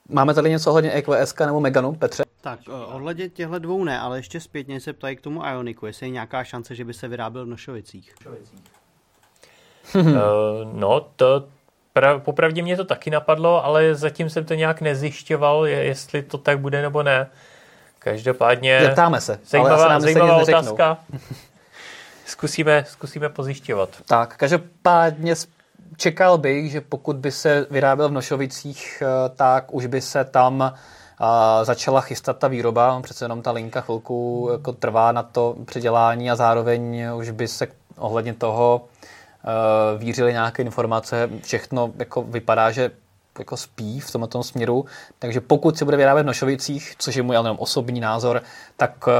máme 0.08 0.34
tady 0.34 0.50
něco 0.50 0.70
ohledně 0.70 0.92
EQS 0.92 1.34
nebo 1.46 1.60
Meganu, 1.60 1.92
Petře? 1.92 2.22
Tak, 2.40 2.60
eh, 2.68 2.72
ohledně 2.72 3.28
těchto 3.28 3.58
dvou 3.58 3.84
ne, 3.84 4.00
ale 4.00 4.18
ještě 4.18 4.40
zpětně 4.40 4.80
se 4.80 4.92
ptají 4.92 5.16
k 5.16 5.20
tomu 5.20 5.42
Ioniku, 5.46 5.86
jestli 5.86 6.06
je 6.06 6.10
nějaká 6.10 6.44
šance, 6.44 6.74
že 6.74 6.84
by 6.84 6.94
se 6.94 7.08
vyráběl 7.08 7.44
v 7.44 7.48
Nošovicích. 7.48 8.14
uh, 9.94 10.04
no, 10.72 11.00
to 11.16 11.48
pra, 11.92 12.18
popravdě 12.18 12.62
mě 12.62 12.76
to 12.76 12.84
taky 12.84 13.10
napadlo, 13.10 13.64
ale 13.64 13.94
zatím 13.94 14.30
jsem 14.30 14.44
to 14.44 14.54
nějak 14.54 14.80
nezjišťoval, 14.80 15.66
jestli 15.66 16.22
to 16.22 16.38
tak 16.38 16.60
bude 16.60 16.82
nebo 16.82 17.02
ne. 17.02 17.26
Každopádně... 17.98 18.80
Zeptáme 18.82 19.20
se, 19.20 19.40
zajímavá, 19.44 19.76
ale 19.76 19.88
nám 19.88 20.00
zajímavá 20.00 20.36
otázka. 20.36 20.98
zkusíme, 22.26 22.84
zkusíme 22.88 23.28
pozjišťovat. 23.28 23.88
Tak, 24.06 24.36
každopádně 24.36 25.34
čekal 25.96 26.38
bych, 26.38 26.70
že 26.70 26.80
pokud 26.80 27.16
by 27.16 27.30
se 27.30 27.66
vyráběl 27.70 28.08
v 28.08 28.12
Nošovicích, 28.12 29.02
eh, 29.02 29.28
tak 29.36 29.74
už 29.74 29.86
by 29.86 30.00
se 30.00 30.24
tam 30.24 30.74
a 31.20 31.64
začala 31.64 32.00
chystat 32.00 32.38
ta 32.38 32.48
výroba, 32.48 33.00
přece 33.02 33.24
jenom 33.24 33.42
ta 33.42 33.50
linka 33.50 33.80
chvilku 33.80 34.48
jako 34.52 34.72
trvá 34.72 35.12
na 35.12 35.22
to 35.22 35.56
předělání 35.64 36.30
a 36.30 36.36
zároveň 36.36 37.06
už 37.14 37.30
by 37.30 37.48
se 37.48 37.66
ohledně 37.96 38.34
toho 38.34 38.80
uh, 38.84 40.00
vířily 40.00 40.32
nějaké 40.32 40.62
informace, 40.62 41.30
všechno 41.42 41.92
jako 41.98 42.22
vypadá, 42.22 42.70
že 42.70 42.90
jako 43.38 43.56
spí 43.56 44.00
v 44.00 44.10
tomto 44.10 44.42
směru, 44.42 44.84
takže 45.18 45.40
pokud 45.40 45.78
se 45.78 45.84
bude 45.84 45.96
vyrábět 45.96 46.22
v 46.22 46.26
Nošovicích, 46.26 46.94
což 46.98 47.16
je 47.16 47.22
můj 47.22 47.36
jenom 47.36 47.56
osobní 47.60 48.00
názor, 48.00 48.42
tak 48.76 49.06
uh, 49.06 49.12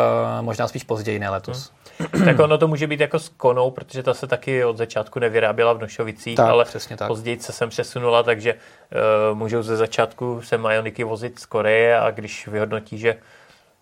možná 0.44 0.68
spíš 0.68 0.84
později, 0.84 1.18
ne 1.18 1.30
letos. 1.30 1.68
Hmm. 1.68 1.79
tak 2.24 2.38
ono 2.38 2.58
to 2.58 2.68
může 2.68 2.86
být 2.86 3.00
jako 3.00 3.18
s 3.18 3.28
konou, 3.28 3.70
protože 3.70 4.02
ta 4.02 4.14
se 4.14 4.26
taky 4.26 4.64
od 4.64 4.76
začátku 4.76 5.18
nevyráběla 5.18 5.72
v 5.72 5.80
Nošovicích, 5.80 6.36
tak, 6.36 6.48
ale 6.48 6.64
přesně 6.64 6.96
tak. 6.96 7.08
později 7.08 7.40
se 7.40 7.52
sem 7.52 7.68
přesunula, 7.68 8.22
takže 8.22 8.54
uh, 8.54 9.38
můžou 9.38 9.62
ze 9.62 9.76
začátku 9.76 10.42
se 10.42 10.58
Majoniky 10.58 11.04
vozit 11.04 11.38
z 11.38 11.46
Koreje 11.46 12.00
a 12.00 12.10
když 12.10 12.48
vyhodnotí, 12.48 12.98
že 12.98 13.16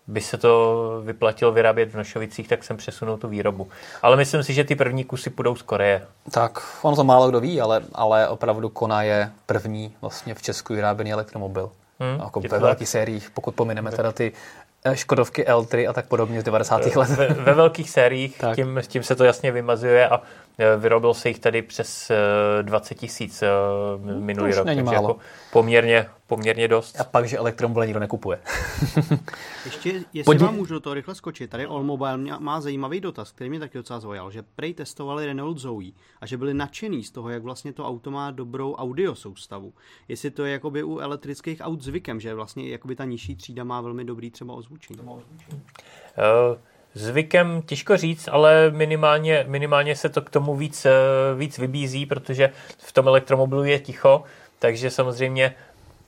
by 0.07 0.21
se 0.21 0.37
to 0.37 1.01
vyplatilo 1.05 1.51
vyrábět 1.51 1.91
v 1.91 1.97
Nošovicích, 1.97 2.47
tak 2.47 2.63
jsem 2.63 2.77
přesunul 2.77 3.17
tu 3.17 3.27
výrobu. 3.27 3.67
Ale 4.01 4.17
myslím 4.17 4.43
si, 4.43 4.53
že 4.53 4.63
ty 4.63 4.75
první 4.75 5.03
kusy 5.03 5.29
půjdou 5.29 5.55
z 5.55 5.61
Koreje. 5.61 6.05
Tak, 6.31 6.59
on 6.81 6.95
to 6.95 7.03
málo 7.03 7.29
kdo 7.29 7.39
ví, 7.39 7.61
ale, 7.61 7.81
ale 7.93 8.27
opravdu 8.27 8.69
Kona 8.69 9.03
je 9.03 9.31
první 9.45 9.95
vlastně 10.01 10.35
v 10.35 10.41
Česku 10.41 10.73
vyráběný 10.73 11.13
elektromobil. 11.13 11.71
Hmm, 11.99 12.19
jako 12.19 12.39
ve 12.39 12.59
velkých 12.59 12.89
sériích, 12.89 13.29
pokud 13.29 13.55
pomineme 13.55 13.91
teda 13.91 14.11
ty 14.11 14.31
Škodovky 14.93 15.45
L3 15.45 15.89
a 15.89 15.93
tak 15.93 16.05
podobně 16.05 16.41
z 16.41 16.43
90. 16.43 16.81
Eh, 16.85 16.99
let. 16.99 17.09
Ve, 17.09 17.27
ve 17.27 17.53
velkých 17.53 17.89
sériích 17.89 18.41
tím, 18.55 18.81
tím 18.87 19.03
se 19.03 19.15
to 19.15 19.23
jasně 19.23 19.51
vymazuje 19.51 20.09
a 20.09 20.21
eh, 20.59 20.77
vyrobil 20.77 21.13
se 21.13 21.27
jich 21.29 21.39
tady 21.39 21.61
přes 21.61 22.11
20 22.61 22.95
tisíc 22.95 23.43
minulý 24.19 24.53
rok. 24.53 24.65
Není 24.65 24.83
málo. 24.83 25.09
Jako 25.09 25.19
poměrně, 25.51 26.05
poměrně 26.27 26.67
dost. 26.67 27.01
A 27.01 27.03
pak, 27.03 27.27
že 27.27 27.37
elektromobile 27.37 27.85
nikdo 27.85 27.99
nekupuje. 27.99 28.39
Ještě, 29.65 29.89
jestli 29.89 30.23
Podí... 30.23 30.45
vám 30.45 30.55
můžu 30.55 30.73
do 30.73 30.79
toho 30.79 30.93
rychle 30.93 31.15
skočit, 31.15 31.49
tady 31.49 31.65
Allmobile 31.65 32.17
má 32.39 32.61
zajímavý 32.61 33.01
dotaz, 33.01 33.31
který 33.31 33.49
mě 33.49 33.59
taky 33.59 33.77
docela 33.77 33.99
zaujal, 33.99 34.31
že 34.31 34.43
prej 34.55 34.73
testovali 34.73 35.25
Renault 35.25 35.57
Zoe 35.57 35.91
a 36.21 36.25
že 36.25 36.37
byli 36.37 36.53
nadšený 36.53 37.03
z 37.03 37.11
toho, 37.11 37.29
jak 37.29 37.43
vlastně 37.43 37.73
to 37.73 37.87
auto 37.87 38.11
má 38.11 38.31
dobrou 38.31 38.73
audio 38.73 39.15
soustavu. 39.15 39.73
Jestli 40.07 40.31
to 40.31 40.45
je 40.45 40.51
jakoby 40.51 40.83
u 40.83 40.99
elektrických 40.99 41.61
aut 41.61 41.81
zvykem, 41.81 42.19
že 42.19 42.33
vlastně 42.33 42.69
jakoby 42.69 42.95
ta 42.95 43.05
nižší 43.05 43.35
třída 43.35 43.63
má 43.63 43.81
velmi 43.81 44.05
dobrý 44.05 44.31
třeba 44.31 44.53
ozvučení. 44.53 44.99
Uh, 44.99 45.15
zvykem 46.93 47.61
těžko 47.65 47.97
říct, 47.97 48.29
ale 48.31 48.71
minimálně, 48.71 49.45
minimálně 49.47 49.95
se 49.95 50.09
to 50.09 50.21
k 50.21 50.29
tomu 50.29 50.55
víc, 50.55 50.85
eh, 50.85 50.91
víc 51.37 51.57
vybízí, 51.57 52.05
protože 52.05 52.49
v 52.77 52.91
tom 52.91 53.07
elektromobilu 53.07 53.63
je 53.63 53.79
ticho, 53.79 54.23
takže 54.59 54.91
samozřejmě 54.91 55.55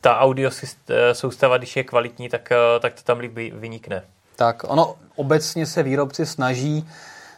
ta 0.01 0.19
audio 0.19 0.51
eh, 0.63 1.15
soustava, 1.15 1.57
když 1.57 1.75
je 1.75 1.84
kvalitní, 1.84 2.29
tak, 2.29 2.51
eh, 2.51 2.79
tak 2.79 2.93
to 2.93 3.01
tam 3.01 3.19
líp 3.19 3.34
vynikne. 3.53 4.03
Tak 4.36 4.63
ono 4.67 4.95
obecně 5.15 5.65
se 5.65 5.84
výrobci 5.84 6.25
snaží 6.25 6.88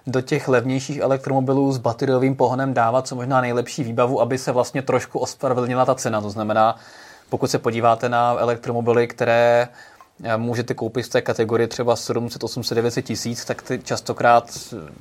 do 0.08 0.22
těch 0.22 0.48
levnějších 0.48 1.00
elektromobilů 1.00 1.72
s 1.72 1.78
bateriovým 1.78 2.36
pohonem 2.36 2.74
dávat 2.74 3.08
co 3.08 3.16
možná 3.16 3.42
nejlepší 3.42 3.84
výbavu, 3.84 4.22
aby 4.22 4.38
se 4.38 4.52
vlastně 4.52 4.82
trošku 4.82 5.20
ospravedlnila 5.20 5.86
ta 5.86 5.96
cena. 5.96 6.22
To 6.22 6.30
znamená, 6.30 6.76
pokud 7.30 7.52
se 7.52 7.60
podíváte 7.60 8.10
na 8.10 8.36
elektromobily, 8.40 9.08
které 9.08 9.68
můžete 10.38 10.74
koupit 10.74 11.04
v 11.04 11.10
té 11.10 11.22
kategorii 11.22 11.68
třeba 11.68 11.96
700, 11.96 12.44
800, 12.44 12.76
900 12.76 13.06
tisíc, 13.06 13.46
tak 13.46 13.62
ty 13.62 13.80
častokrát 13.84 14.52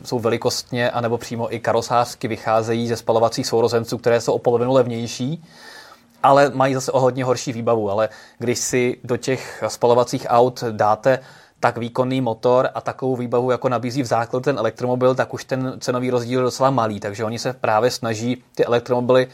jsou 0.05 0.18
velikostně 0.18 0.91
anebo 0.91 1.18
přímo 1.18 1.55
i 1.55 1.61
karosářsky 1.61 2.29
vycházejí 2.29 2.89
ze 2.89 2.97
spalovacích 2.97 3.47
sourozenců, 3.47 3.99
které 3.99 4.20
jsou 4.20 4.33
o 4.33 4.39
polovinu 4.39 4.73
levnější 4.73 5.45
ale 6.23 6.51
mají 6.55 6.75
zase 6.75 6.93
o 6.93 7.01
hodně 7.01 7.25
horší 7.25 7.53
výbavu. 7.53 7.91
Ale 7.91 8.09
když 8.39 8.59
si 8.59 8.99
do 9.05 9.16
těch 9.16 9.64
spalovacích 9.68 10.27
aut 10.29 10.64
dáte 10.70 11.18
tak 11.61 11.79
výkonný 11.79 12.20
motor 12.20 12.68
a 12.75 12.81
takovou 12.81 13.16
výbavu, 13.16 13.51
jako 13.51 13.68
nabízí 13.68 14.03
v 14.03 14.07
základu 14.07 14.43
ten 14.43 14.59
elektromobil, 14.59 15.14
tak 15.14 15.35
už 15.35 15.45
ten 15.45 15.75
cenový 15.81 16.11
rozdíl 16.11 16.41
je 16.41 16.45
docela 16.45 16.70
malý. 16.70 17.01
Takže 17.01 17.25
oni 17.25 17.39
se 17.39 17.53
právě 17.53 17.91
snaží 17.91 18.43
ty 18.55 18.64
elektromobily 18.64 19.29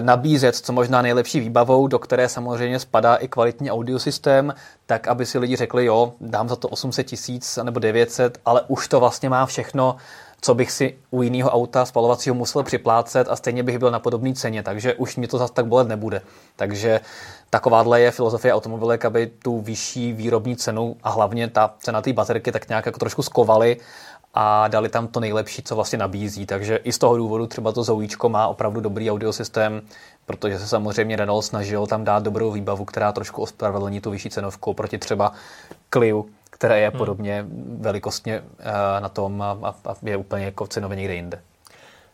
nabízet 0.00 0.56
co 0.56 0.72
možná 0.72 1.02
nejlepší 1.02 1.40
výbavou, 1.40 1.86
do 1.86 1.98
které 1.98 2.28
samozřejmě 2.28 2.78
spadá 2.78 3.14
i 3.14 3.28
kvalitní 3.28 3.70
audiosystém, 3.70 4.54
tak 4.86 5.08
aby 5.08 5.26
si 5.26 5.38
lidi 5.38 5.56
řekli, 5.56 5.84
jo, 5.84 6.12
dám 6.20 6.48
za 6.48 6.56
to 6.56 6.68
800 6.68 7.06
tisíc 7.06 7.58
nebo 7.62 7.80
900, 7.80 8.38
ale 8.44 8.62
už 8.68 8.88
to 8.88 9.00
vlastně 9.00 9.28
má 9.28 9.46
všechno 9.46 9.96
co 10.40 10.54
bych 10.54 10.72
si 10.72 10.98
u 11.10 11.22
jiného 11.22 11.50
auta 11.50 11.84
spalovacího 11.84 12.34
musel 12.34 12.62
připlácet 12.62 13.28
a 13.30 13.36
stejně 13.36 13.62
bych 13.62 13.78
byl 13.78 13.90
na 13.90 13.98
podobné 13.98 14.34
ceně, 14.34 14.62
takže 14.62 14.94
už 14.94 15.16
mě 15.16 15.28
to 15.28 15.38
zase 15.38 15.52
tak 15.52 15.66
bolet 15.66 15.88
nebude. 15.88 16.22
Takže 16.56 17.00
takováhle 17.50 18.00
je 18.00 18.10
filozofie 18.10 18.54
automobilek, 18.54 19.04
aby 19.04 19.26
tu 19.26 19.60
vyšší 19.60 20.12
výrobní 20.12 20.56
cenu 20.56 20.96
a 21.02 21.10
hlavně 21.10 21.48
ta 21.48 21.74
cena 21.78 22.02
té 22.02 22.12
baterky 22.12 22.52
tak 22.52 22.68
nějak 22.68 22.86
jako 22.86 22.98
trošku 22.98 23.22
skovali 23.22 23.76
a 24.34 24.68
dali 24.68 24.88
tam 24.88 25.08
to 25.08 25.20
nejlepší, 25.20 25.62
co 25.62 25.74
vlastně 25.74 25.98
nabízí. 25.98 26.46
Takže 26.46 26.76
i 26.76 26.92
z 26.92 26.98
toho 26.98 27.16
důvodu 27.16 27.46
třeba 27.46 27.72
to 27.72 27.82
Zoujíčko 27.82 28.28
má 28.28 28.46
opravdu 28.46 28.80
dobrý 28.80 29.10
audiosystém, 29.10 29.82
protože 30.26 30.58
se 30.58 30.68
samozřejmě 30.68 31.16
Renault 31.16 31.44
snažil 31.44 31.86
tam 31.86 32.04
dát 32.04 32.22
dobrou 32.22 32.52
výbavu, 32.52 32.84
která 32.84 33.12
trošku 33.12 33.42
ospravedlní 33.42 34.00
tu 34.00 34.10
vyšší 34.10 34.30
cenovku 34.30 34.74
proti 34.74 34.98
třeba 34.98 35.32
Clio, 35.92 36.24
které 36.50 36.80
je 36.80 36.88
hmm. 36.88 36.98
podobně 36.98 37.46
velikostně 37.78 38.42
eh, 38.58 39.00
na 39.00 39.08
tom 39.08 39.42
a, 39.42 39.74
je 40.02 40.16
úplně 40.16 40.44
jako 40.44 40.66
cenově 40.66 40.96
někde 40.96 41.14
jinde. 41.14 41.40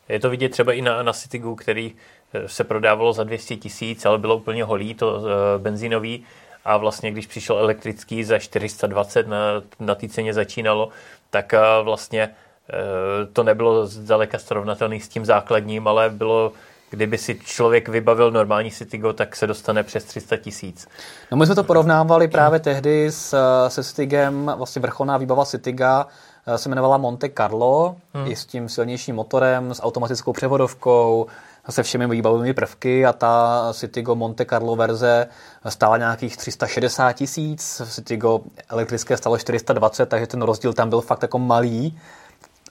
Je 0.09 0.21
to 0.21 0.31
vidět 0.31 0.49
třeba 0.49 0.73
i 0.73 0.83
na, 0.83 1.03
na 1.03 1.13
Citygu, 1.13 1.55
který 1.55 1.95
eh, 2.35 2.49
se 2.49 2.65
prodávalo 2.65 3.13
za 3.13 3.25
200 3.25 3.57
tisíc, 3.57 4.07
ale 4.07 4.19
bylo 4.19 4.37
úplně 4.37 4.65
holý, 4.65 4.95
to 4.95 5.15
uh, 5.15 5.23
benzínový. 5.59 6.25
A 6.65 6.77
vlastně, 6.77 7.11
když 7.11 7.27
přišel 7.27 7.59
elektrický 7.59 8.25
za 8.25 8.39
420 8.39 9.29
na, 9.29 9.37
na 9.81 9.95
té 9.95 10.09
ceně 10.09 10.35
začínalo, 10.35 10.89
tak 11.31 11.53
uh, 11.53 11.85
vlastně 11.85 12.31
to 13.33 13.43
nebylo 13.43 13.87
zdaleka 13.87 14.39
srovnatelné 14.39 15.01
s 15.01 15.09
tím 15.09 15.25
základním, 15.25 15.89
ale 15.89 16.11
bylo 16.11 16.53
kdyby 16.91 17.19
si 17.19 17.41
člověk 17.45 17.89
vybavil 17.89 18.31
normální 18.31 18.71
Citygo, 18.71 19.13
tak 19.13 19.37
se 19.37 19.47
dostane 19.47 19.83
přes 19.83 20.05
300 20.05 20.37
tisíc. 20.37 20.89
No 21.31 21.37
my 21.37 21.47
jsme 21.47 21.55
to 21.55 21.65
porovnávali 21.65 22.29
právě 22.29 22.61
tehdy 22.61 23.11
s, 23.11 23.37
se 23.69 23.85
Citygem, 23.85 24.53
vlastně 24.57 24.83
vrcholná 24.83 25.17
výbava 25.17 25.45
Cityga 25.45 26.07
eh, 26.47 26.59
se 26.59 26.69
jmenovala 26.69 26.97
Monte 26.97 27.29
Carlo, 27.29 27.97
hmm. 28.15 28.27
i 28.31 28.37
s 28.37 28.47
tím 28.47 28.69
silnějším 28.69 29.17
motorem, 29.17 29.75
s 29.75 29.83
automatickou 29.83 30.33
převodovkou, 30.33 31.27
se 31.73 31.83
všemi 31.83 32.07
výbavovými 32.07 32.55
prvky 32.55 33.07
a 33.07 33.13
ta 33.13 33.69
Citigo 33.73 34.15
Monte 34.15 34.45
Carlo 34.45 34.77
verze 34.77 35.27
stála 35.69 35.97
nějakých 35.97 36.37
360 36.37 37.13
tisíc, 37.13 37.83
Citigo 37.91 38.41
elektrické 38.69 39.17
stalo 39.17 39.39
420, 39.39 40.07
takže 40.07 40.27
ten 40.27 40.43
rozdíl 40.43 40.73
tam 40.73 40.89
byl 40.89 41.01
fakt 41.01 41.23
jako 41.23 41.39
malý 41.39 41.99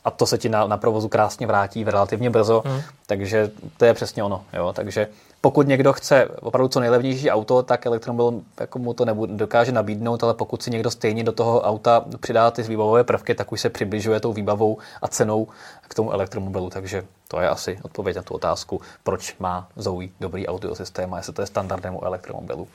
a 0.05 0.11
to 0.11 0.25
se 0.25 0.37
ti 0.37 0.49
na, 0.49 0.67
na 0.67 0.77
provozu 0.77 1.07
krásně 1.07 1.47
vrátí 1.47 1.83
relativně 1.83 2.29
brzo, 2.29 2.63
hmm. 2.65 2.81
takže 3.05 3.51
to 3.77 3.85
je 3.85 3.93
přesně 3.93 4.23
ono. 4.23 4.43
Jo? 4.53 4.73
Takže 4.73 5.07
pokud 5.41 5.67
někdo 5.67 5.93
chce 5.93 6.25
opravdu 6.41 6.67
co 6.67 6.79
nejlevnější 6.79 7.31
auto, 7.31 7.63
tak 7.63 7.85
elektromobil 7.85 8.41
jako 8.59 8.79
mu 8.79 8.93
to 8.93 9.05
nebude, 9.05 9.33
dokáže 9.33 9.71
nabídnout, 9.71 10.23
ale 10.23 10.33
pokud 10.33 10.63
si 10.63 10.71
někdo 10.71 10.91
stejně 10.91 11.23
do 11.23 11.31
toho 11.31 11.61
auta 11.61 12.05
přidá 12.19 12.51
ty 12.51 12.63
výbavové 12.63 13.03
prvky, 13.03 13.35
tak 13.35 13.51
už 13.51 13.61
se 13.61 13.69
přibližuje 13.69 14.19
tou 14.19 14.33
výbavou 14.33 14.77
a 15.01 15.07
cenou 15.07 15.47
k 15.87 15.93
tomu 15.93 16.11
elektromobilu. 16.11 16.69
Takže 16.69 17.03
to 17.27 17.39
je 17.39 17.49
asi 17.49 17.79
odpověď 17.81 18.15
na 18.15 18.21
tu 18.21 18.33
otázku, 18.33 18.81
proč 19.03 19.35
má 19.39 19.67
Zoe 19.75 20.07
dobrý 20.19 20.47
audiosystém 20.47 21.13
a 21.13 21.17
jestli 21.17 21.33
to 21.33 21.41
je 21.41 21.45
standardem 21.45 21.95
u 21.95 22.03
elektromobilu. 22.03 22.67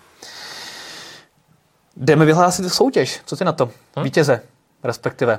Jdeme 1.96 2.24
vyhlásit 2.24 2.68
soutěž. 2.68 3.20
Co 3.26 3.36
ty 3.36 3.44
na 3.44 3.52
to? 3.52 3.70
Hmm? 3.96 4.04
Vítěze, 4.04 4.40
respektive. 4.84 5.38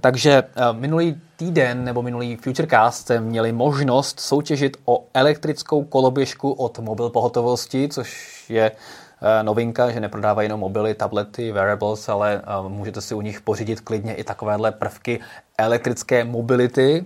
Takže 0.00 0.42
eh, 0.42 0.72
minulý 0.72 1.20
týden 1.36 1.84
nebo 1.84 2.02
minulý 2.02 2.36
Futurecast 2.36 3.00
jste 3.00 3.20
měli 3.20 3.52
možnost 3.52 4.20
soutěžit 4.20 4.76
o 4.84 5.04
elektrickou 5.14 5.84
koloběžku 5.84 6.52
od 6.52 6.78
mobil 6.78 7.10
pohotovosti, 7.10 7.88
což 7.88 8.44
je 8.48 8.70
eh, 8.70 9.42
novinka, 9.42 9.90
že 9.90 10.00
neprodávají 10.00 10.46
jenom 10.46 10.60
mobily, 10.60 10.94
tablety, 10.94 11.52
wearables, 11.52 12.08
ale 12.08 12.42
eh, 12.42 12.68
můžete 12.68 13.00
si 13.00 13.14
u 13.14 13.20
nich 13.20 13.40
pořídit 13.40 13.80
klidně 13.80 14.14
i 14.14 14.24
takovéhle 14.24 14.72
prvky 14.72 15.20
elektrické 15.60 16.24
mobility, 16.24 17.04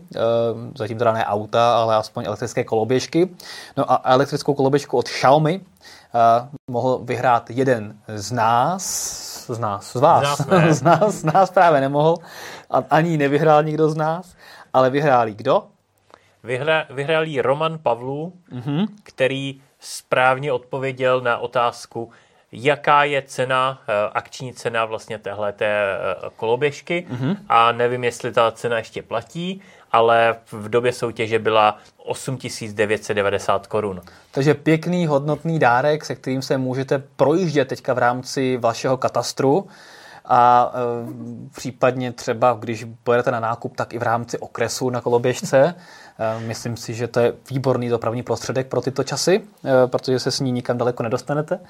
zatím 0.77 0.99
teda 0.99 1.13
ne 1.13 1.27
auta, 1.27 1.77
ale 1.77 1.97
aspoň 1.97 2.25
elektrické 2.25 2.65
koloběžky. 2.65 3.29
No 3.77 3.93
a 3.93 4.01
elektrickou 4.05 4.55
koloběžku 4.55 4.97
od 4.97 5.09
Xiaomi 5.09 5.61
mohl 6.71 7.01
vyhrát 7.03 7.51
jeden 7.51 7.97
z 8.09 8.33
nás, 8.33 8.83
z 9.47 9.59
nás, 9.59 9.93
z 9.93 9.95
vás, 9.95 10.39
z 10.39 10.47
nás, 10.47 10.69
z 10.79 10.83
nás, 10.83 11.15
z 11.15 11.25
nás 11.25 11.51
právě 11.51 11.81
nemohl 11.81 12.17
a 12.73 12.85
ani 12.91 13.17
nevyhrál 13.17 13.63
nikdo 13.63 13.89
z 13.89 13.97
nás, 13.97 14.37
ale 14.73 14.91
vyhrál 14.91 15.31
kdo? 15.31 15.63
Vyhra, 16.45 16.87
vyhrál 16.91 17.25
Roman 17.43 17.79
Pavlů, 17.79 18.33
mm-hmm. 18.53 18.87
který 19.03 19.61
správně 19.81 20.53
odpověděl 20.53 21.21
na 21.21 21.39
otázku, 21.39 22.11
jaká 22.53 23.05
je 23.05 23.23
cena, 23.23 23.83
eh, 23.89 23.93
akční 24.15 24.53
cena 24.53 24.85
vlastně 24.85 25.19
téhle 25.19 25.53
té 25.53 25.67
eh, 25.67 25.99
koloběžky 26.37 27.07
mm-hmm. 27.11 27.37
a 27.49 27.73
nevím, 27.73 28.05
jestli 28.05 28.33
ta 28.33 28.51
cena 28.51 28.79
ještě 28.79 29.03
platí, 29.03 29.63
ale 29.93 30.37
v 30.53 30.69
době 30.69 30.93
soutěže 30.93 31.39
byla 31.39 31.79
8990 31.97 33.67
korun. 33.67 34.01
Takže 34.31 34.55
pěkný, 34.55 35.07
hodnotný 35.07 35.59
dárek, 35.59 36.05
se 36.05 36.15
kterým 36.15 36.43
se 36.43 36.59
můžete 36.59 37.03
projíždět 37.17 37.69
teďka 37.69 37.95
v 37.95 37.99
rámci 37.99 38.57
vašeho 38.57 38.97
katastru 38.97 39.69
a 40.35 40.73
e, 40.75 41.51
případně 41.55 42.13
třeba, 42.13 42.57
když 42.61 42.87
pojedete 43.05 43.31
na 43.31 43.41
nákup, 43.41 43.77
tak 43.77 43.95
i 43.95 43.99
v 43.99 44.03
rámci 44.03 44.39
okresu 44.39 44.91
na 44.91 45.01
koloběžce. 45.01 45.75
E, 46.19 46.41
myslím 46.41 46.77
si, 46.77 46.95
že 46.95 47.09
to 47.09 47.21
je 47.21 47.33
výborný 47.51 47.89
dopravní 47.89 48.23
prostředek 48.23 48.67
pro 48.67 48.81
tyto 48.81 49.05
časy, 49.05 49.43
e, 49.65 49.87
protože 49.87 50.19
se 50.19 50.31
s 50.31 50.41
ní 50.41 50.53
nikam 50.53 50.79
daleko 50.79 51.03
nedostanete. 51.03 51.61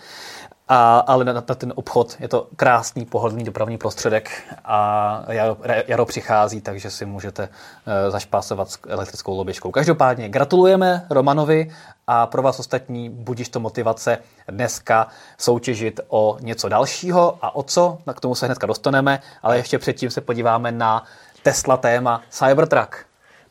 A, 0.74 0.98
ale 0.98 1.24
na, 1.24 1.32
na 1.32 1.40
ten 1.40 1.72
obchod 1.76 2.16
je 2.20 2.28
to 2.28 2.48
krásný, 2.56 3.04
pohodlný 3.04 3.44
dopravní 3.44 3.78
prostředek 3.78 4.30
a 4.64 5.22
jaro, 5.28 5.56
jaro 5.88 6.06
přichází, 6.06 6.60
takže 6.60 6.90
si 6.90 7.06
můžete 7.06 7.42
uh, 7.42 8.10
zašpásovat 8.10 8.70
s 8.70 8.78
elektrickou 8.88 9.36
loběžkou. 9.36 9.70
Každopádně 9.70 10.28
gratulujeme 10.28 11.06
Romanovi 11.10 11.70
a 12.06 12.26
pro 12.26 12.42
vás 12.42 12.58
ostatní 12.58 13.10
budíš 13.10 13.48
to 13.48 13.60
motivace 13.60 14.18
dneska 14.48 15.06
soutěžit 15.38 16.00
o 16.08 16.36
něco 16.40 16.68
dalšího 16.68 17.38
a 17.42 17.54
o 17.54 17.62
co, 17.62 17.98
k 18.14 18.20
tomu 18.20 18.34
se 18.34 18.46
hnedka 18.46 18.66
dostaneme, 18.66 19.20
ale 19.42 19.56
ještě 19.56 19.78
předtím 19.78 20.10
se 20.10 20.20
podíváme 20.20 20.72
na 20.72 21.04
Tesla 21.42 21.76
téma 21.76 22.22
Cybertruck. 22.30 22.96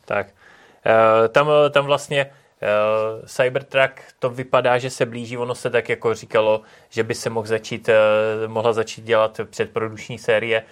Tak, 0.04 0.26
uh, 0.26 1.28
tam, 1.28 1.46
tam 1.70 1.84
vlastně 1.84 2.30
Uh, 2.62 3.26
Cybertruck 3.26 4.00
to 4.18 4.30
vypadá, 4.30 4.78
že 4.78 4.90
se 4.90 5.06
blíží, 5.06 5.38
ono 5.38 5.54
se 5.54 5.70
tak 5.70 5.88
jako 5.88 6.14
říkalo, 6.14 6.62
že 6.90 7.02
by 7.02 7.14
se 7.14 7.30
mohl 7.30 7.46
začít, 7.46 7.88
uh, 7.88 8.52
mohla 8.52 8.72
začít 8.72 9.04
dělat 9.04 9.40
předprodukční 9.50 10.18
série 10.18 10.62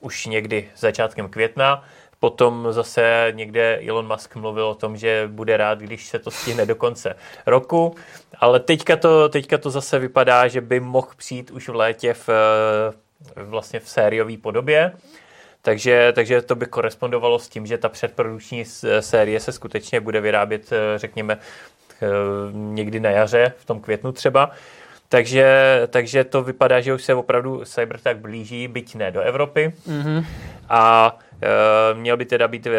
už 0.00 0.26
někdy 0.26 0.70
začátkem 0.76 1.28
května. 1.28 1.84
Potom 2.20 2.66
zase 2.70 3.28
někde 3.30 3.80
Elon 3.88 4.06
Musk 4.06 4.36
mluvil 4.36 4.66
o 4.66 4.74
tom, 4.74 4.96
že 4.96 5.28
bude 5.32 5.56
rád, 5.56 5.78
když 5.78 6.06
se 6.06 6.18
to 6.18 6.30
stihne 6.30 6.66
do 6.66 6.74
konce 6.74 7.16
roku, 7.46 7.94
ale 8.38 8.60
teďka 8.60 8.96
to, 8.96 9.28
teďka 9.28 9.58
to 9.58 9.70
zase 9.70 9.98
vypadá, 9.98 10.48
že 10.48 10.60
by 10.60 10.80
mohl 10.80 11.08
přijít 11.16 11.50
už 11.50 11.68
v 11.68 11.74
létě 11.74 12.14
v, 12.14 12.28
vlastně 13.36 13.80
v 13.80 13.88
sériové 13.88 14.36
podobě. 14.36 14.92
Takže, 15.64 16.12
takže 16.14 16.42
to 16.42 16.54
by 16.54 16.66
korespondovalo 16.66 17.38
s 17.38 17.48
tím, 17.48 17.66
že 17.66 17.78
ta 17.78 17.88
předprodukční 17.88 18.64
série 19.00 19.40
se 19.40 19.52
skutečně 19.52 20.00
bude 20.00 20.20
vyrábět, 20.20 20.72
eh, 20.72 20.98
řekněme, 20.98 21.38
eh, 22.02 22.06
někdy 22.52 23.00
na 23.00 23.10
jaře, 23.10 23.52
v 23.58 23.64
tom 23.64 23.80
květnu 23.80 24.12
třeba. 24.12 24.50
Takže, 25.14 25.82
takže 25.90 26.24
to 26.24 26.42
vypadá, 26.42 26.80
že 26.80 26.94
už 26.94 27.04
se 27.04 27.14
opravdu 27.14 27.64
Cybertruck 27.64 28.16
blíží, 28.16 28.68
byť 28.68 28.94
ne 28.94 29.10
do 29.10 29.20
Evropy. 29.20 29.72
Mm-hmm. 29.88 30.24
A 30.68 31.16
e, 31.42 31.94
měl 31.94 32.16
by 32.16 32.24
teda 32.24 32.48
být 32.48 32.66
e, 32.66 32.70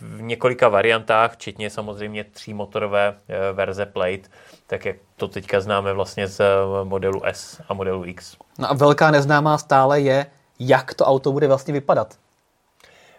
v 0.00 0.22
několika 0.22 0.68
variantách, 0.68 1.32
včetně 1.32 1.70
samozřejmě 1.70 2.24
třímotorové 2.24 3.14
e, 3.28 3.52
verze 3.52 3.86
Plate, 3.86 4.28
tak 4.66 4.84
jak 4.84 4.96
to 5.16 5.28
teďka 5.28 5.60
známe 5.60 5.92
vlastně 5.92 6.26
z 6.26 6.44
modelu 6.84 7.22
S 7.24 7.60
a 7.68 7.74
modelu 7.74 8.04
X. 8.04 8.36
No 8.58 8.70
a 8.70 8.74
velká 8.74 9.10
neznámá 9.10 9.58
stále 9.58 10.00
je, 10.00 10.26
jak 10.58 10.94
to 10.94 11.04
auto 11.04 11.32
bude 11.32 11.48
vlastně 11.48 11.72
vypadat. 11.72 12.14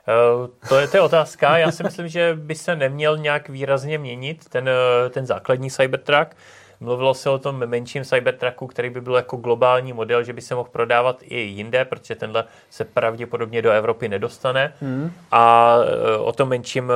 Uh, 0.08 0.48
to 0.70 0.80
je, 0.80 0.88
to 0.88 0.98
je 0.98 1.02
otázka. 1.02 1.58
Já 1.58 1.72
si 1.72 1.84
myslím, 1.84 2.08
že 2.08 2.34
by 2.40 2.56
se 2.56 2.76
neměl 2.76 3.18
nějak 3.18 3.50
výrazně 3.50 3.98
měnit 3.98 4.50
ten, 4.50 4.70
eh, 4.70 5.10
ten 5.10 5.26
základní 5.26 5.72
Cybertruck. 5.72 6.36
Mluvilo 6.80 7.14
se 7.14 7.30
o 7.30 7.40
tom 7.40 7.56
menším 7.66 8.04
Cybertrucku, 8.04 8.68
který 8.68 8.90
by 8.90 9.02
byl 9.02 9.16
jako 9.16 9.38
globální 9.38 9.94
model, 9.94 10.24
že 10.24 10.34
by 10.34 10.42
se 10.42 10.56
mohl 10.56 10.70
prodávat 10.72 11.18
i 11.22 11.40
jinde, 11.40 11.86
protože 11.86 12.16
tenhle 12.16 12.44
se 12.70 12.86
pravděpodobně 12.86 13.62
do 13.62 13.72
Evropy 13.72 14.10
nedostane. 14.10 14.74
Hmm. 14.82 15.12
A 15.32 15.76
eh, 15.84 16.18
o 16.18 16.32
tom 16.32 16.50
menším 16.50 16.92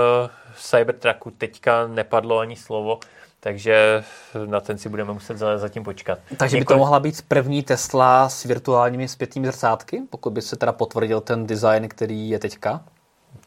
Cybertrucku 0.55 1.31
teďka 1.31 1.87
nepadlo 1.87 2.39
ani 2.39 2.55
slovo 2.55 2.99
takže 3.39 4.03
na 4.45 4.59
ten 4.59 4.77
si 4.77 4.89
budeme 4.89 5.13
muset 5.13 5.37
zatím 5.37 5.83
počkat. 5.83 6.19
Takže 6.37 6.57
by 6.57 6.65
to 6.65 6.77
mohla 6.77 6.99
být 6.99 7.21
první 7.27 7.63
Tesla 7.63 8.29
s 8.29 8.43
virtuálními 8.43 9.07
zpětnými 9.07 9.47
zrcátky, 9.47 10.01
pokud 10.09 10.33
by 10.33 10.41
se 10.41 10.55
teda 10.55 10.71
potvrdil 10.71 11.21
ten 11.21 11.47
design, 11.47 11.87
který 11.87 12.29
je 12.29 12.39
teďka? 12.39 12.83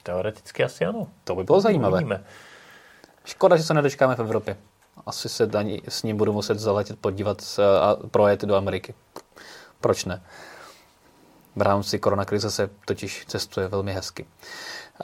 Teoreticky 0.03 0.64
asi 0.64 0.84
ano. 0.84 1.09
To 1.24 1.34
by 1.34 1.45
bylo 1.45 1.61
zajímavé. 1.61 1.95
Uvidíme. 1.95 2.24
Škoda, 3.24 3.57
že 3.57 3.62
se 3.62 3.74
nedočkáme 3.74 4.16
v 4.16 4.20
Evropě. 4.20 4.57
Asi 5.07 5.28
se 5.28 5.49
ani 5.55 5.82
s 5.88 6.03
ním 6.03 6.16
budu 6.16 6.32
muset 6.32 6.59
zaletět, 6.59 6.99
podívat 6.99 7.43
a 7.80 7.97
projet 8.11 8.43
do 8.43 8.57
Ameriky. 8.57 8.95
Proč 9.80 10.05
ne? 10.05 10.22
V 11.57 11.62
rámci 11.62 11.99
koronakrize 11.99 12.51
se 12.51 12.70
totiž 12.84 13.24
cestuje 13.26 13.68
velmi 13.68 13.93
hezky. 13.93 14.26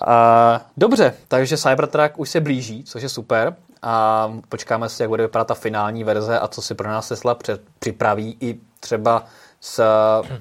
A, 0.07 0.61
dobře, 0.77 1.15
takže 1.29 1.57
Cybertruck 1.57 2.19
už 2.19 2.31
se 2.31 2.41
blíží, 2.41 2.85
což 2.85 3.03
je 3.03 3.09
super 3.09 3.57
a 3.83 4.29
počkáme 4.49 4.89
si, 4.89 5.03
jak 5.03 5.09
bude 5.09 5.23
vypadat 5.23 5.47
ta 5.47 5.55
finální 5.55 6.05
verze 6.05 6.39
a 6.39 6.49
co 6.49 6.63
si 6.63 6.75
pro 6.75 6.89
nás 6.89 7.09
Tesla 7.09 7.37
připraví 7.79 8.37
i 8.41 8.61
třeba 8.81 9.25
s, 9.61 9.83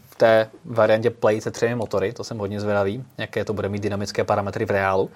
v 0.10 0.16
té 0.16 0.50
variantě 0.66 1.10
Play 1.10 1.42
se 1.42 1.52
třemi 1.52 1.76
motory, 1.76 2.14
to 2.14 2.24
jsem 2.24 2.38
hodně 2.38 2.60
zvědavý, 2.60 3.06
jaké 3.18 3.46
to 3.46 3.54
bude 3.54 3.70
mít 3.70 3.84
dynamické 3.84 4.24
parametry 4.24 4.66
v 4.66 4.72
reálu. 4.72 5.10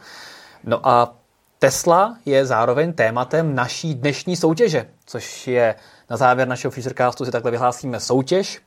No 0.63 0.87
a 0.87 1.13
Tesla 1.59 2.17
je 2.25 2.45
zároveň 2.45 2.93
tématem 2.93 3.55
naší 3.55 3.95
dnešní 3.95 4.35
soutěže, 4.35 4.87
což 5.05 5.47
je 5.47 5.75
na 6.09 6.17
závěr 6.17 6.47
našeho 6.47 6.71
Futurecastu 6.71 7.25
si 7.25 7.31
takhle 7.31 7.51
vyhlásíme 7.51 7.99
soutěž 7.99 8.61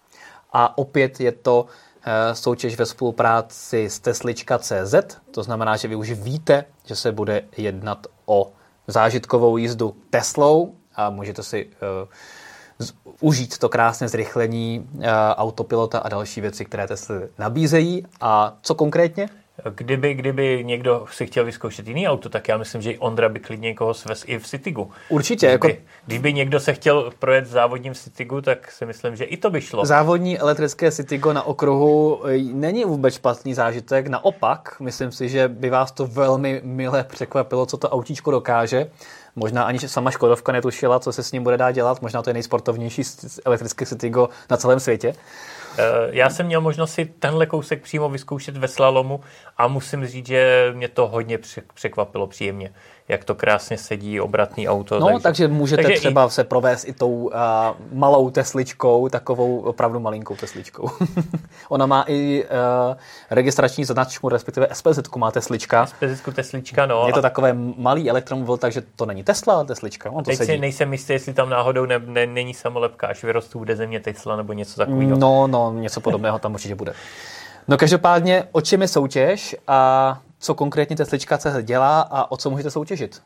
a 0.52 0.78
opět 0.78 1.20
je 1.20 1.32
to 1.32 1.66
eh, 2.06 2.34
soutěž 2.34 2.78
ve 2.78 2.86
spolupráci 2.86 3.90
s 3.90 3.98
Teslička.cz, 3.98 4.94
to 5.30 5.42
znamená, 5.42 5.76
že 5.76 5.88
vy 5.88 5.94
už 5.94 6.12
víte, 6.12 6.64
že 6.84 6.96
se 6.96 7.12
bude 7.12 7.42
jednat 7.56 8.06
o 8.26 8.52
zážitkovou 8.86 9.56
jízdu 9.56 9.96
Teslou 10.10 10.74
a 10.94 11.10
můžete 11.10 11.42
si 11.42 11.66
uh, 11.66 12.88
užít 13.20 13.58
to 13.58 13.68
krásné 13.68 14.08
zrychlení 14.08 14.88
uh, 14.94 15.04
autopilota 15.36 15.98
a 15.98 16.08
další 16.08 16.40
věci, 16.40 16.64
které 16.64 16.86
Tesla 16.86 17.16
nabízejí. 17.38 18.06
A 18.20 18.56
co 18.62 18.74
konkrétně? 18.74 19.28
Kdyby, 19.74 20.14
kdyby 20.14 20.64
někdo 20.64 21.06
si 21.12 21.26
chtěl 21.26 21.44
vyzkoušet 21.44 21.88
jiný 21.88 22.08
auto, 22.08 22.28
tak 22.28 22.48
já 22.48 22.56
myslím, 22.56 22.82
že 22.82 22.90
i 22.90 22.98
Ondra 22.98 23.28
by 23.28 23.40
klidně 23.40 23.68
někoho 23.68 23.94
svez 23.94 24.24
i 24.26 24.38
v 24.38 24.46
Citygu. 24.46 24.90
Určitě. 25.08 25.46
Kdyby, 25.46 25.68
Jako... 25.68 25.82
kdyby 26.06 26.32
někdo 26.32 26.60
se 26.60 26.72
chtěl 26.72 27.12
projet 27.18 27.44
v 27.44 27.48
závodním 27.48 27.94
Citygu, 27.94 28.40
tak 28.40 28.70
si 28.70 28.86
myslím, 28.86 29.16
že 29.16 29.24
i 29.24 29.36
to 29.36 29.50
by 29.50 29.60
šlo. 29.60 29.86
Závodní 29.86 30.38
elektrické 30.38 30.92
Citygo 30.92 31.32
na 31.32 31.42
okruhu 31.42 32.26
e, 32.26 32.38
není 32.38 32.84
vůbec 32.84 33.14
špatný 33.14 33.54
zážitek, 33.54 34.06
naopak, 34.06 34.76
myslím 34.80 35.12
si, 35.12 35.28
že 35.28 35.48
by 35.48 35.70
vás 35.70 35.92
to 35.92 36.06
velmi 36.06 36.60
mile 36.64 37.04
překvapilo, 37.04 37.66
co 37.66 37.76
to 37.76 37.90
autíčko 37.90 38.30
dokáže. 38.30 38.90
Možná 39.36 39.64
ani 39.64 39.78
sama 39.78 40.10
Škodovka 40.10 40.52
netušila, 40.52 41.00
co 41.00 41.12
se 41.12 41.22
s 41.22 41.32
ním 41.32 41.42
bude 41.42 41.56
dát 41.56 41.70
dělat. 41.70 42.02
Možná 42.02 42.22
to 42.22 42.30
je 42.30 42.34
nejsportovnější 42.34 43.02
elektrické 43.44 43.86
Citygo 43.86 44.28
na 44.50 44.56
celém 44.56 44.80
světě. 44.80 45.14
Eh, 45.78 46.08
já 46.10 46.30
jsem 46.30 46.46
měl 46.46 46.60
možnost 46.60 46.92
si 46.92 47.04
tenhle 47.04 47.46
kousek 47.46 47.82
přímo 47.82 48.08
vyzkoušet 48.08 48.56
ve 48.56 48.68
slalomu 48.68 49.20
a 49.56 49.68
musím 49.68 50.06
říct, 50.06 50.26
že 50.26 50.72
mě 50.74 50.88
to 50.88 51.06
hodně 51.06 51.38
překvapilo 51.74 52.26
příjemně 52.26 52.72
jak 53.08 53.24
to 53.24 53.34
krásně 53.34 53.78
sedí, 53.78 54.20
obratný 54.20 54.68
auto. 54.68 55.00
No, 55.00 55.06
takže, 55.06 55.22
takže 55.22 55.48
můžete 55.48 55.82
takže 55.82 55.98
třeba 55.98 56.26
i... 56.26 56.30
se 56.30 56.44
provést 56.44 56.88
i 56.88 56.92
tou 56.92 57.10
uh, 57.10 57.30
malou 57.92 58.30
tesličkou, 58.30 59.08
takovou 59.08 59.60
opravdu 59.60 60.00
malinkou 60.00 60.36
tesličkou. 60.36 60.90
Ona 61.68 61.86
má 61.86 62.04
i 62.08 62.44
uh, 62.44 62.96
registrační 63.30 63.84
značku, 63.84 64.28
respektive 64.28 64.68
SPZ 64.72 64.98
má 65.16 65.30
teslička. 65.30 65.86
SPZ 65.86 66.34
teslička, 66.34 66.86
no. 66.86 67.06
Je 67.06 67.12
to 67.12 67.22
takové 67.22 67.52
malý 67.76 68.10
elektromobil, 68.10 68.56
takže 68.56 68.82
to 68.96 69.06
není 69.06 69.24
Tesla, 69.24 69.54
ale 69.54 69.64
teslička. 69.64 70.10
On 70.10 70.24
to 70.24 70.30
Teď 70.30 70.38
sedí. 70.38 70.52
si 70.52 70.58
nejsem 70.58 70.92
jistý, 70.92 71.12
jestli 71.12 71.34
tam 71.34 71.50
náhodou 71.50 71.86
ne, 71.86 71.98
ne, 71.98 72.26
není 72.26 72.54
samolepka, 72.54 73.06
až 73.06 73.24
vyrostu 73.24 73.58
bude 73.58 73.76
země 73.76 74.00
Tesla 74.00 74.36
nebo 74.36 74.52
něco 74.52 74.76
takového. 74.76 75.18
No, 75.18 75.46
no, 75.46 75.72
něco 75.72 76.00
podobného 76.00 76.38
tam 76.38 76.54
určitě 76.54 76.74
bude. 76.74 76.94
No 77.68 77.76
každopádně, 77.76 78.44
o 78.52 78.60
čem 78.60 78.82
je 78.82 78.88
soutěž 78.88 79.56
a 79.68 80.20
co 80.44 80.54
konkrétně 80.54 80.96
Teslička 80.96 81.38
CZ 81.38 81.62
dělá 81.62 82.00
a 82.00 82.30
o 82.30 82.36
co 82.36 82.50
můžete 82.50 82.70
soutěžit? 82.70 83.22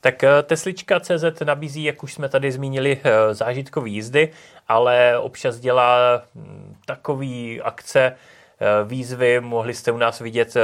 Tak 0.00 0.24
eh, 0.24 0.42
Teslička 0.42 1.00
CZ 1.00 1.40
nabízí, 1.44 1.84
jak 1.84 2.02
už 2.02 2.12
jsme 2.12 2.28
tady 2.28 2.52
zmínili, 2.52 3.00
eh, 3.04 3.34
zážitkové 3.34 3.88
jízdy, 3.88 4.32
ale 4.68 5.18
občas 5.18 5.58
dělá 5.58 6.22
hm, 6.34 6.76
takový 6.86 7.60
akce, 7.60 8.00
eh, 8.00 8.84
výzvy. 8.84 9.40
Mohli 9.40 9.74
jste 9.74 9.92
u 9.92 9.96
nás 9.96 10.20
vidět 10.20 10.54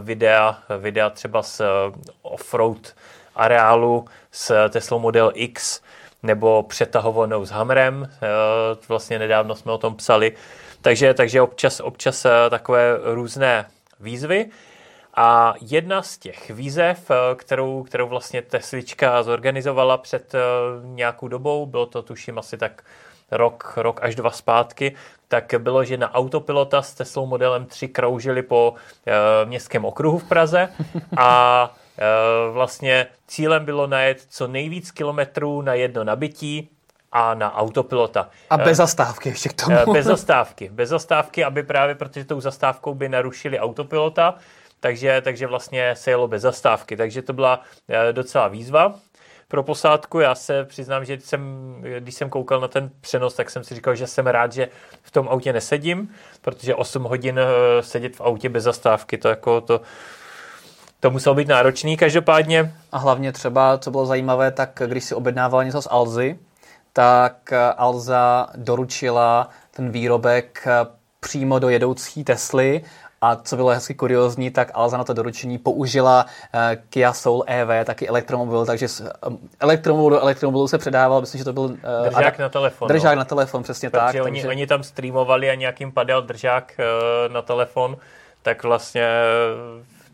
videa, 0.00 0.58
videa 0.78 1.10
třeba 1.10 1.42
z 1.42 1.62
offroad 2.22 2.94
areálu 3.34 4.04
s 4.32 4.68
Tesla 4.68 4.98
Model 4.98 5.32
X 5.34 5.80
nebo 6.22 6.62
přetahovanou 6.62 7.46
s 7.46 7.50
Hamrem. 7.50 8.10
Vlastně 8.88 9.18
nedávno 9.18 9.54
jsme 9.54 9.72
o 9.72 9.78
tom 9.78 9.96
psali. 9.96 10.32
Takže, 10.82 11.14
takže 11.14 11.42
občas, 11.42 11.80
občas 11.80 12.26
takové 12.50 12.98
různé 13.04 13.66
výzvy. 14.00 14.50
A 15.16 15.54
jedna 15.60 16.02
z 16.02 16.18
těch 16.18 16.50
výzev, 16.50 17.10
eh, 17.10 17.34
kterou, 17.34 17.82
kterou 17.82 18.08
vlastně 18.08 18.42
Teslička 18.42 19.22
zorganizovala 19.22 19.98
před 19.98 20.34
eh, 20.34 20.38
nějakou 20.82 21.28
dobou, 21.28 21.66
bylo 21.66 21.86
to 21.86 22.02
tuším 22.02 22.38
asi 22.38 22.58
tak 22.58 22.82
rok, 23.30 23.72
rok 23.76 24.00
až 24.02 24.14
dva 24.14 24.30
zpátky, 24.30 24.94
tak 25.28 25.54
bylo, 25.58 25.84
že 25.84 25.96
na 25.96 26.14
autopilota 26.14 26.82
s 26.82 26.94
Teslou 26.94 27.26
modelem 27.26 27.66
3 27.66 27.88
kroužili 27.88 28.42
po 28.42 28.74
e, 29.06 29.46
městském 29.46 29.84
okruhu 29.84 30.18
v 30.18 30.24
Praze 30.24 30.68
a 31.16 31.70
e, 31.98 32.52
vlastně 32.52 33.06
cílem 33.26 33.64
bylo 33.64 33.86
najet 33.86 34.26
co 34.28 34.46
nejvíc 34.46 34.90
kilometrů 34.90 35.62
na 35.62 35.74
jedno 35.74 36.04
nabití 36.04 36.68
a 37.12 37.34
na 37.34 37.56
autopilota. 37.56 38.28
A 38.50 38.56
bez 38.56 38.76
zastávky 38.76 39.28
ještě 39.28 39.48
k 39.48 39.52
tomu. 39.52 39.92
Bez 39.92 40.06
zastávky. 40.06 40.68
Bez 40.68 40.88
zastávky, 40.88 41.44
aby 41.44 41.62
právě, 41.62 41.94
protože 41.94 42.24
tou 42.24 42.40
zastávkou 42.40 42.94
by 42.94 43.08
narušili 43.08 43.58
autopilota, 43.58 44.34
takže, 44.84 45.20
takže 45.20 45.46
vlastně 45.46 45.96
se 45.96 46.10
jelo 46.10 46.28
bez 46.28 46.42
zastávky. 46.42 46.96
Takže 46.96 47.22
to 47.22 47.32
byla 47.32 47.60
eh, 47.88 48.12
docela 48.12 48.48
výzva 48.48 48.94
pro 49.48 49.62
posádku. 49.62 50.20
Já 50.20 50.34
se 50.34 50.64
přiznám, 50.64 51.04
že 51.04 51.20
jsem, 51.20 51.42
když 51.98 52.14
jsem 52.14 52.30
koukal 52.30 52.60
na 52.60 52.68
ten 52.68 52.90
přenos, 53.00 53.34
tak 53.34 53.50
jsem 53.50 53.64
si 53.64 53.74
říkal, 53.74 53.94
že 53.94 54.06
jsem 54.06 54.26
rád, 54.26 54.52
že 54.52 54.68
v 55.02 55.10
tom 55.10 55.28
autě 55.28 55.52
nesedím, 55.52 56.14
protože 56.40 56.74
8 56.74 57.02
hodin 57.02 57.38
eh, 57.38 57.82
sedět 57.82 58.16
v 58.16 58.20
autě 58.20 58.48
bez 58.48 58.64
zastávky, 58.64 59.18
to 59.18 59.28
jako 59.28 59.60
to, 59.60 59.80
to 61.00 61.10
muselo 61.10 61.34
být 61.34 61.48
náročný 61.48 61.96
každopádně. 61.96 62.74
A 62.92 62.98
hlavně 62.98 63.32
třeba, 63.32 63.78
co 63.78 63.90
bylo 63.90 64.06
zajímavé, 64.06 64.50
tak 64.50 64.82
když 64.86 65.04
si 65.04 65.14
objednával 65.14 65.64
něco 65.64 65.82
z 65.82 65.88
Alzy, 65.90 66.38
tak 66.92 67.52
eh, 67.52 67.58
Alza 67.58 68.46
doručila 68.56 69.48
ten 69.70 69.90
výrobek 69.90 70.66
přímo 71.24 71.58
do 71.58 71.68
jedoucí 71.68 72.24
Tesly 72.24 72.84
a 73.24 73.36
co 73.36 73.56
bylo 73.56 73.68
hezky 73.68 73.94
kuriozní, 73.94 74.50
tak 74.50 74.70
Alza 74.74 74.96
na 74.96 75.04
to 75.04 75.12
doručení 75.12 75.58
použila 75.58 76.24
uh, 76.24 76.60
Kia 76.90 77.12
Soul 77.12 77.44
EV, 77.46 77.86
taky 77.86 78.08
elektromobil, 78.08 78.66
takže 78.66 78.88
z 78.88 79.00
um, 79.26 79.38
elektromobilu 79.60 80.10
do 80.10 80.20
elektromobilu 80.20 80.68
se 80.68 80.78
předával, 80.78 81.20
myslím, 81.20 81.38
že 81.38 81.44
to 81.44 81.52
byl... 81.52 81.62
Uh, 81.62 81.78
držák 82.04 82.38
na 82.38 82.48
telefon. 82.48 82.88
Držák 82.88 83.14
no. 83.14 83.18
na 83.18 83.24
telefon, 83.24 83.62
přesně 83.62 83.90
Protože 83.90 84.00
tak. 84.00 84.14
Oni, 84.14 84.40
takže... 84.40 84.48
oni 84.48 84.66
tam 84.66 84.82
streamovali 84.82 85.50
a 85.50 85.54
nějakým 85.54 85.92
padal 85.92 86.22
držák 86.22 86.72
uh, 86.78 87.34
na 87.34 87.42
telefon, 87.42 87.96
tak 88.42 88.62
vlastně 88.62 89.08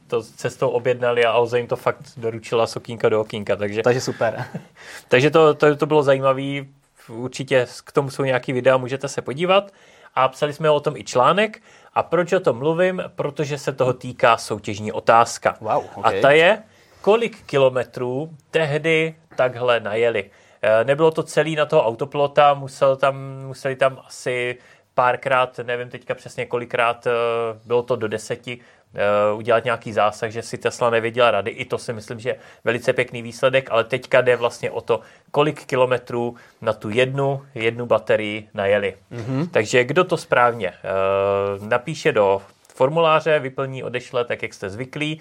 to 0.06 0.22
cestou 0.22 0.68
objednali 0.68 1.24
a 1.24 1.30
Alza 1.30 1.56
jim 1.56 1.66
to 1.66 1.76
fakt 1.76 2.02
doručila 2.16 2.66
z 2.66 2.76
okýnka 2.76 3.08
do 3.08 3.20
okýnka. 3.20 3.56
Takže, 3.56 3.82
takže 3.82 4.00
super. 4.00 4.44
takže 5.08 5.30
to, 5.30 5.54
to, 5.54 5.76
to 5.76 5.86
bylo 5.86 6.02
zajímavé. 6.02 6.64
Určitě 7.08 7.66
k 7.84 7.92
tomu 7.92 8.11
jsou 8.11 8.24
nějaký 8.24 8.52
videa, 8.52 8.76
můžete 8.76 9.08
se 9.08 9.22
podívat. 9.22 9.70
A 10.14 10.28
psali 10.28 10.52
jsme 10.52 10.70
o 10.70 10.80
tom 10.80 10.96
i 10.96 11.04
článek. 11.04 11.62
A 11.95 12.03
proč 12.03 12.32
o 12.32 12.41
tom 12.41 12.59
mluvím? 12.59 13.03
Protože 13.14 13.59
se 13.59 13.72
toho 13.72 13.93
týká 13.93 14.36
soutěžní 14.36 14.93
otázka. 14.93 15.57
Wow, 15.61 15.84
okay. 15.95 16.18
A 16.18 16.22
ta 16.22 16.30
je, 16.30 16.62
kolik 17.01 17.43
kilometrů 17.47 18.30
tehdy 18.51 19.14
takhle 19.36 19.80
najeli. 19.80 20.30
Eh, 20.62 20.84
nebylo 20.84 21.11
to 21.11 21.22
celý 21.22 21.57
na 21.57 21.66
toho 21.66 21.86
autopilota, 21.86 22.55
musel 22.55 22.97
tam, 22.97 23.16
museli 23.47 23.76
tam 23.76 23.99
asi 24.07 24.59
párkrát, 24.95 25.59
nevím 25.62 25.88
teďka 25.88 26.14
přesně 26.14 26.47
kolikrát, 26.47 27.07
eh, 27.07 27.11
bylo 27.64 27.82
to 27.82 27.97
do 27.97 28.09
deseti, 28.09 28.61
udělat 29.34 29.64
nějaký 29.64 29.93
zásah, 29.93 30.30
že 30.30 30.43
si 30.43 30.59
Tesla 30.59 30.91
nevěděla 30.91 31.30
rady. 31.30 31.51
I 31.51 31.64
to 31.64 31.78
si 31.78 31.93
myslím, 31.93 32.20
že 32.20 32.28
je 32.28 32.36
velice 32.64 32.93
pěkný 32.93 33.22
výsledek, 33.22 33.70
ale 33.70 33.84
teďka 33.84 34.20
jde 34.20 34.36
vlastně 34.36 34.70
o 34.70 34.80
to, 34.80 35.01
kolik 35.30 35.64
kilometrů 35.64 36.36
na 36.61 36.72
tu 36.72 36.91
jednu, 36.91 37.43
jednu 37.55 37.86
baterii 37.86 38.49
najeli. 38.55 38.95
Mm-hmm. 39.12 39.49
Takže 39.51 39.84
kdo 39.84 40.05
to 40.05 40.16
správně 40.16 40.72
uh, 41.59 41.68
napíše 41.68 42.12
do 42.12 42.43
formuláře, 42.74 43.38
vyplní, 43.38 43.82
odešle, 43.82 44.24
tak 44.24 44.43
jak 44.43 44.55
jste 44.55 44.70
zvyklí, 44.70 45.20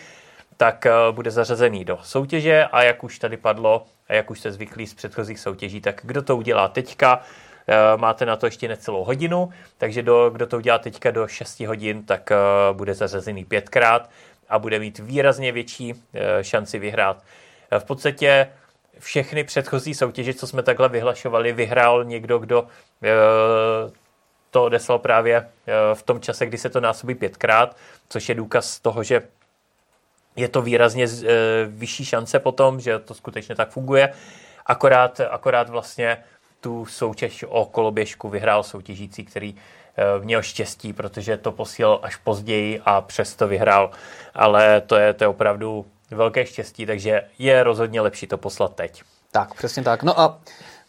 tak 0.58 0.86
uh, 0.86 1.16
bude 1.16 1.32
zařazený 1.32 1.86
do 1.86 2.00
soutěže 2.04 2.66
a 2.72 2.84
jak 2.84 3.04
už 3.04 3.20
tady 3.20 3.38
padlo 3.38 3.86
a 4.10 4.14
jak 4.14 4.32
už 4.32 4.40
jste 4.40 4.52
zvyklí 4.52 4.88
z 4.88 4.94
předchozích 4.94 5.40
soutěží, 5.40 5.82
tak 5.82 6.02
kdo 6.04 6.22
to 6.22 6.38
udělá 6.38 6.68
teďka, 6.68 7.22
Eh, 7.22 7.49
máte 7.96 8.26
na 8.26 8.36
to 8.36 8.46
ještě 8.46 8.68
necelou 8.68 9.04
hodinu, 9.04 9.50
takže 9.78 10.04
do, 10.04 10.30
kdo 10.30 10.48
to 10.48 10.58
udělá 10.58 10.78
teďka 10.78 11.12
do 11.12 11.28
6 11.28 11.60
hodin, 11.60 12.04
tak 12.04 12.32
eh, 12.32 12.36
bude 12.74 12.94
zařazený 12.94 13.46
pětkrát 13.46 14.10
a 14.50 14.60
bude 14.60 14.80
mít 14.80 15.00
výrazně 15.00 15.52
větší 15.52 15.94
eh, 16.14 16.44
šanci 16.44 16.80
vyhrát. 16.80 17.24
V 17.80 17.84
podstatě 17.84 18.50
všechny 19.00 19.44
předchozí 19.44 19.94
soutěže, 19.94 20.34
co 20.34 20.48
jsme 20.48 20.64
takhle 20.64 20.90
vyhlašovali, 20.90 21.54
vyhrál 21.54 22.04
někdo, 22.04 22.40
kdo 22.40 22.68
to 24.52 24.64
odeslal 24.64 25.00
právě 25.00 25.50
v 25.94 26.04
tom 26.04 26.22
čase, 26.22 26.46
kdy 26.46 26.58
se 26.58 26.70
to 26.70 26.82
násobí 26.82 27.16
pětkrát, 27.16 27.78
což 28.10 28.30
je 28.30 28.36
důkaz 28.36 28.80
toho, 28.80 29.04
že 29.04 29.22
je 30.36 30.48
to 30.48 30.62
výrazně 30.62 31.08
vyšší 31.68 32.06
šance 32.06 32.40
potom, 32.40 32.80
že 32.80 33.00
to 33.00 33.14
skutečně 33.14 33.56
tak 33.56 33.70
funguje. 33.70 34.14
Akorát, 34.66 35.22
akorát 35.30 35.70
vlastně 35.70 36.18
tu 36.62 36.86
soutěž 36.86 37.46
o 37.48 37.66
koloběžku 37.66 38.30
vyhrál 38.30 38.64
soutěžící, 38.64 39.26
který 39.26 39.56
eh, 39.56 40.04
měl 40.26 40.42
štěstí, 40.42 40.94
protože 40.94 41.38
to 41.38 41.52
posílal 41.52 42.00
až 42.04 42.16
později 42.16 42.82
a 42.86 43.02
přesto 43.02 43.48
vyhrál. 43.48 43.92
Ale 44.34 44.82
to 44.82 44.96
je, 44.96 45.14
to 45.14 45.24
je 45.24 45.28
opravdu 45.28 45.86
velké 46.12 46.46
štěstí, 46.46 46.86
takže 46.86 47.22
je 47.40 47.64
rozhodně 47.64 48.02
lepší 48.02 48.28
to 48.28 48.38
poslat 48.38 48.76
teď. 48.76 49.04
Tak, 49.32 49.54
přesně 49.54 49.84
tak. 49.84 50.04
No 50.04 50.20
a 50.20 50.40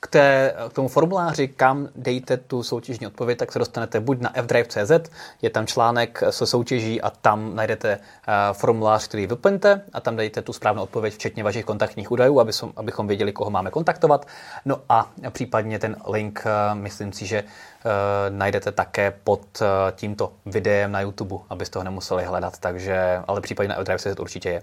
k, 0.01 0.07
té, 0.07 0.55
k 0.69 0.73
tomu 0.73 0.89
formuláři, 0.89 1.49
kam 1.49 1.89
dejte 1.97 2.37
tu 2.37 2.63
soutěžní 2.63 3.07
odpověď, 3.07 3.39
tak 3.39 3.53
se 3.53 3.59
dostanete 3.59 4.01
buď 4.01 4.21
na 4.21 4.33
fdrive.cz, 4.43 5.11
je 5.43 5.51
tam 5.51 5.67
článek 5.67 6.23
se 6.31 6.47
soutěží 6.47 7.01
a 7.01 7.11
tam 7.11 7.55
najdete 7.57 7.97
uh, 7.99 8.35
formulář, 8.53 9.09
který 9.09 9.27
vyplňte 9.27 9.83
a 9.93 10.01
tam 10.01 10.17
dejte 10.17 10.43
tu 10.43 10.53
správnou 10.53 10.83
odpověď, 10.83 11.15
včetně 11.15 11.45
vašich 11.45 11.65
kontaktních 11.65 12.11
údajů, 12.11 12.41
aby 12.41 12.53
som, 12.53 12.73
abychom 12.77 13.07
věděli, 13.07 13.33
koho 13.33 13.51
máme 13.51 13.71
kontaktovat. 13.71 14.27
No 14.65 14.81
a 14.89 15.11
případně 15.31 15.79
ten 15.79 15.97
link, 16.07 16.43
uh, 16.47 16.79
myslím 16.79 17.13
si, 17.13 17.27
že 17.27 17.43
uh, 17.43 17.91
najdete 18.29 18.73
také 18.73 19.11
pod 19.25 19.63
tímto 19.93 20.33
videem 20.47 20.93
na 20.93 21.01
YouTube, 21.01 21.37
abyste 21.51 21.79
ho 21.79 21.85
nemuseli 21.85 22.25
hledat, 22.25 22.59
takže, 22.59 23.23
ale 23.29 23.41
případně 23.41 23.69
na 23.69 23.81
fdrive.cz 23.83 24.21
určitě 24.21 24.49
je. 24.49 24.63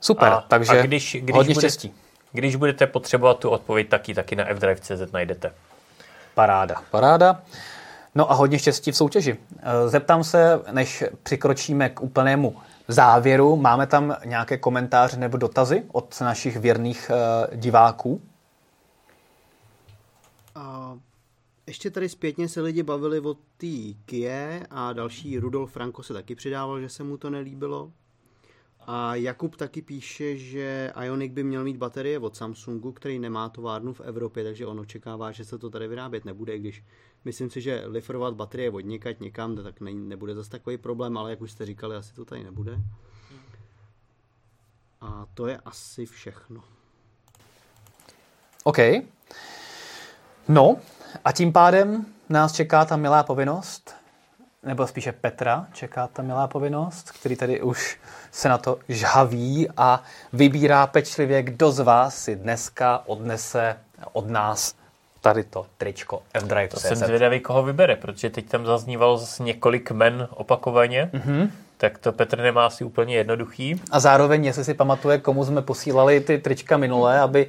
Super, 0.00 0.32
a, 0.32 0.44
takže 0.48 0.80
a 0.80 0.82
když, 0.82 1.16
když 1.20 1.36
hodně 1.36 1.54
bude, 1.54 1.60
štěstí. 1.60 1.94
Když 2.32 2.56
budete 2.56 2.86
potřebovat 2.86 3.38
tu 3.38 3.50
odpověď, 3.50 3.88
taky 3.88 4.14
taky 4.14 4.36
na 4.36 4.44
fdrive.cz 4.54 5.12
najdete. 5.12 5.54
Paráda, 6.34 6.82
paráda. 6.90 7.42
No 8.14 8.30
a 8.30 8.34
hodně 8.34 8.58
štěstí 8.58 8.92
v 8.92 8.96
soutěži. 8.96 9.36
Zeptám 9.86 10.24
se, 10.24 10.60
než 10.70 11.04
přikročíme 11.22 11.88
k 11.88 12.02
úplnému 12.02 12.56
závěru, 12.88 13.56
máme 13.56 13.86
tam 13.86 14.16
nějaké 14.24 14.58
komentáře 14.58 15.16
nebo 15.16 15.36
dotazy 15.36 15.84
od 15.92 16.20
našich 16.20 16.56
věrných 16.56 17.10
diváků? 17.54 18.20
A 20.54 20.94
ještě 21.66 21.90
tady 21.90 22.08
zpětně 22.08 22.48
se 22.48 22.60
lidi 22.60 22.82
bavili 22.82 23.20
o 23.20 23.34
té 23.34 23.94
Kie 24.06 24.66
a 24.70 24.92
další 24.92 25.38
Rudolf 25.38 25.72
Franko 25.72 26.02
se 26.02 26.12
taky 26.12 26.34
přidával, 26.34 26.80
že 26.80 26.88
se 26.88 27.02
mu 27.02 27.16
to 27.16 27.30
nelíbilo. 27.30 27.90
A 28.92 29.14
Jakub 29.14 29.56
taky 29.56 29.82
píše, 29.82 30.36
že 30.36 30.92
Ionic 31.04 31.32
by 31.32 31.44
měl 31.44 31.64
mít 31.64 31.76
baterie 31.76 32.18
od 32.18 32.36
Samsungu, 32.36 32.92
který 32.92 33.18
nemá 33.18 33.48
továrnu 33.48 33.92
v 33.92 34.00
Evropě, 34.00 34.44
takže 34.44 34.66
on 34.66 34.80
očekává, 34.80 35.32
že 35.32 35.44
se 35.44 35.58
to 35.58 35.70
tady 35.70 35.88
vyrábět 35.88 36.24
nebude, 36.24 36.58
když 36.58 36.84
myslím 37.24 37.50
si, 37.50 37.60
že 37.60 37.82
lifrovat 37.86 38.34
baterie 38.34 38.70
od 38.70 38.80
někať 38.80 39.20
někam, 39.20 39.56
tak 39.56 39.80
ne, 39.80 39.94
nebude 39.94 40.34
zase 40.34 40.50
takový 40.50 40.78
problém, 40.78 41.18
ale 41.18 41.30
jak 41.30 41.40
už 41.40 41.52
jste 41.52 41.66
říkali, 41.66 41.96
asi 41.96 42.14
to 42.14 42.24
tady 42.24 42.44
nebude. 42.44 42.80
A 45.00 45.26
to 45.34 45.46
je 45.46 45.56
asi 45.64 46.06
všechno. 46.06 46.64
OK. 48.64 48.78
No, 50.48 50.76
a 51.24 51.32
tím 51.32 51.52
pádem 51.52 52.06
nás 52.28 52.52
čeká 52.52 52.84
ta 52.84 52.96
milá 52.96 53.22
povinnost, 53.22 53.99
nebo 54.62 54.86
spíše 54.86 55.12
Petra 55.12 55.66
čeká 55.72 56.06
ta 56.06 56.22
milá 56.22 56.48
povinnost, 56.48 57.10
který 57.10 57.36
tady 57.36 57.62
už 57.62 57.98
se 58.30 58.48
na 58.48 58.58
to 58.58 58.78
žhaví 58.88 59.68
a 59.76 60.02
vybírá 60.32 60.86
pečlivě, 60.86 61.42
kdo 61.42 61.72
z 61.72 61.78
vás 61.80 62.16
si 62.24 62.36
dneska 62.36 63.02
odnese 63.06 63.76
od 64.12 64.28
nás 64.30 64.74
tady 65.20 65.44
to 65.44 65.66
tričko 65.78 66.22
F-Drive. 66.34 66.68
To 66.68 66.80
jsem 66.80 66.96
zvědavý, 66.96 67.40
koho 67.40 67.62
vybere, 67.62 67.96
protože 67.96 68.30
teď 68.30 68.48
tam 68.48 68.66
zaznívalo 68.66 69.18
zase 69.18 69.42
několik 69.42 69.90
men 69.90 70.28
opakovaně. 70.30 71.10
Mm-hmm 71.12 71.50
tak 71.80 71.98
to 71.98 72.12
Petr 72.12 72.38
nemá 72.38 72.66
asi 72.66 72.84
úplně 72.84 73.16
jednoduchý. 73.16 73.80
A 73.90 74.00
zároveň, 74.00 74.44
jestli 74.44 74.64
si 74.64 74.74
pamatuje, 74.74 75.18
komu 75.18 75.44
jsme 75.44 75.62
posílali 75.62 76.20
ty 76.20 76.38
trička 76.38 76.76
minulé, 76.76 77.20
aby 77.20 77.46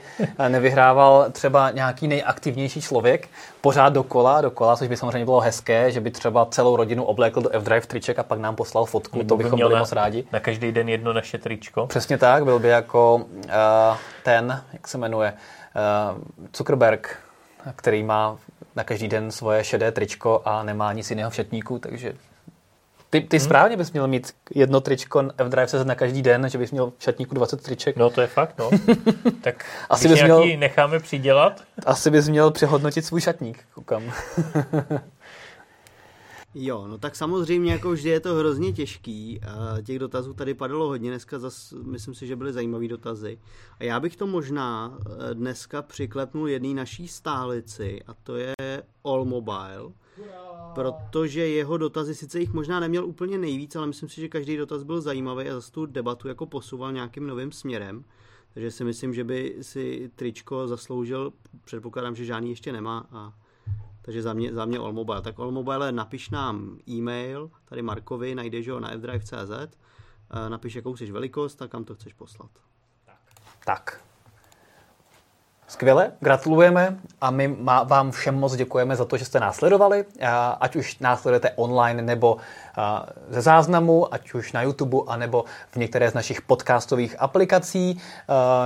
nevyhrával 0.48 1.26
třeba 1.32 1.72
nějaký 1.72 2.08
nejaktivnější 2.08 2.82
člověk 2.82 3.30
pořád 3.62 3.90
dokola, 3.90 4.42
dokola, 4.42 4.76
což 4.76 4.88
by 4.88 4.98
samozřejmě 4.98 5.26
bylo 5.26 5.40
hezké, 5.40 5.92
že 5.92 6.02
by 6.02 6.12
třeba 6.12 6.46
celou 6.46 6.76
rodinu 6.76 7.04
oblékl 7.04 7.42
do 7.42 7.50
F-Drive 7.50 7.88
triček 7.88 8.20
a 8.20 8.24
pak 8.24 8.40
nám 8.40 8.56
poslal 8.56 8.86
fotku, 8.86 9.18
Nebo 9.18 9.30
to 9.30 9.38
bychom 9.38 9.60
by 9.60 9.64
byli 9.64 9.74
na, 9.74 9.80
moc 9.80 9.92
rádi. 9.92 10.24
Na 10.32 10.40
každý 10.40 10.72
den 10.72 10.90
jedno 10.90 11.14
naše 11.14 11.38
tričko. 11.38 11.88
Přesně 11.88 12.18
tak, 12.18 12.44
byl 12.44 12.60
by 12.60 12.68
jako 12.68 13.16
uh, 13.16 13.52
ten, 14.24 14.64
jak 14.74 14.88
se 14.88 14.98
jmenuje, 14.98 15.34
uh, 16.14 16.48
Zuckerberg, 16.58 17.18
který 17.76 18.04
má 18.04 18.38
na 18.76 18.84
každý 18.84 19.08
den 19.08 19.32
svoje 19.32 19.64
šedé 19.64 19.92
tričko 19.92 20.42
a 20.46 20.64
nemá 20.64 20.94
nic 20.94 21.10
jiného 21.10 21.32
v 21.32 21.36
šatníku, 21.36 21.80
takže 21.80 22.14
ty, 23.12 23.22
ty 23.22 23.38
hmm. 23.38 23.46
správně 23.46 23.78
bys 23.78 23.92
měl 23.92 24.08
mít 24.08 24.34
jedno 24.56 24.82
tričko 24.82 25.24
F-Drive 25.38 25.68
se 25.68 25.86
na 25.86 25.96
každý 25.96 26.22
den, 26.22 26.50
že 26.50 26.58
bys 26.58 26.72
měl 26.72 26.94
v 26.98 27.04
šatníku 27.04 27.36
20 27.36 27.62
triček. 27.62 27.96
No 27.96 28.10
to 28.10 28.22
je 28.22 28.28
fakt, 28.28 28.58
no. 28.60 28.70
tak 29.42 29.66
asi 29.90 30.08
bys 30.08 30.24
měl, 30.24 30.46
necháme 30.58 31.00
přidělat. 31.00 31.64
Asi 31.86 32.10
bys 32.10 32.30
měl 32.30 32.52
přehodnotit 32.52 33.06
svůj 33.06 33.22
šatník, 33.22 33.64
koukám. 33.74 34.04
Jo, 36.56 36.88
no 36.88 36.98
tak 36.98 37.16
samozřejmě 37.16 37.72
jako 37.72 37.92
vždy 37.92 38.10
je 38.10 38.20
to 38.20 38.36
hrozně 38.36 38.74
těžký. 38.74 39.42
Těch 39.84 40.00
dotazů 40.00 40.34
tady 40.34 40.54
padalo 40.54 40.88
hodně, 40.88 41.10
dneska 41.10 41.40
zas, 41.40 41.74
myslím 41.84 42.16
si, 42.16 42.28
že 42.28 42.36
byly 42.36 42.54
zajímavé 42.54 42.88
dotazy. 42.88 43.40
A 43.80 43.84
já 43.84 44.00
bych 44.00 44.16
to 44.16 44.28
možná 44.28 44.98
eh, 45.00 45.34
dneska 45.34 45.82
přiklepnul 45.82 46.50
jedné 46.50 46.74
naší 46.74 47.08
stálici 47.08 48.02
a 48.08 48.14
to 48.14 48.36
je 48.36 48.54
All 49.04 49.26
Mobile 49.26 49.92
protože 50.74 51.48
jeho 51.48 51.78
dotazy, 51.78 52.16
sice 52.16 52.40
jich 52.40 52.54
možná 52.54 52.80
neměl 52.80 53.06
úplně 53.06 53.38
nejvíc, 53.38 53.76
ale 53.76 53.88
myslím 53.88 54.10
si, 54.10 54.22
že 54.22 54.28
každý 54.28 54.58
dotaz 54.58 54.84
byl 54.84 55.02
zajímavý 55.02 55.50
a 55.50 55.54
zase 55.54 55.72
tu 55.72 55.86
debatu 55.86 56.28
jako 56.28 56.46
posouval 56.46 56.92
nějakým 56.92 57.28
novým 57.28 57.52
směrem. 57.52 58.06
Takže 58.54 58.72
si 58.72 58.84
myslím, 58.84 59.14
že 59.14 59.24
by 59.24 59.58
si 59.62 60.12
tričko 60.16 60.68
zasloužil, 60.68 61.34
předpokládám, 61.64 62.16
že 62.16 62.26
žádný 62.26 62.50
ještě 62.50 62.72
nemá. 62.72 63.08
A, 63.12 63.34
takže 64.02 64.22
za 64.22 64.34
mě, 64.34 64.54
za 64.54 64.66
mě 64.66 64.78
Allmobile. 64.78 65.22
Tak 65.22 65.40
Allmobile 65.40 65.92
napiš 65.92 66.30
nám 66.30 66.80
e-mail, 66.90 67.52
tady 67.66 67.82
Markovi, 67.82 68.36
najdeš 68.36 68.70
ho 68.70 68.80
na 68.80 68.90
fdrive.cz, 68.90 69.78
napiš, 70.50 70.76
jakou 70.76 70.96
jsi 70.96 71.12
velikost 71.12 71.62
a 71.62 71.68
kam 71.68 71.84
to 71.84 71.96
chceš 71.96 72.14
poslat. 72.14 72.52
Tak. 73.06 73.20
tak. 73.66 74.11
Skvěle, 75.72 76.12
gratulujeme 76.20 76.98
a 77.22 77.32
my 77.32 77.56
vám 77.86 78.12
všem 78.12 78.36
moc 78.36 78.56
děkujeme 78.56 78.96
za 78.96 79.06
to, 79.06 79.18
že 79.18 79.26
jste 79.26 79.40
nás 79.40 79.56
sledovali, 79.56 80.06
ať 80.60 80.76
už 80.76 81.00
nás 81.00 81.22
sledujete 81.22 81.52
online 81.56 82.02
nebo 82.02 82.38
ze 83.30 83.42
záznamu, 83.42 84.14
ať 84.14 84.34
už 84.34 84.54
na 84.54 84.62
YouTube, 84.62 84.98
anebo 85.08 85.46
v 85.72 85.76
některé 85.76 86.12
z 86.12 86.14
našich 86.14 86.42
podcastových 86.42 87.16
aplikací. 87.20 88.02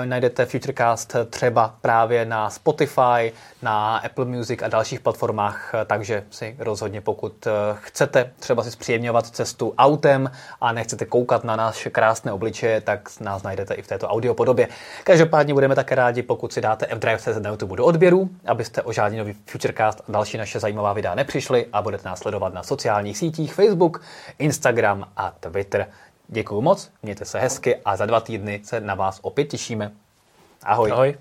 Najdete 0.05 0.45
Futurecast 0.45 1.15
třeba 1.29 1.75
právě 1.81 2.25
na 2.25 2.49
Spotify, 2.49 3.33
na 3.61 3.97
Apple 3.97 4.25
Music 4.25 4.63
a 4.63 4.67
dalších 4.67 4.99
platformách, 4.99 5.71
takže 5.85 6.23
si 6.29 6.55
rozhodně, 6.59 7.01
pokud 7.01 7.47
chcete 7.73 8.31
třeba 8.39 8.63
si 8.63 8.71
zpříjemňovat 8.71 9.27
cestu 9.27 9.73
autem 9.77 10.31
a 10.61 10.71
nechcete 10.71 11.05
koukat 11.05 11.43
na 11.43 11.55
naše 11.55 11.89
krásné 11.89 12.33
obličeje, 12.33 12.81
tak 12.81 13.09
nás 13.19 13.43
najdete 13.43 13.73
i 13.73 13.81
v 13.81 13.87
této 13.87 14.07
audio 14.07 14.33
podobě. 14.33 14.67
Každopádně 15.03 15.53
budeme 15.53 15.75
také 15.75 15.95
rádi, 15.95 16.21
pokud 16.23 16.53
si 16.53 16.61
dáte 16.61 16.85
F-Drive 16.89 17.39
na 17.39 17.49
YouTube 17.49 17.75
do 17.77 17.85
odběru, 17.85 18.29
abyste 18.47 18.81
o 18.81 18.91
žádný 18.91 19.17
nový 19.17 19.35
Futurecast 19.45 20.01
a 20.09 20.11
další 20.11 20.37
naše 20.37 20.59
zajímavá 20.59 20.93
videa 20.93 21.15
nepřišli 21.15 21.65
a 21.73 21.81
budete 21.81 22.09
nás 22.09 22.19
sledovat 22.19 22.53
na 22.53 22.63
sociálních 22.63 23.17
sítích 23.17 23.53
Facebook, 23.95 24.01
Instagram 24.39 25.11
a 25.17 25.31
Twitter. 25.31 25.89
Děkuji 26.27 26.61
moc, 26.61 26.91
mějte 27.03 27.25
se 27.25 27.39
hezky 27.39 27.75
a 27.85 27.95
za 27.95 28.05
dva 28.05 28.19
týdny 28.19 28.61
se 28.63 28.81
na 28.81 28.95
vás 28.95 29.19
opět 29.21 29.45
těšíme. 29.45 29.91
Ahoj. 30.63 30.91
Ahoj. 30.91 31.17